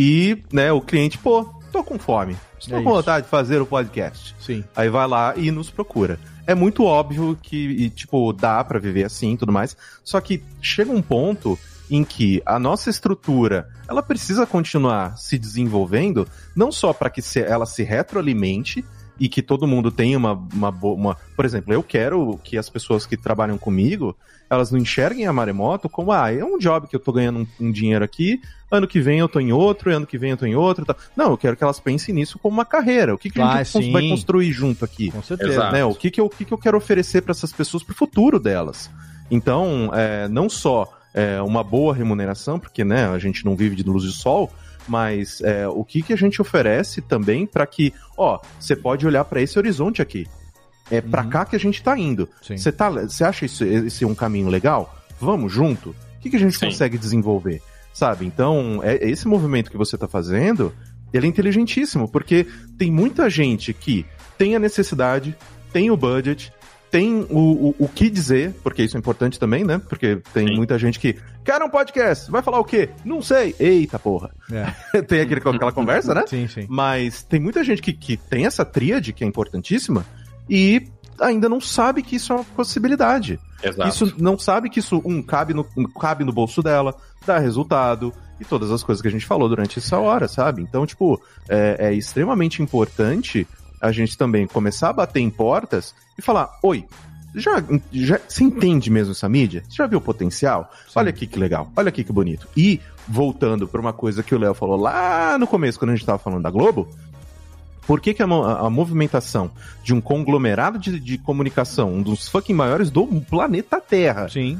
[0.01, 1.43] e, né, o cliente, pô,
[1.73, 2.37] tô com fome.
[2.57, 4.33] Estou é com vontade de fazer o podcast.
[4.39, 4.63] Sim.
[4.73, 6.17] Aí vai lá e nos procura.
[6.47, 9.75] É muito óbvio que, e, tipo, dá para viver assim e tudo mais.
[10.01, 11.59] Só que chega um ponto
[11.91, 17.65] em que a nossa estrutura ela precisa continuar se desenvolvendo, não só para que ela
[17.65, 18.85] se retroalimente,
[19.19, 21.17] e que todo mundo tenha uma, uma, uma.
[21.35, 24.15] Por exemplo, eu quero que as pessoas que trabalham comigo
[24.49, 27.67] elas não enxerguem a maremoto como, ah, é um job que eu tô ganhando um,
[27.67, 28.41] um, dinheiro aqui,
[28.71, 30.85] ano que vem eu tô em outro, ano que vem eu tô em outro.
[30.85, 30.95] Tá.
[31.15, 33.13] Não, eu quero que elas pensem nisso como uma carreira.
[33.13, 35.11] O que, que a gente vai construir junto aqui?
[35.11, 35.71] Com certeza.
[35.71, 35.85] Né?
[35.85, 38.39] O que, que, eu, o que, que eu quero oferecer para essas pessoas pro futuro
[38.39, 38.89] delas?
[39.29, 43.83] Então, é, não só é, uma boa remuneração, porque né, a gente não vive de
[43.83, 44.51] luz de sol,
[44.89, 49.23] mas é, o que, que a gente oferece também para que, ó, você pode olhar
[49.23, 50.27] para esse horizonte aqui.
[50.91, 51.29] É para uhum.
[51.29, 52.27] cá que a gente tá indo.
[52.41, 54.97] Você tá, você acha isso, esse um caminho legal?
[55.21, 55.91] Vamos junto?
[55.91, 56.65] O que, que a gente Sim.
[56.65, 57.61] consegue desenvolver?
[57.93, 58.25] Sabe?
[58.25, 60.73] Então, é, esse movimento que você tá fazendo,
[61.13, 62.47] ele é inteligentíssimo, porque
[62.77, 64.05] tem muita gente que
[64.37, 65.35] tem a necessidade,
[65.71, 66.51] tem o budget,
[66.91, 69.79] tem o, o, o, que dizer, porque isso é importante também, né?
[69.89, 70.55] Porque tem Sim.
[70.55, 72.89] muita gente que quer um podcast, vai falar o quê?
[73.05, 73.55] Não sei.
[73.59, 74.31] Eita porra.
[74.51, 75.01] É.
[75.03, 76.23] tem aquele, aquela conversa, né?
[76.27, 76.65] Sim, sim.
[76.67, 80.05] Mas tem muita gente que, que tem essa tríade que é importantíssima
[80.49, 80.87] e
[81.19, 83.39] ainda não sabe que isso é uma possibilidade.
[83.61, 83.89] Exato.
[83.89, 85.65] Isso não sabe que isso, um, cabe no,
[85.99, 86.95] cabe no bolso dela,
[87.25, 90.61] dá resultado, e todas as coisas que a gente falou durante essa hora, sabe?
[90.61, 93.45] Então, tipo, é, é extremamente importante
[93.81, 96.85] a gente também começar a bater em portas e falar: oi,
[97.35, 99.63] já, já se entende mesmo essa mídia?
[99.67, 100.71] Você já viu o potencial?
[100.85, 100.93] Sim.
[100.95, 102.47] Olha aqui que legal, olha aqui que bonito.
[102.55, 106.03] E voltando para uma coisa que o Léo falou lá no começo, quando a gente
[106.03, 106.87] estava falando da Globo,
[107.85, 109.51] por que, que a, a, movimentação
[109.83, 114.29] de um conglomerado de, de, comunicação, um dos fucking maiores do planeta Terra.
[114.29, 114.59] Sim.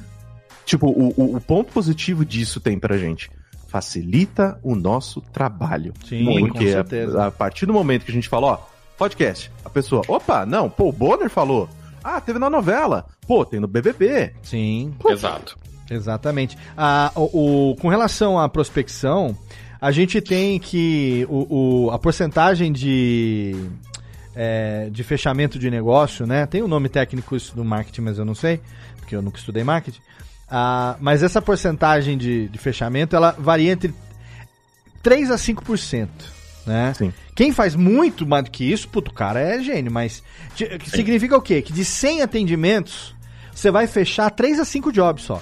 [0.66, 3.30] Tipo, o, o, o ponto positivo disso tem pra gente
[3.70, 5.94] facilita o nosso trabalho.
[6.04, 8.60] Sim, Porque a, a, partir do momento que a gente fala, ó,
[9.00, 11.70] podcast, a pessoa, opa, não, pô, o Bonner falou.
[12.04, 13.06] Ah, teve na novela.
[13.26, 14.34] Pô, tem no BBB.
[14.44, 14.94] Sim.
[15.00, 15.58] Pô, Exato.
[15.90, 16.58] Exatamente.
[16.78, 19.38] Ah, o, o, com relação à prospecção,
[19.80, 23.56] a gente tem que o, o a porcentagem de,
[24.36, 26.46] é, de fechamento de negócio, né?
[26.46, 28.60] Tem um nome técnico isso do marketing, mas eu não sei,
[28.98, 30.02] porque eu nunca estudei marketing.
[30.50, 33.94] Ah, mas essa porcentagem de, de fechamento, ela varia entre
[35.02, 36.10] 3 a 5%.
[36.66, 36.94] Né?
[36.94, 37.14] Sim.
[37.36, 40.22] Quem faz muito mais do que isso, puto, cara é gênio, mas
[40.86, 41.62] significa o quê?
[41.62, 43.16] Que de 100 atendimentos,
[43.54, 45.42] você vai fechar 3 a 5 jobs só.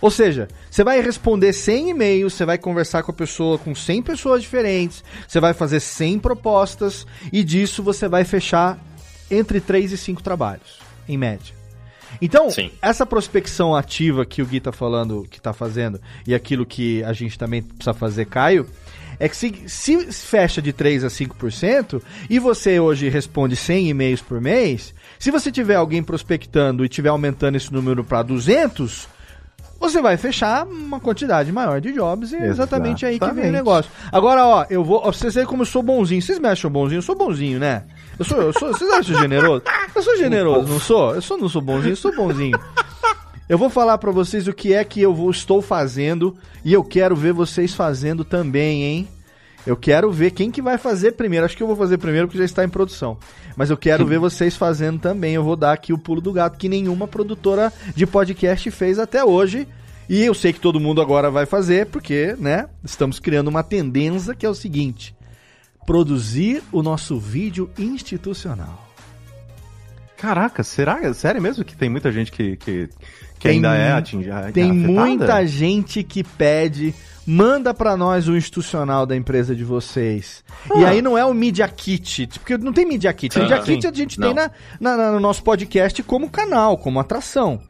[0.00, 4.02] Ou seja, você vai responder 100 e-mails, você vai conversar com a pessoa com 100
[4.02, 8.78] pessoas diferentes, você vai fazer 100 propostas e disso você vai fechar
[9.30, 11.54] entre 3 e 5 trabalhos, em média.
[12.20, 12.70] Então, Sim.
[12.82, 17.12] essa prospecção ativa que o Gui tá falando, que tá fazendo, e aquilo que a
[17.12, 18.66] gente também precisa fazer, Caio,
[19.22, 24.20] é que se, se fecha de 3 a 5% e você hoje responde 100 e-mails
[24.20, 29.06] por mês, se você tiver alguém prospectando e tiver aumentando esse número para 200,
[29.78, 33.06] você vai fechar uma quantidade maior de jobs e é exatamente, exatamente.
[33.06, 33.92] aí que vem o negócio.
[34.10, 35.00] Agora, ó, eu vou.
[35.04, 36.20] Ó, vocês veem como eu sou bonzinho.
[36.20, 36.98] Vocês me acham bonzinho?
[36.98, 37.84] Eu sou bonzinho, né?
[38.18, 38.72] Eu sou, eu sou.
[38.72, 39.62] Vocês acham generoso?
[39.94, 41.14] Eu sou generoso, não sou?
[41.14, 42.58] Eu sou, não sou bonzinho, eu sou bonzinho.
[43.52, 46.34] Eu vou falar para vocês o que é que eu vou, estou fazendo
[46.64, 49.08] e eu quero ver vocês fazendo também, hein?
[49.66, 51.44] Eu quero ver quem que vai fazer primeiro.
[51.44, 53.18] Acho que eu vou fazer primeiro porque já está em produção.
[53.54, 55.34] Mas eu quero ver vocês fazendo também.
[55.34, 59.22] Eu vou dar aqui o pulo do gato que nenhuma produtora de podcast fez até
[59.22, 59.68] hoje.
[60.08, 64.34] E eu sei que todo mundo agora vai fazer, porque, né, estamos criando uma tendência
[64.34, 65.14] que é o seguinte:
[65.84, 68.88] produzir o nosso vídeo institucional.
[70.22, 71.12] Caraca, será?
[71.12, 72.88] Sério mesmo que tem muita gente que, que,
[73.42, 74.52] que tem, ainda é atingida?
[74.52, 76.94] Tem muita gente que pede
[77.26, 80.44] manda para nós o institucional da empresa de vocês.
[80.70, 80.78] Ah.
[80.78, 83.36] E aí não é o Media Kit, porque não tem Media Kit.
[83.36, 84.28] Ah, Media Kit a gente não.
[84.28, 84.34] tem
[84.80, 87.60] na, na, no nosso podcast como canal, como atração.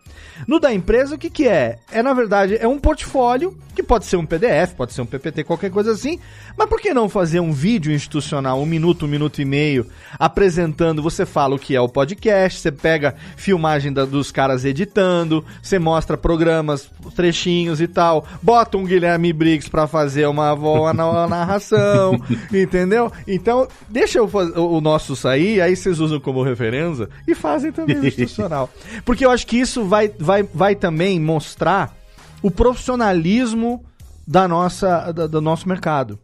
[0.46, 1.78] No da empresa, o que, que é?
[1.90, 5.44] É, na verdade, é um portfólio, que pode ser um PDF, pode ser um PPT,
[5.44, 6.18] qualquer coisa assim.
[6.56, 9.86] Mas por que não fazer um vídeo institucional, um minuto, um minuto e meio,
[10.18, 11.02] apresentando?
[11.02, 15.78] Você fala o que é o podcast, você pega filmagem da, dos caras editando, você
[15.78, 22.20] mostra programas, trechinhos e tal, bota um Guilherme Briggs pra fazer uma boa na- narração,
[22.52, 23.10] entendeu?
[23.26, 27.70] Então, deixa eu faz- o o nosso sair, aí vocês usam como referência e fazem
[27.70, 28.70] também o institucional.
[29.04, 31.94] Porque eu acho que isso vai, vai, vai também mostrar
[32.42, 33.84] o profissionalismo
[34.26, 36.18] da nossa, da- do nosso mercado.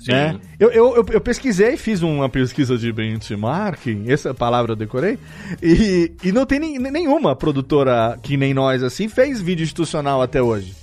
[0.00, 0.10] Sim.
[0.12, 0.40] né?
[0.58, 5.16] Eu, eu, eu, eu pesquisei, fiz uma pesquisa de benchmarking, essa palavra eu decorei,
[5.62, 10.42] e, e não tem nem- nenhuma produtora que nem nós assim fez vídeo institucional até
[10.42, 10.74] hoje.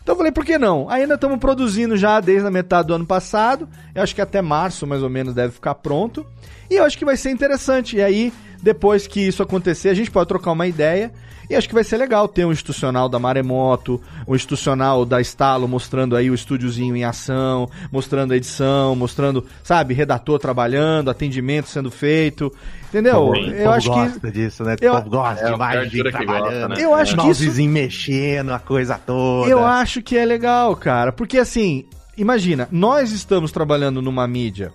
[0.00, 0.88] Então eu falei, por que não?
[0.88, 4.86] Ainda estamos produzindo já desde a metade do ano passado, eu acho que até março
[4.86, 6.24] mais ou menos deve ficar pronto,
[6.70, 7.96] e eu acho que vai ser interessante.
[7.96, 8.32] E aí,
[8.62, 11.12] depois que isso acontecer, a gente pode trocar uma ideia.
[11.50, 15.66] E acho que vai ser legal ter um institucional da Maremoto, um institucional da Estalo
[15.66, 21.90] mostrando aí o estúdiozinho em ação, mostrando a edição, mostrando, sabe, redator trabalhando, atendimento sendo
[21.90, 22.52] feito.
[22.90, 23.32] Entendeu?
[23.34, 24.76] Sim, Eu acho que gosta disso, né?
[24.78, 26.74] eu- O povo gosta É, de o mais pior gente jura que gosta, trabalhando.
[26.74, 26.84] né?
[26.84, 29.48] eu acho que isso mexendo, a coisa toda.
[29.50, 31.12] Eu acho que é legal, cara.
[31.12, 34.70] Porque assim, imagina, nós estamos trabalhando numa mídia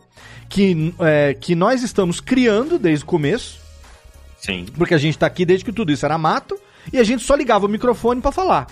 [0.50, 3.62] que, é, que nós estamos criando desde o começo,
[4.44, 4.66] Sim.
[4.78, 6.60] porque a gente tá aqui desde que tudo isso era mato,
[6.92, 8.68] e a gente só ligava o microfone pra falar.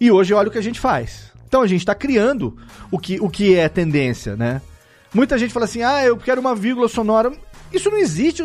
[0.00, 1.30] E hoje olha o que a gente faz.
[1.46, 2.56] Então a gente tá criando
[2.90, 4.62] o que, o que é tendência, né?
[5.12, 7.32] Muita gente fala assim, ah, eu quero uma vírgula sonora.
[7.72, 8.42] Isso não existe.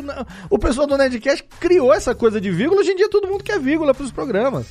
[0.50, 2.82] O pessoal do Nerdcast criou essa coisa de vírgula.
[2.82, 4.68] Hoje em dia todo mundo quer vírgula pros programas.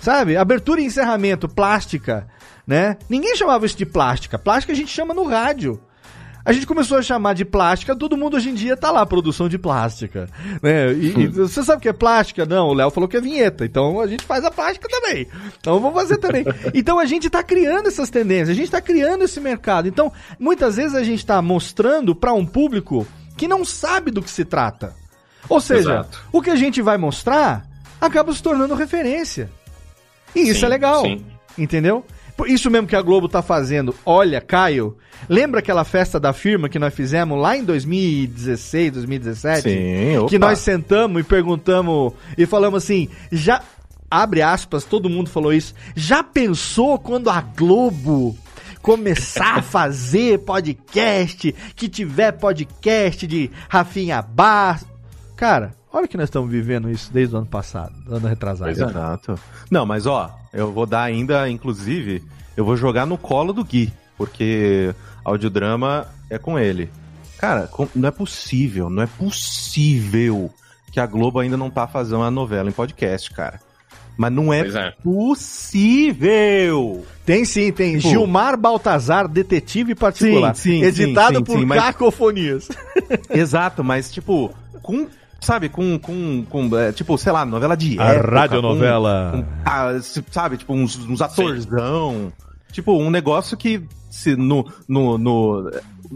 [0.00, 0.36] Sabe?
[0.36, 2.28] Abertura e encerramento, plástica,
[2.66, 2.96] né?
[3.08, 4.38] Ninguém chamava isso de plástica.
[4.38, 5.80] Plástica a gente chama no rádio.
[6.44, 9.48] A gente começou a chamar de plástica, todo mundo hoje em dia tá lá, produção
[9.48, 10.28] de plástica.
[10.62, 10.92] Né?
[10.94, 12.46] E, e você sabe o que é plástica?
[12.46, 15.26] Não, o Léo falou que é vinheta, então a gente faz a plástica também.
[15.60, 16.44] Então vamos fazer também.
[16.74, 19.88] Então a gente tá criando essas tendências, a gente tá criando esse mercado.
[19.88, 23.06] Então, muitas vezes a gente tá mostrando para um público
[23.36, 24.94] que não sabe do que se trata.
[25.48, 26.22] Ou seja, Exato.
[26.32, 27.64] o que a gente vai mostrar
[28.00, 29.50] acaba se tornando referência.
[30.34, 31.02] E isso Sim, é legal.
[31.02, 31.24] sim.
[31.56, 32.04] Entendeu?
[32.46, 33.94] Isso mesmo que a Globo tá fazendo.
[34.04, 34.96] Olha, Caio,
[35.28, 39.62] lembra aquela festa da firma que nós fizemos lá em 2016, 2017?
[39.62, 40.28] Sim, opa.
[40.28, 43.62] Que nós sentamos e perguntamos e falamos assim, já
[44.10, 45.74] abre aspas, todo mundo falou isso.
[45.94, 48.36] Já pensou quando a Globo
[48.80, 54.82] começar a fazer podcast, que tiver podcast de Rafinha Bar?
[55.36, 58.70] Cara, olha que nós estamos vivendo isso desde o ano passado, ano retrasado.
[58.70, 58.84] Pois é.
[58.84, 59.38] Exato.
[59.70, 62.22] Não, mas ó, eu vou dar ainda, inclusive,
[62.56, 64.94] eu vou jogar no colo do Gui, porque
[65.24, 66.88] audiodrama é com ele.
[67.38, 70.50] Cara, não é possível, não é possível
[70.90, 73.60] que a Globo ainda não tá fazendo a novela em podcast, cara.
[74.16, 74.92] Mas não é, é.
[75.02, 77.04] possível!
[77.24, 80.56] Tem sim, tem Tipo- Gilmar Baltazar, detetive particular.
[80.56, 82.68] Sim, sim, editado sim, sim, por sim, mas- Cacofonias.
[83.30, 84.52] Exato, mas tipo,
[84.82, 85.06] com.
[85.40, 85.98] Sabe, com.
[85.98, 88.34] com, com é, tipo, sei lá, novela de A época.
[88.40, 89.30] radionovela.
[89.32, 89.98] com- com- ah,
[90.30, 92.32] sabe, tipo, uns, uns atorzão.
[92.72, 93.82] Tipo, um negócio que.
[94.10, 94.66] Se no.
[94.88, 95.70] no, no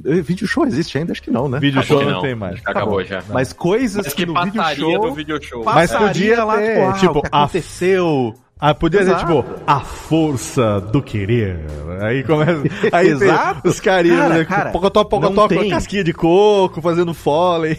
[0.07, 1.12] eh, vídeo show existe ainda?
[1.12, 1.61] Acho que não, né?
[1.61, 2.20] Vídeo Acho show não, não.
[2.23, 2.59] tem mais.
[2.61, 3.23] Que acabou já.
[3.28, 5.07] Mas coisas Mas que, que no vídeo show.
[5.09, 5.62] no video show.
[5.65, 8.35] Mas podia lá, ter, tipo, ah, tipo, o que a- aconteceu.
[8.59, 9.27] Ah, podia ser Exato.
[9.43, 11.59] tipo, a força do querer.
[12.01, 12.62] Aí começa.
[12.93, 13.62] Aí Exato.
[13.62, 14.44] tem os carinhas, Cara, né?
[14.44, 17.77] cara, pocotó, pocotó com casquinha de coco, fazendo fôlei.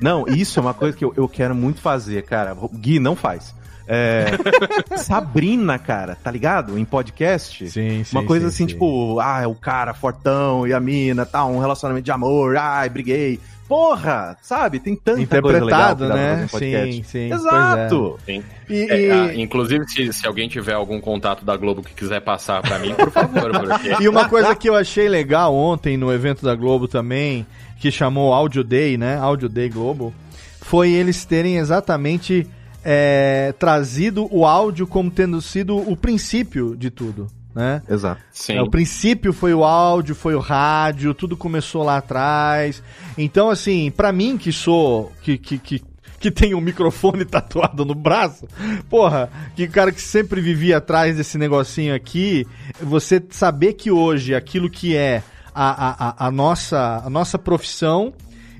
[0.00, 2.56] Não, isso é uma coisa que eu, eu quero muito fazer, cara.
[2.74, 3.54] Gui, não faz.
[3.90, 4.26] É,
[4.98, 6.78] Sabrina, cara, tá ligado?
[6.78, 7.70] Em podcast.
[7.70, 11.58] Sim, Uma coisa assim, tipo, ah, é o cara fortão e a mina, tal, um
[11.58, 13.40] relacionamento de amor, ai, briguei.
[13.68, 14.80] Porra, sabe?
[14.80, 16.92] Tem tanta coisa legal que Interpretado, dá pra fazer né?
[16.92, 17.32] Sim, sim.
[17.32, 18.18] Exato!
[18.24, 18.42] Sim.
[18.68, 22.20] E, É, e- ah, inclusive, se, se alguém tiver algum contato da Globo que quiser
[22.20, 24.02] passar pra mim, por favor, porque...
[24.02, 27.46] E uma coisa que eu achei legal ontem no evento da Globo também,
[27.78, 29.18] que chamou Audio Day, né?
[29.18, 30.14] Audio Day Globo,
[30.62, 32.46] foi eles terem exatamente
[32.82, 37.82] é, trazido o áudio como tendo sido o princípio de tudo, né?
[37.88, 38.20] Exato.
[38.30, 38.54] Sim.
[38.54, 42.82] É, o princípio foi o áudio, foi o rádio, tudo começou lá atrás.
[43.16, 45.12] Então, assim, pra mim que sou.
[45.22, 45.82] que, que, que,
[46.20, 48.46] que tem um microfone tatuado no braço,
[48.88, 52.46] porra, que o cara que sempre vivia atrás desse negocinho aqui,
[52.80, 55.22] você saber que hoje aquilo que é
[55.54, 58.12] a, a, a, a nossa, a nossa profissão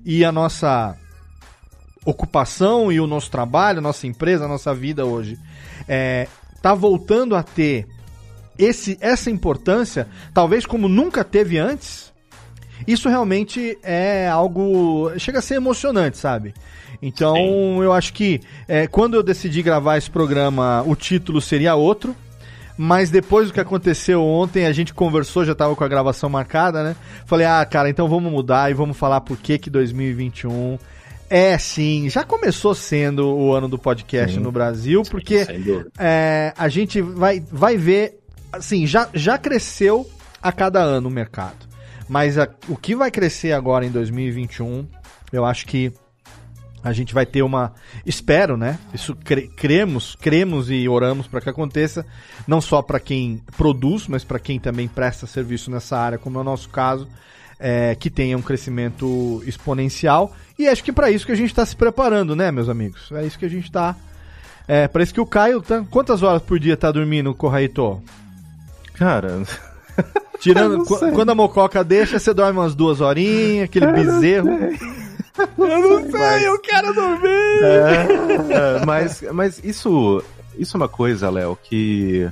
[0.04, 0.96] e a nossa
[2.04, 5.38] ocupação e o nosso trabalho, a nossa empresa, a nossa vida hoje,
[5.86, 6.26] é,
[6.62, 7.86] tá voltando a ter
[8.58, 12.12] esse, essa importância, talvez como nunca teve antes,
[12.86, 15.10] isso realmente é algo.
[15.18, 16.54] chega a ser emocionante, sabe?
[17.00, 17.82] Então Sim.
[17.82, 22.14] eu acho que é, quando eu decidi gravar esse programa, o título seria outro.
[22.80, 26.84] Mas depois do que aconteceu ontem, a gente conversou, já tava com a gravação marcada,
[26.84, 26.94] né?
[27.26, 30.78] Falei, ah, cara, então vamos mudar e vamos falar por que que 2021
[31.28, 34.40] é sim, já começou sendo o ano do podcast Sim.
[34.40, 35.46] no Brasil, porque
[35.98, 38.17] é, a gente vai, vai ver
[38.52, 40.08] assim, já, já cresceu
[40.42, 41.66] a cada ano o mercado.
[42.08, 44.86] Mas a- o que vai crescer agora em 2021,
[45.32, 45.92] eu acho que
[46.82, 47.74] a gente vai ter uma.
[48.06, 48.78] Espero, né?
[48.94, 52.06] Isso cre- cremos, cremos e oramos para que aconteça,
[52.46, 56.40] não só para quem produz, mas para quem também presta serviço nessa área, como é
[56.40, 57.06] o nosso caso,
[57.58, 60.32] é, que tenha um crescimento exponencial.
[60.58, 63.10] E acho que para isso que a gente está se preparando, né, meus amigos?
[63.12, 63.94] É isso que a gente está.
[64.66, 65.84] É, para isso que o Caio tá.
[65.90, 68.00] Quantas horas por dia tá dormindo, Corraito?
[68.98, 69.42] Cara,
[70.40, 70.84] Tirando.
[70.84, 74.48] Quando a mococa deixa, você dorme umas duas horinhas, aquele bezerro.
[75.56, 77.62] Eu não sei, eu quero dormir!
[77.62, 80.20] É, mas, mas isso,
[80.58, 82.28] isso é uma coisa, Léo, que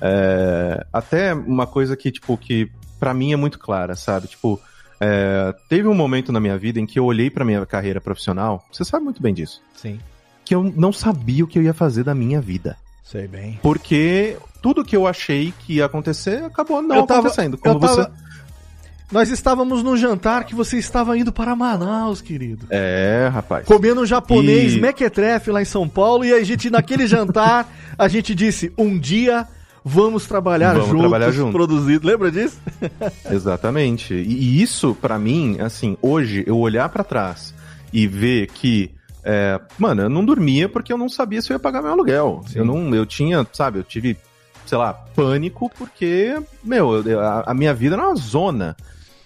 [0.00, 4.28] é, até uma coisa que, tipo, que para mim é muito clara, sabe?
[4.28, 4.58] Tipo,
[4.98, 8.64] é, teve um momento na minha vida em que eu olhei pra minha carreira profissional,
[8.72, 10.00] você sabe muito bem disso, Sim,
[10.42, 12.78] que eu não sabia o que eu ia fazer da minha vida.
[13.10, 13.58] Sei bem.
[13.62, 17.56] Porque tudo que eu achei que ia acontecer acabou não Eu tava- acontecendo.
[17.56, 18.10] Como eu tava- você.
[19.12, 22.66] Nós estávamos num jantar que você estava indo para Manaus, querido.
[22.70, 23.64] É, rapaz.
[23.64, 28.08] Comendo um japonês E- mequetrefe lá em São Paulo e a gente, naquele jantar, a
[28.08, 29.46] gente disse, um dia
[29.84, 31.52] vamos trabalhar Vamos juntos, trabalhar junto.
[31.52, 32.04] produzido.
[32.04, 32.58] Lembra disso?
[33.30, 34.12] Exatamente.
[34.12, 37.54] E, e isso, pra mim, assim, hoje, eu olhar pra trás
[37.92, 38.90] e ver que,
[39.26, 42.42] é, mano, eu não dormia porque eu não sabia se eu ia pagar meu aluguel.
[42.46, 42.60] Sim.
[42.60, 44.16] Eu não, eu tinha, sabe, eu tive,
[44.64, 48.76] sei lá, pânico porque, meu, eu- a, a minha vida era uma zona.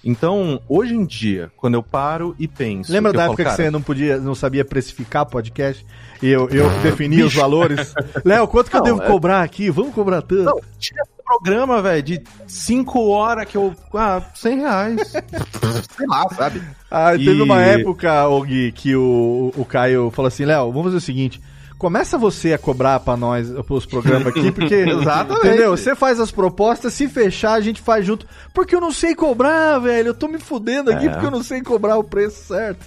[0.02, 2.90] Então, hoje em dia, quando eu paro e penso.
[2.90, 5.84] Lembra eu da falo, época que cara, você não podia, não sabia precificar podcast?
[6.22, 7.92] E eu, eu definia os valores.
[8.24, 9.68] Léo, quanto que eu Não, devo é- cobrar aqui?
[9.70, 10.44] Vamos cobrar tanto.
[10.44, 11.02] Não, tinha
[11.38, 13.74] programa, velho, de 5 horas que eu.
[13.94, 15.12] Ah, 100 reais.
[15.96, 16.62] Sei lá, sabe?
[16.90, 18.10] Ah, teve E- uma época,
[18.46, 21.40] Gui, que o, o Caio falou assim, Léo, vamos fazer o seguinte,
[21.80, 25.46] começa você a cobrar pra nós, pros programas aqui, porque, Exatamente.
[25.46, 25.70] entendeu?
[25.74, 29.78] Você faz as propostas, se fechar, a gente faz junto, porque eu não sei cobrar,
[29.78, 31.08] velho, eu tô me fudendo aqui É.
[31.10, 32.84] porque eu não sei cobrar o preço certo.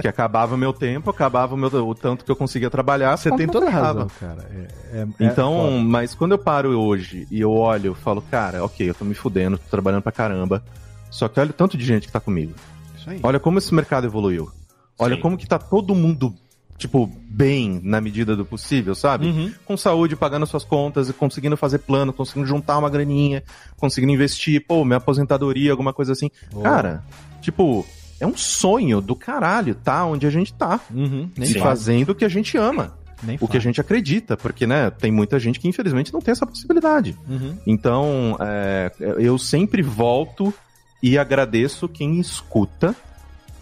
[0.00, 3.16] Que acabava o meu tempo, acabava o, meu, o tanto que eu conseguia trabalhar.
[3.16, 4.44] Você tem toda a razão, cara.
[4.92, 8.64] É- é- é Então, mas quando eu paro hoje e eu olho, eu falo, cara,
[8.64, 10.60] ok, eu tô me fudendo, tô trabalhando pra caramba.
[11.08, 12.52] Só que olha o tanto de gente que tá comigo.
[12.98, 13.20] Isso aí.
[13.22, 14.50] Olha como esse mercado evoluiu.
[14.98, 15.22] Olha Sim.
[15.22, 16.34] como que tá todo mundo,
[16.78, 19.26] tipo, bem na medida do possível, sabe?
[19.26, 19.52] Uhum.
[19.66, 23.42] Com saúde, pagando suas contas, e conseguindo fazer plano, conseguindo juntar uma graninha,
[23.76, 26.30] conseguindo investir, pô, minha aposentadoria, alguma coisa assim.
[26.62, 27.02] Cara,
[27.42, 27.84] tipo,
[28.20, 30.06] é um sonho do caralho, tá?
[30.06, 30.80] Onde a gente tá.
[30.94, 31.28] Uhum.
[31.36, 32.96] Nem e fala, fazendo o que a gente ama.
[33.22, 33.60] nem O que a fala.
[33.60, 37.16] gente acredita, porque, né, tem muita gente que infelizmente não tem essa possibilidade.
[37.28, 37.56] Uhum.
[37.66, 40.54] Então, é, eu sempre volto
[41.02, 42.94] e agradeço quem escuta,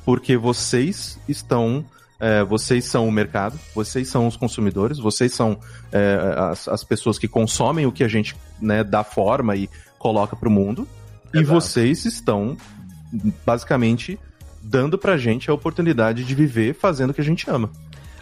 [0.04, 1.84] porque vocês estão.
[2.20, 5.58] É, vocês são o mercado, vocês são os consumidores, vocês são
[5.92, 9.68] é, as, as pessoas que consomem o que a gente né, dá forma e
[9.98, 10.86] coloca pro mundo.
[11.34, 11.60] E Exato.
[11.60, 12.56] vocês estão,
[13.44, 14.18] basicamente,
[14.62, 17.70] dando pra gente a oportunidade de viver fazendo o que a gente ama.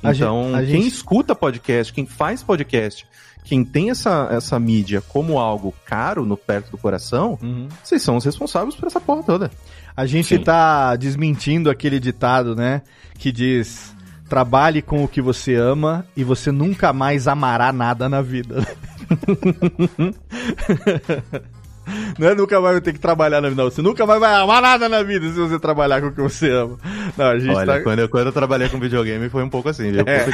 [0.03, 3.07] A Então, a quem gente- escuta podcast, quem faz podcast,
[3.45, 7.69] quem tem essa, essa mídia como algo caro no perto do coração, Uhum.
[7.83, 9.51] vocês são os responsáveis por essa porra toda.
[9.97, 10.43] A gente Sim.
[10.43, 12.83] tá desmentindo aquele ditado, né?
[13.17, 13.95] Que diz:
[14.29, 18.67] trabalhe com o que você ama e você nunca mais amará nada na vida.
[22.19, 23.71] Não é nunca mais vai ter que trabalhar na vida, não.
[23.71, 26.51] Você nunca mais vai amar nada na vida se você trabalhar com o que você
[26.51, 26.79] ama.
[27.17, 27.81] Não, a gente Olha, tá...
[27.81, 30.05] quando, eu, quando eu trabalhei com videogame foi um pouco assim, viu?
[30.07, 30.25] É.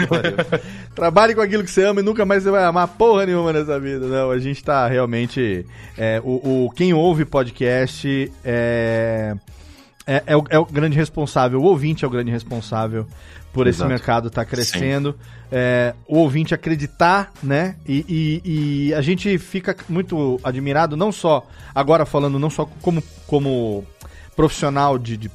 [0.94, 3.78] Trabalhe com aquilo que você ama e nunca mais você vai amar porra nenhuma nessa
[3.80, 4.06] vida.
[4.06, 5.64] Não, a gente tá realmente.
[5.96, 9.34] é, o, o- quem ouve podcast é,
[10.06, 13.06] é, é o, é o grande responsável, o ouvinte é o grande responsável
[13.52, 13.90] por esse Exato.
[13.90, 15.18] mercado estar crescendo.
[15.50, 17.76] É, o ouvinte acreditar, né?
[17.86, 21.44] E, e- e a gente fica muito admirado, não só,
[21.74, 23.84] agora falando não só como, como
[24.36, 25.30] profissional de, de,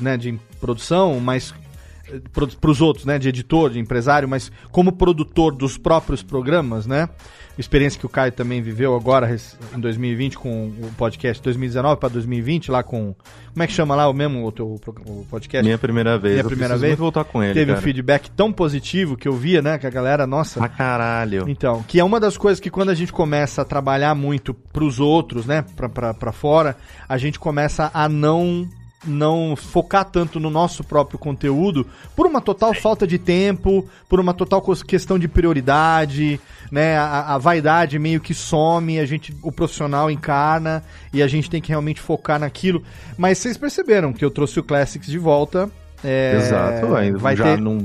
[0.00, 1.52] né, de produção, mas
[2.32, 7.08] para os outros, né, de editor, de empresário, mas como produtor dos próprios programas, né?
[7.58, 9.28] Experiência que o Caio também viveu agora
[9.74, 13.16] em 2020 com o podcast 2019 para 2020 lá com
[13.52, 15.64] como é que chama lá o mesmo o teu o podcast?
[15.64, 16.34] Minha primeira vez.
[16.34, 16.96] Minha eu primeira vez.
[16.96, 17.84] voltar com ele, Teve um cara.
[17.84, 21.46] feedback tão positivo que eu via, né, que a galera, nossa, Pra caralho.
[21.48, 25.00] então, que é uma das coisas que quando a gente começa a trabalhar muito pros
[25.00, 25.64] outros, né,
[26.12, 26.76] pra fora,
[27.08, 28.68] a gente começa a não
[29.06, 34.34] não focar tanto no nosso próprio conteúdo por uma total falta de tempo, por uma
[34.34, 40.10] total questão de prioridade, né, a, a vaidade meio que some, a gente, o profissional
[40.10, 42.82] encarna e a gente tem que realmente focar naquilo.
[43.16, 45.70] Mas vocês perceberam que eu trouxe o Classics de volta
[46.04, 46.86] É, Exato,
[47.18, 47.60] vai já, ter...
[47.60, 47.78] não,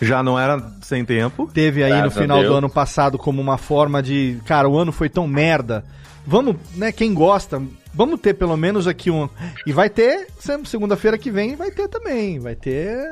[0.00, 1.48] já não era sem tempo.
[1.52, 4.38] Teve aí Graças no final do ano passado como uma forma de.
[4.44, 5.84] Cara, o ano foi tão merda.
[6.26, 6.90] Vamos, né?
[6.92, 7.62] Quem gosta,
[7.96, 9.28] vamos ter pelo menos aqui um.
[9.66, 10.28] E vai ter,
[10.64, 12.38] segunda-feira que vem, vai ter também.
[12.38, 13.10] Vai ter.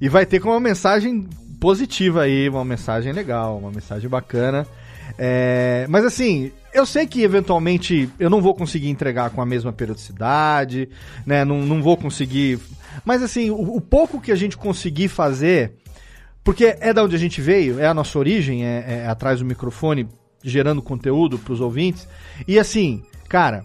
[0.00, 1.28] E vai ter com uma mensagem
[1.60, 4.66] positiva aí, uma mensagem legal, uma mensagem bacana.
[5.18, 9.72] É, mas assim, eu sei que eventualmente eu não vou conseguir entregar com a mesma
[9.72, 10.88] periodicidade,
[11.26, 11.44] né?
[11.44, 12.58] Não, não vou conseguir.
[13.04, 15.72] Mas assim, o, o pouco que a gente conseguir fazer,
[16.42, 19.44] porque é da onde a gente veio, é a nossa origem, é, é atrás do
[19.44, 20.08] microfone,
[20.42, 22.06] gerando conteúdo para os ouvintes.
[22.46, 23.64] E assim, cara,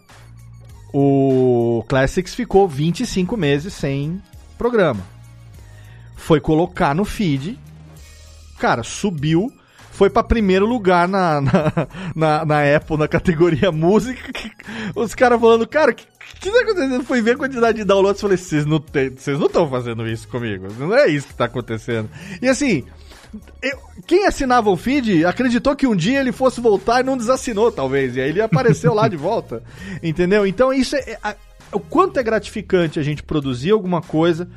[0.94, 4.22] o Classics ficou 25 meses sem
[4.58, 5.02] programa.
[6.16, 7.58] Foi colocar no feed,
[8.58, 9.52] cara, subiu
[10.00, 11.74] foi para primeiro lugar na, na,
[12.16, 14.32] na, na, Apple, na categoria música.
[14.96, 16.06] Os caras falando, cara, o que,
[16.40, 17.04] que tá acontecendo?
[17.04, 18.78] Fui ver a quantidade de downloads e falei, vocês não
[19.48, 20.68] estão fazendo isso comigo.
[20.80, 22.10] Não é isso que tá acontecendo.
[22.42, 22.86] E assim,
[23.62, 27.72] eu, quem assinava o feed acreditou que um dia ele fosse voltar e não desassinou,
[27.72, 28.16] talvez.
[28.16, 29.64] E aí ele apareceu lá de volta.
[30.02, 30.48] Entendeu?
[30.48, 31.36] Então isso é, é,
[31.72, 34.50] o quanto é gratificante a gente produzir alguma coisa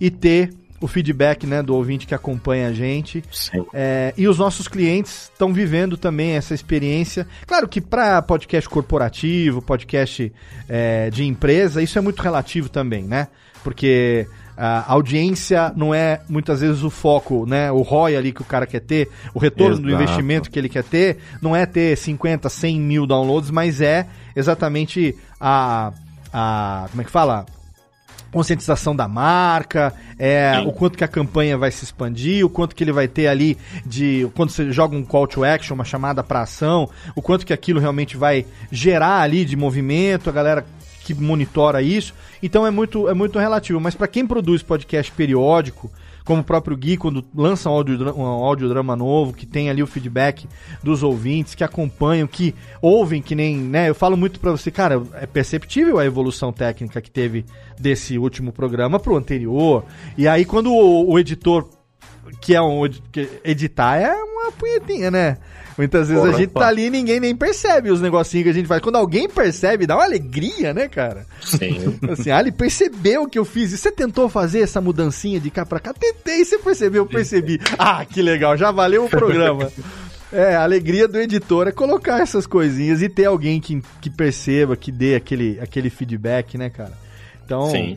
[0.00, 0.50] e ter
[0.80, 3.24] o feedback né, do ouvinte que acompanha a gente.
[3.72, 7.26] É, e os nossos clientes estão vivendo também essa experiência.
[7.46, 10.32] Claro que para podcast corporativo, podcast
[10.68, 13.28] é, de empresa, isso é muito relativo também, né?
[13.62, 14.26] Porque
[14.56, 17.70] a audiência não é muitas vezes o foco, né?
[17.70, 19.86] O ROI ali que o cara quer ter, o retorno Exato.
[19.86, 24.06] do investimento que ele quer ter, não é ter 50, 100 mil downloads, mas é
[24.34, 25.92] exatamente a.
[26.32, 27.46] a como é que fala?
[28.36, 32.84] conscientização da marca, é, o quanto que a campanha vai se expandir, o quanto que
[32.84, 36.42] ele vai ter ali de quando você joga um call to action, uma chamada para
[36.42, 40.66] ação, o quanto que aquilo realmente vai gerar ali de movimento, a galera
[41.06, 42.12] que monitora isso.
[42.42, 45.88] Então é muito é muito relativo, mas para quem produz podcast periódico,
[46.24, 49.86] como o próprio Gui, quando lança um audiodrama, um audiodrama novo, que tem ali o
[49.86, 50.48] feedback
[50.82, 52.52] dos ouvintes, que acompanham, que
[52.82, 53.88] ouvem, que nem, né?
[53.88, 57.44] Eu falo muito para você, cara, é perceptível a evolução técnica que teve
[57.78, 59.84] desse último programa pro anterior.
[60.18, 61.68] E aí, quando o, o editor
[62.40, 62.80] que é um
[63.12, 65.38] que editar é uma punhetinha, né?
[65.76, 68.52] Muitas vezes Porra, a gente tá ali e ninguém nem percebe os negocinhos que a
[68.52, 68.80] gente faz.
[68.80, 71.26] Quando alguém percebe, dá uma alegria, né, cara?
[71.42, 71.98] Sim.
[72.10, 73.72] Assim, ah, ele percebeu que eu fiz.
[73.72, 75.92] E você tentou fazer essa mudancinha de cá pra cá?
[75.92, 77.60] Tentei, você percebeu, eu percebi.
[77.78, 79.70] Ah, que legal, já valeu o programa.
[80.32, 84.76] É, a alegria do editor é colocar essas coisinhas e ter alguém que, que perceba,
[84.76, 86.92] que dê aquele, aquele feedback, né, cara?
[87.44, 87.96] Então, Sim.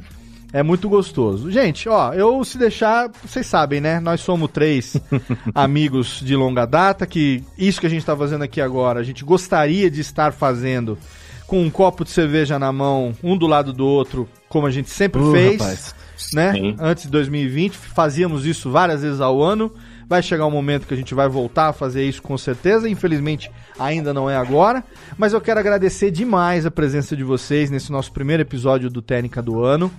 [0.51, 1.51] É muito gostoso.
[1.51, 3.99] Gente, ó, eu se deixar, vocês sabem, né?
[3.99, 4.97] Nós somos três
[5.53, 9.23] amigos de longa data, que isso que a gente está fazendo aqui agora, a gente
[9.23, 10.97] gostaria de estar fazendo
[11.45, 14.89] com um copo de cerveja na mão, um do lado do outro, como a gente
[14.89, 15.95] sempre uh, fez, rapaz.
[16.34, 16.53] né?
[16.53, 16.76] Sim.
[16.80, 19.71] Antes de 2020, fazíamos isso várias vezes ao ano.
[20.10, 22.90] Vai chegar um momento que a gente vai voltar a fazer isso com certeza.
[22.90, 24.84] Infelizmente, ainda não é agora.
[25.15, 29.40] Mas eu quero agradecer demais a presença de vocês nesse nosso primeiro episódio do Técnica
[29.40, 29.91] do Ano.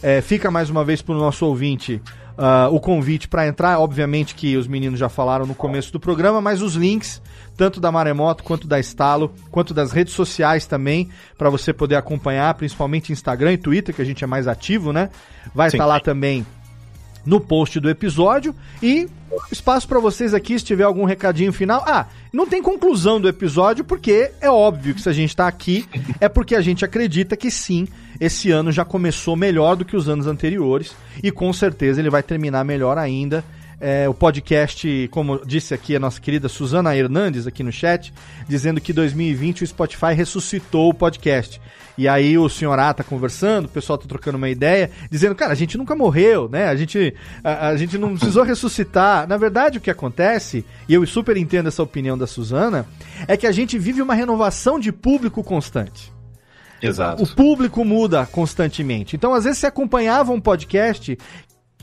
[0.00, 2.00] É, fica mais uma vez para o nosso ouvinte
[2.36, 3.80] uh, o convite para entrar.
[3.80, 7.20] Obviamente que os meninos já falaram no começo do programa, mas os links,
[7.56, 12.54] tanto da Maremoto quanto da Estalo, quanto das redes sociais também, para você poder acompanhar,
[12.54, 15.10] principalmente Instagram e Twitter, que a gente é mais ativo, né?
[15.54, 16.46] Vai estar tá lá também
[17.26, 19.08] no post do episódio e
[19.50, 21.82] espaço para vocês aqui se tiver algum recadinho final.
[21.86, 25.86] Ah, não tem conclusão do episódio porque é óbvio que se a gente está aqui
[26.20, 27.86] é porque a gente acredita que sim,
[28.20, 32.22] esse ano já começou melhor do que os anos anteriores e com certeza ele vai
[32.22, 33.44] terminar melhor ainda.
[33.78, 38.10] É, o podcast, como disse aqui a nossa querida Suzana Hernandes aqui no chat,
[38.48, 41.60] dizendo que 2020 o Spotify ressuscitou o podcast.
[41.96, 45.52] E aí o senhor A tá conversando, o pessoal tá trocando uma ideia, dizendo, cara,
[45.52, 46.68] a gente nunca morreu, né?
[46.68, 49.26] A gente, a, a gente não precisou ressuscitar.
[49.26, 52.86] Na verdade, o que acontece, e eu super entendo essa opinião da Suzana,
[53.26, 56.14] é que a gente vive uma renovação de público constante.
[56.82, 57.22] Exato.
[57.22, 59.16] O público muda constantemente.
[59.16, 61.16] Então, às vezes, você acompanhava um podcast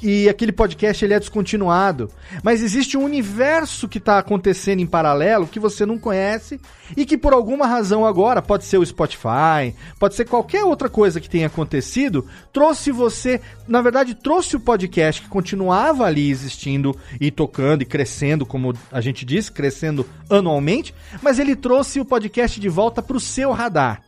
[0.03, 2.11] e aquele podcast ele é descontinuado.
[2.43, 6.59] Mas existe um universo que está acontecendo em paralelo que você não conhece
[6.97, 11.21] e que por alguma razão agora, pode ser o Spotify, pode ser qualquer outra coisa
[11.21, 17.31] que tenha acontecido, trouxe você, na verdade, trouxe o podcast que continuava ali existindo e
[17.31, 22.67] tocando e crescendo, como a gente disse, crescendo anualmente, mas ele trouxe o podcast de
[22.67, 24.01] volta para o seu radar.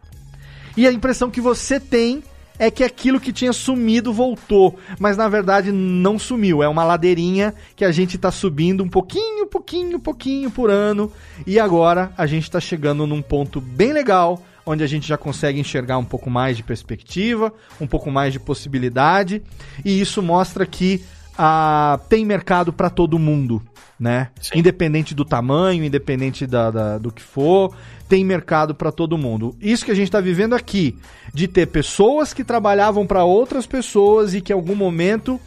[0.75, 2.21] E a impressão que você tem
[2.57, 6.63] é que aquilo que tinha sumido voltou, mas na verdade não sumiu.
[6.63, 11.11] É uma ladeirinha que a gente está subindo um pouquinho, pouquinho, pouquinho por ano
[11.45, 15.59] e agora a gente está chegando num ponto bem legal onde a gente já consegue
[15.59, 19.43] enxergar um pouco mais de perspectiva, um pouco mais de possibilidade,
[19.83, 21.03] e isso mostra que
[21.37, 23.61] ah, tem mercado para todo mundo,
[23.99, 24.29] né?
[24.41, 24.59] Sim.
[24.59, 27.73] Independente do tamanho, independente da, da- do que for,
[28.09, 29.55] tem mercado para todo mundo.
[29.61, 30.97] Isso que a gente está vivendo aqui,
[31.33, 35.39] de ter pessoas que trabalhavam para outras pessoas e que em algum momento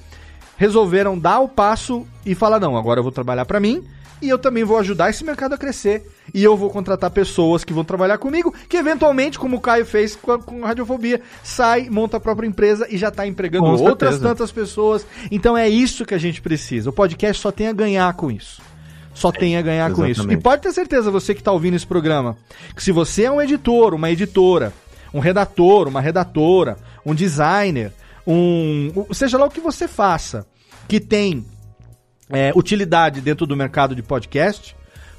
[0.57, 3.85] resolveram dar o passo e falar: não, agora eu vou trabalhar para mim
[4.21, 6.11] e eu também vou ajudar esse mercado a crescer.
[6.35, 10.15] E eu vou contratar pessoas que vão trabalhar comigo, que eventualmente, como o Caio fez
[10.15, 13.71] com a, com a Radiofobia, sai, monta a própria empresa e já tá empregando Com
[13.73, 14.29] outras certeza.
[14.29, 15.07] tantas pessoas.
[15.31, 16.91] Então é isso que a gente precisa.
[16.91, 18.61] O podcast só tem a ganhar com isso.
[19.15, 20.31] Só tem a ganhar com isso.
[20.31, 22.37] E pode ter certeza, você que está ouvindo esse programa,
[22.77, 24.73] que se você é um editor, uma editora,
[25.13, 27.93] um redator, uma redatora, um designer,
[28.27, 29.07] um.
[29.13, 30.47] Seja lá o que você faça,
[30.87, 31.45] que tem
[32.31, 34.77] é, utilidade dentro do mercado de podcast,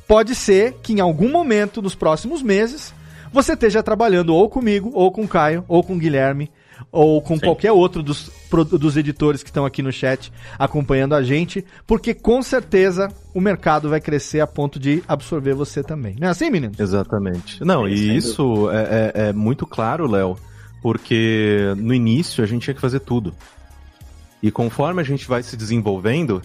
[0.07, 2.93] pode ser que em algum momento nos próximos meses
[3.31, 6.49] você esteja trabalhando ou comigo, ou com o Caio, ou com o Guilherme,
[6.91, 8.31] ou com qualquer outro dos,
[8.79, 13.89] dos editores que estão aqui no chat acompanhando a gente, porque com certeza o mercado
[13.89, 16.15] vai crescer a ponto de absorver você também.
[16.19, 16.79] Não é assim, meninos?
[16.79, 17.63] Exatamente.
[17.63, 20.37] Não, Sim, e isso é, é- é muito claro, Léo,
[20.81, 23.33] porque no início a gente tinha que fazer tudo.
[24.41, 26.41] E conforme a gente vai se desenvolvendo,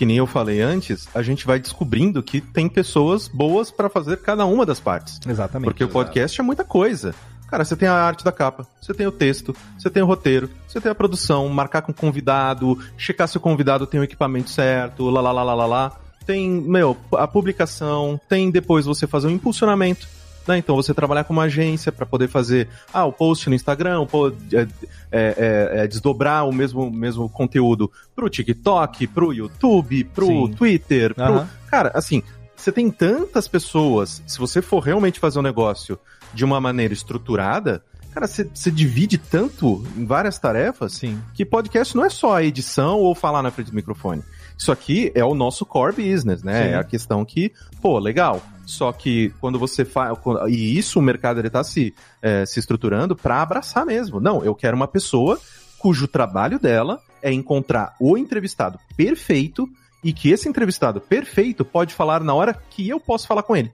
[0.00, 4.16] que nem eu falei antes, a gente vai descobrindo que tem pessoas boas para fazer
[4.16, 5.20] cada uma das partes.
[5.28, 5.66] Exatamente.
[5.66, 7.14] Porque o podcast é muita coisa.
[7.46, 10.48] Cara, você tem a arte da capa, você tem o texto, você tem o roteiro,
[10.66, 14.48] você tem a produção, marcar com o convidado, checar se o convidado tem o equipamento
[14.48, 15.92] certo, lá lá lá lá lá lá.
[16.24, 20.08] Tem, meu, a publicação, tem depois você fazer um impulsionamento.
[20.46, 20.58] Né?
[20.58, 24.28] Então você trabalhar com uma agência para poder fader ah, o post no Instagram, pô,
[24.28, 24.66] é,
[25.12, 30.54] é, é, desdobrar o mesmo, mesmo conteúdo pro TikTok, pro YouTube, pro Sim.
[30.54, 31.50] Twitter, pro, Aham.
[31.70, 32.22] Cara, assim,
[32.56, 35.98] você tem tantas pessoas, se você for realmente fazer um negócio
[36.34, 41.20] de uma maneira estruturada, cara, você, você divide tanto em várias tarefas Sim.
[41.34, 44.22] que podcast não é só a edição ou falar na frente do microfone.
[44.58, 46.64] Isso aqui é o nosso core business, né?
[46.64, 46.68] Sim.
[46.70, 47.50] É a questão que,
[47.80, 48.42] pô, legal.
[48.70, 50.16] Só que quando você faz.
[50.48, 51.92] E isso o mercado ele tá se,
[52.22, 54.20] eh, se estruturando para abraçar mesmo.
[54.20, 55.38] Não, eu quero uma pessoa
[55.78, 59.68] cujo trabalho dela é encontrar o entrevistado perfeito
[60.04, 63.72] e que esse entrevistado perfeito pode falar na hora que eu posso falar com ele.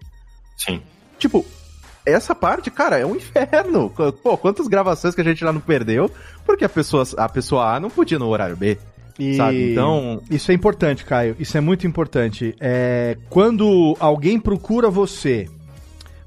[0.56, 0.82] Sim.
[1.18, 1.44] Tipo,
[2.04, 3.90] essa parte, cara, é um inferno.
[4.22, 6.10] Pô, quantas gravações que a gente já não perdeu
[6.44, 8.78] porque a pessoa, a pessoa A não podia no horário B.
[9.18, 9.36] E...
[9.36, 9.72] Sabe?
[9.72, 11.36] Então- Isso é importante, Caio.
[11.38, 12.54] Isso é muito importante.
[12.60, 15.48] É, quando alguém procura você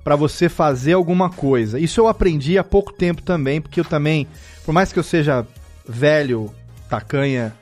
[0.04, 4.28] pra você fazer alguma coisa, isso eu aprendi há pouco tempo também, porque eu também,
[4.66, 5.46] por mais que eu seja
[5.88, 6.52] velho,
[6.90, 7.54] tacanha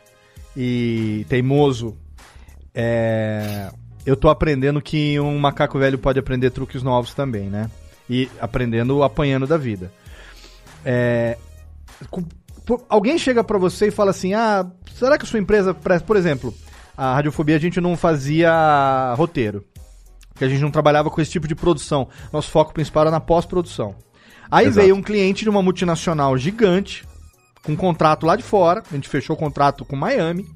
[0.56, 1.98] e teimoso,
[2.74, 3.70] é,
[4.06, 7.70] eu tô aprendendo que um macaco velho pode aprender truques novos também, né?
[8.10, 9.92] E aprendendo apanhando da vida.
[10.86, 11.38] É,
[12.90, 15.74] alguém chega pra você e fala assim: ah, será que a sua empresa.
[15.74, 16.54] Por exemplo,
[16.96, 19.64] a Radiofobia a gente não fazia roteiro.
[20.34, 22.08] Porque a gente não trabalhava com esse tipo de produção.
[22.32, 23.96] Nosso foco principal era na pós-produção.
[24.52, 24.82] Aí Exato.
[24.82, 27.06] veio um cliente de uma multinacional gigante,
[27.64, 28.84] com um contrato lá de fora.
[28.92, 30.48] A gente fechou o contrato com Miami.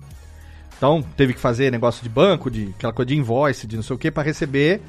[0.77, 3.95] Então teve que fazer negócio de banco, de aquela coisa de invoice, de não sei
[3.95, 4.81] o que, pra receber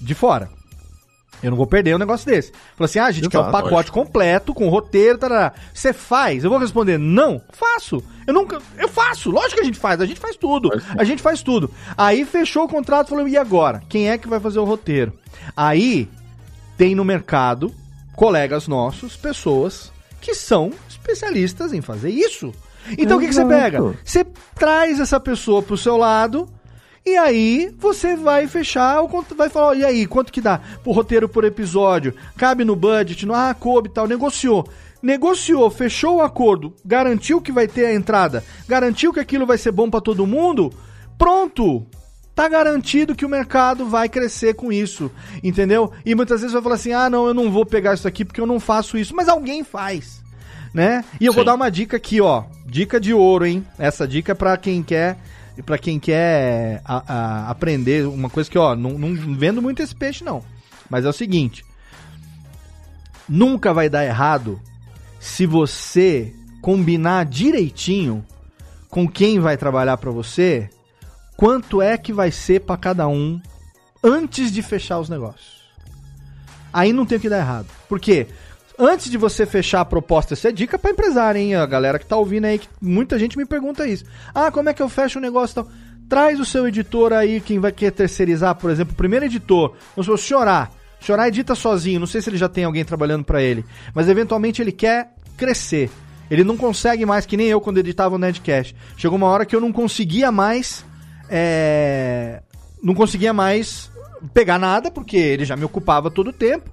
[0.00, 0.50] de fora.
[1.42, 2.52] Eu não vou perder um negócio desse.
[2.76, 3.98] Falou assim: ah, a gente quer o Exato, pacote lógico.
[3.98, 5.52] completo, com roteiro, tarará.
[5.72, 6.44] Você faz?
[6.44, 8.02] Eu vou responder: não, faço.
[8.26, 8.58] Eu nunca.
[8.76, 9.30] Eu faço.
[9.30, 10.70] Lógico que a gente faz, a gente faz tudo.
[10.96, 11.70] A gente faz tudo.
[11.96, 13.82] Aí fechou o contrato falou: e agora?
[13.88, 15.12] Quem é que vai fazer o roteiro?
[15.56, 16.08] Aí
[16.76, 17.72] tem no mercado
[18.14, 22.52] colegas nossos, pessoas que são especialistas em fazer isso.
[22.98, 23.60] Então o que, que você Exato.
[23.60, 23.94] pega?
[24.04, 26.48] Você traz essa pessoa pro seu lado
[27.06, 29.00] e aí você vai fechar,
[29.36, 32.12] vai falar, ó, e aí, quanto que dá pro roteiro por episódio?
[32.36, 33.24] Cabe no budget?
[33.24, 34.68] Não, ah, coube e tal, negociou.
[35.00, 39.70] Negociou, fechou o acordo, garantiu que vai ter a entrada, garantiu que aquilo vai ser
[39.70, 40.72] bom pra todo mundo,
[41.16, 41.86] pronto!
[42.34, 45.10] Tá garantido que o mercado vai crescer com isso,
[45.44, 45.92] entendeu?
[46.04, 48.40] E muitas vezes vai falar assim: ah, não, eu não vou pegar isso aqui porque
[48.40, 50.22] eu não faço isso, mas alguém faz,
[50.74, 51.04] né?
[51.20, 51.46] E eu vou Sim.
[51.46, 53.64] dar uma dica aqui, ó, dica de ouro, hein?
[53.78, 55.16] Essa dica é pra quem quer
[55.62, 59.94] para quem quer a- a- aprender uma coisa que, ó, não, não vendo muito esse
[59.94, 60.42] peixe não,
[60.90, 61.64] mas é o seguinte:
[63.28, 64.60] nunca vai dar errado
[65.18, 68.24] se você combinar direitinho
[68.88, 70.70] com quem vai trabalhar pra você,
[71.36, 73.40] quanto é que vai ser pra cada um
[74.02, 75.56] antes de fechar os negócios.
[76.72, 77.66] Aí não tem o que dar errado.
[77.88, 78.26] Por quê?
[78.78, 81.54] Antes de você fechar a proposta, isso é dica pra empresário, hein?
[81.54, 84.04] A galera que tá ouvindo aí, que muita gente me pergunta isso.
[84.34, 85.68] Ah, como é que eu fecho o negócio e tal?
[86.08, 90.06] Traz o seu editor aí, quem vai querer terceirizar, por exemplo, o primeiro editor, vamos
[90.06, 90.14] supor.
[90.14, 94.08] O Chorar edita sozinho, não sei se ele já tem alguém trabalhando para ele, mas
[94.08, 95.90] eventualmente ele quer crescer.
[96.30, 98.74] Ele não consegue mais, que nem eu quando editava o Nerdcast.
[98.96, 100.84] Chegou uma hora que eu não conseguia mais.
[101.28, 102.42] É...
[102.82, 103.90] Não conseguia mais
[104.34, 106.68] pegar nada, porque ele já me ocupava todo o tempo.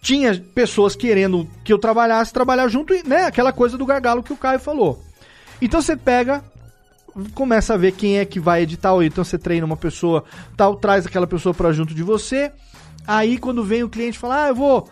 [0.00, 3.24] Tinha pessoas querendo que eu trabalhasse, trabalhar junto, né?
[3.24, 5.02] Aquela coisa do gargalo que o Caio falou.
[5.60, 6.42] Então você pega,
[7.34, 10.24] começa a ver quem é que vai editar, ou então você treina uma pessoa,
[10.56, 12.50] tal, traz aquela pessoa para junto de você.
[13.06, 14.88] Aí quando vem o cliente fala: "Ah, eu vou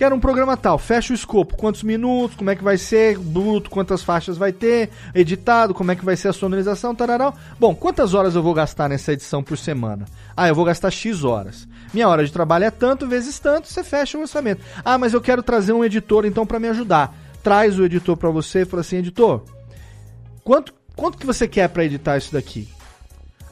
[0.00, 3.68] Quero um programa tal, fecha o escopo, quantos minutos, como é que vai ser, bruto,
[3.68, 7.34] quantas faixas vai ter, editado, como é que vai ser a sonorização, tararau.
[7.58, 10.06] Bom, quantas horas eu vou gastar nessa edição por semana?
[10.34, 11.68] Ah, eu vou gastar X horas.
[11.92, 14.62] Minha hora de trabalho é tanto, vezes tanto, você fecha o orçamento.
[14.82, 17.14] Ah, mas eu quero trazer um editor então para me ajudar.
[17.42, 19.44] Traz o editor para você e fala assim, editor,
[20.42, 22.70] quanto, quanto que você quer para editar isso daqui?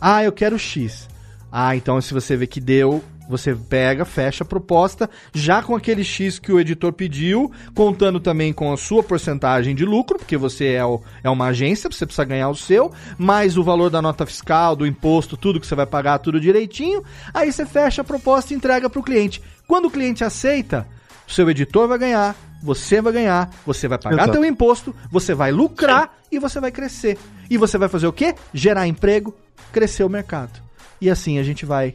[0.01, 1.11] Ah, eu quero X.
[1.53, 6.03] Ah, então se você vê que deu, você pega, fecha a proposta, já com aquele
[6.03, 10.73] X que o editor pediu, contando também com a sua porcentagem de lucro, porque você
[10.73, 14.25] é, o, é uma agência, você precisa ganhar o seu, mais o valor da nota
[14.25, 17.05] fiscal, do imposto, tudo que você vai pagar, tudo direitinho.
[17.35, 19.43] Aí você fecha a proposta e entrega para o cliente.
[19.67, 20.87] Quando o cliente aceita,
[21.29, 24.33] o seu editor vai ganhar, você vai ganhar, você vai pagar Exato.
[24.33, 26.37] teu imposto, você vai lucrar Sim.
[26.37, 27.19] e você vai crescer.
[27.51, 28.35] E você vai fazer o quê?
[28.55, 29.35] Gerar emprego,
[29.71, 30.61] crescer o mercado.
[31.01, 31.95] E assim a gente vai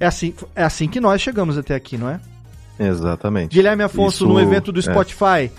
[0.00, 2.20] é assim, é assim que nós chegamos até aqui, não é?
[2.78, 3.54] Exatamente.
[3.54, 4.82] Guilherme Afonso, Isso, no evento do é.
[4.82, 5.50] Spotify, é.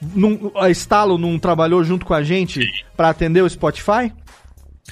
[0.00, 4.12] num, a Estalo não trabalhou junto com a gente para atender o Spotify?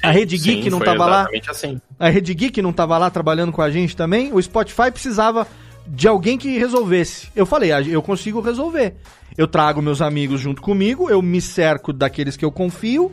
[0.02, 1.28] A Rede Geek Sim, não estava lá?
[1.48, 1.80] Assim.
[1.98, 4.32] A Rede Geek não estava lá trabalhando com a gente também?
[4.32, 5.46] O Spotify precisava
[5.86, 7.28] de alguém que resolvesse.
[7.34, 8.94] Eu falei, ah, eu consigo resolver.
[9.36, 13.12] Eu trago meus amigos junto comigo, eu me cerco daqueles que eu confio.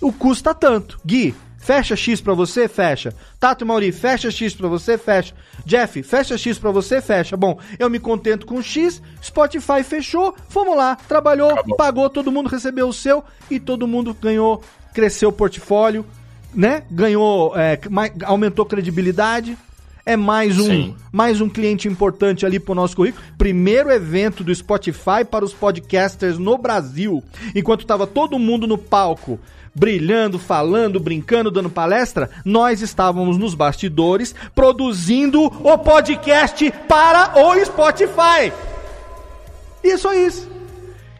[0.00, 0.98] O custa tanto.
[1.04, 2.66] Gui, Fecha X pra você?
[2.66, 3.14] Fecha.
[3.38, 4.96] Tato Mauri, fecha X pra você?
[4.96, 5.34] Fecha.
[5.64, 7.02] Jeff, fecha X pra você?
[7.02, 7.36] Fecha.
[7.36, 11.76] Bom, eu me contento com X, Spotify fechou, fomos lá, trabalhou, Acabou.
[11.76, 14.62] pagou, todo mundo recebeu o seu e todo mundo ganhou,
[14.94, 16.04] cresceu o portfólio,
[16.54, 16.82] né?
[16.90, 17.78] Ganhou, é,
[18.24, 19.56] aumentou credibilidade.
[20.06, 23.22] É mais um, mais um cliente importante ali pro nosso currículo.
[23.36, 27.22] Primeiro evento do Spotify para os podcasters no Brasil.
[27.54, 29.38] Enquanto tava todo mundo no palco
[29.74, 38.52] brilhando, falando, brincando, dando palestra, nós estávamos nos bastidores produzindo o podcast para o Spotify.
[39.82, 40.48] E é só isso.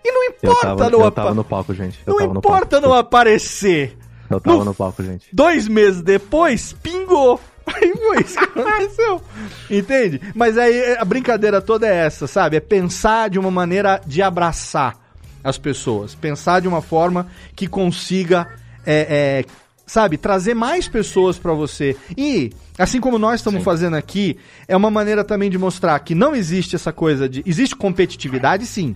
[0.05, 1.99] E não importa eu tava, não eu tava no palco, gente.
[2.07, 3.97] Eu não importa não aparecer.
[4.29, 5.27] Eu tava no, no palco, gente.
[5.33, 7.41] Dois meses depois, pingou.
[7.67, 9.23] Aí foi isso que aconteceu.
[9.71, 10.21] Entende?
[10.35, 12.57] Mas aí a brincadeira toda é essa, sabe?
[12.57, 14.97] É pensar de uma maneira de abraçar
[15.43, 16.15] as pessoas.
[16.15, 18.49] Pensar de uma forma que consiga,
[18.87, 19.53] é, é,
[19.87, 21.97] sabe, trazer mais pessoas para você.
[22.17, 23.65] E, assim como nós estamos Sim.
[23.65, 24.39] fazendo aqui,
[24.69, 27.43] é uma maneira também de mostrar que não existe essa coisa de.
[27.47, 28.95] Existe competitividade, sim.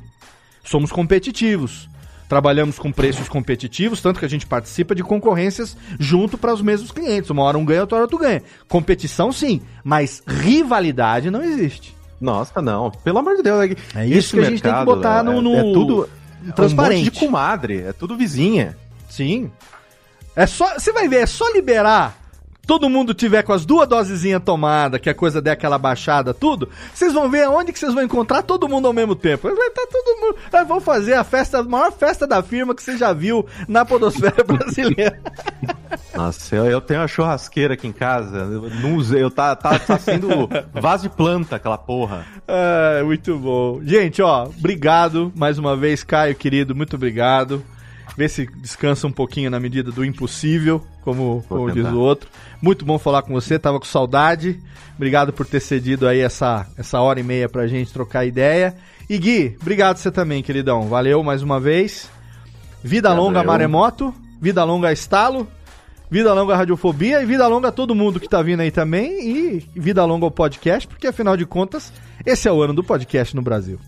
[0.62, 1.88] Somos competitivos.
[2.26, 6.90] Trabalhamos com preços competitivos, tanto que a gente participa de concorrências junto para os mesmos
[6.90, 7.28] clientes.
[7.28, 8.42] Uma hora um ganha, outra hora tu ganha.
[8.66, 11.94] Competição, sim, mas rivalidade não existe.
[12.20, 12.90] Nossa, não.
[12.90, 13.76] Pelo amor de Deus.
[13.94, 15.54] É isso que a gente tem que botar no, no...
[15.54, 16.08] É, é tudo
[16.52, 17.02] transparente.
[17.02, 18.76] Um monte de comadre, é tudo vizinha.
[19.08, 19.50] Sim.
[20.36, 22.24] É só, você vai ver, é só liberar
[22.66, 26.68] todo mundo tiver com as duas dosezinhas tomadas, que a coisa der aquela baixada, tudo,
[26.92, 29.48] vocês vão ver onde que vocês vão encontrar todo mundo ao mesmo tempo.
[29.54, 30.36] Vai tá todo mundo.
[30.52, 33.84] Nós vamos fazer a festa, a maior festa da firma que você já viu na
[33.84, 35.20] podosfera brasileira.
[36.14, 38.38] Nossa, eu, eu, tenho uma churrasqueira aqui em casa.
[38.38, 42.26] Eu não usei, eu tá, tá, tá sendo vaso de planta aquela porra.
[42.46, 43.80] É, muito bom.
[43.82, 47.62] Gente, ó, obrigado mais uma vez, Caio, querido, muito obrigado.
[48.16, 52.28] Vê se descansa um pouquinho na medida do impossível, como, como diz o outro.
[52.62, 54.60] Muito bom falar com você, tava com saudade.
[54.94, 58.76] Obrigado por ter cedido aí essa, essa hora e meia pra gente trocar ideia.
[59.10, 60.88] E Gui, obrigado você também, queridão.
[60.88, 62.08] Valeu mais uma vez.
[62.82, 63.24] Vida Valeu.
[63.24, 65.48] longa Maremoto, vida longa Estalo.
[66.10, 69.10] Vida longa Radiofobia e vida longa a todo mundo que tá vindo aí também.
[69.20, 71.92] E vida longa ao podcast, porque afinal de contas,
[72.24, 73.78] esse é o ano do podcast no Brasil.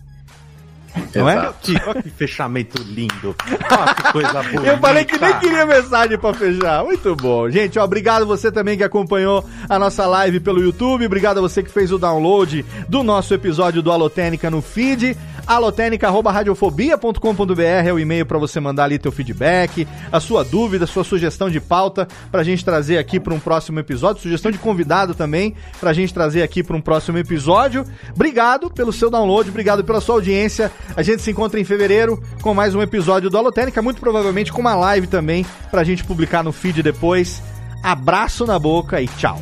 [1.15, 1.53] Não é?
[1.61, 3.35] Que, que fechamento lindo.
[3.39, 4.65] Oh, que coisa boa.
[4.67, 6.83] Eu falei que nem queria mensagem pra fechar.
[6.83, 7.49] Muito bom.
[7.49, 11.05] Gente, ó, obrigado você também que acompanhou a nossa live pelo YouTube.
[11.05, 15.15] Obrigado a você que fez o download do nosso episódio do Alotênica no feed.
[15.47, 21.03] alotênica.radiofobia.com.br é o e-mail para você mandar ali teu feedback, a sua dúvida, a sua
[21.03, 24.21] sugestão de pauta pra gente trazer aqui para um próximo episódio.
[24.21, 27.85] Sugestão de convidado também pra gente trazer aqui para um próximo episódio.
[28.13, 30.71] Obrigado pelo seu download, obrigado pela sua audiência.
[30.95, 34.59] A gente se encontra em fevereiro com mais um episódio do Alotênica, muito provavelmente com
[34.59, 37.41] uma live também pra gente publicar no feed depois.
[37.81, 39.41] Abraço na boca e tchau.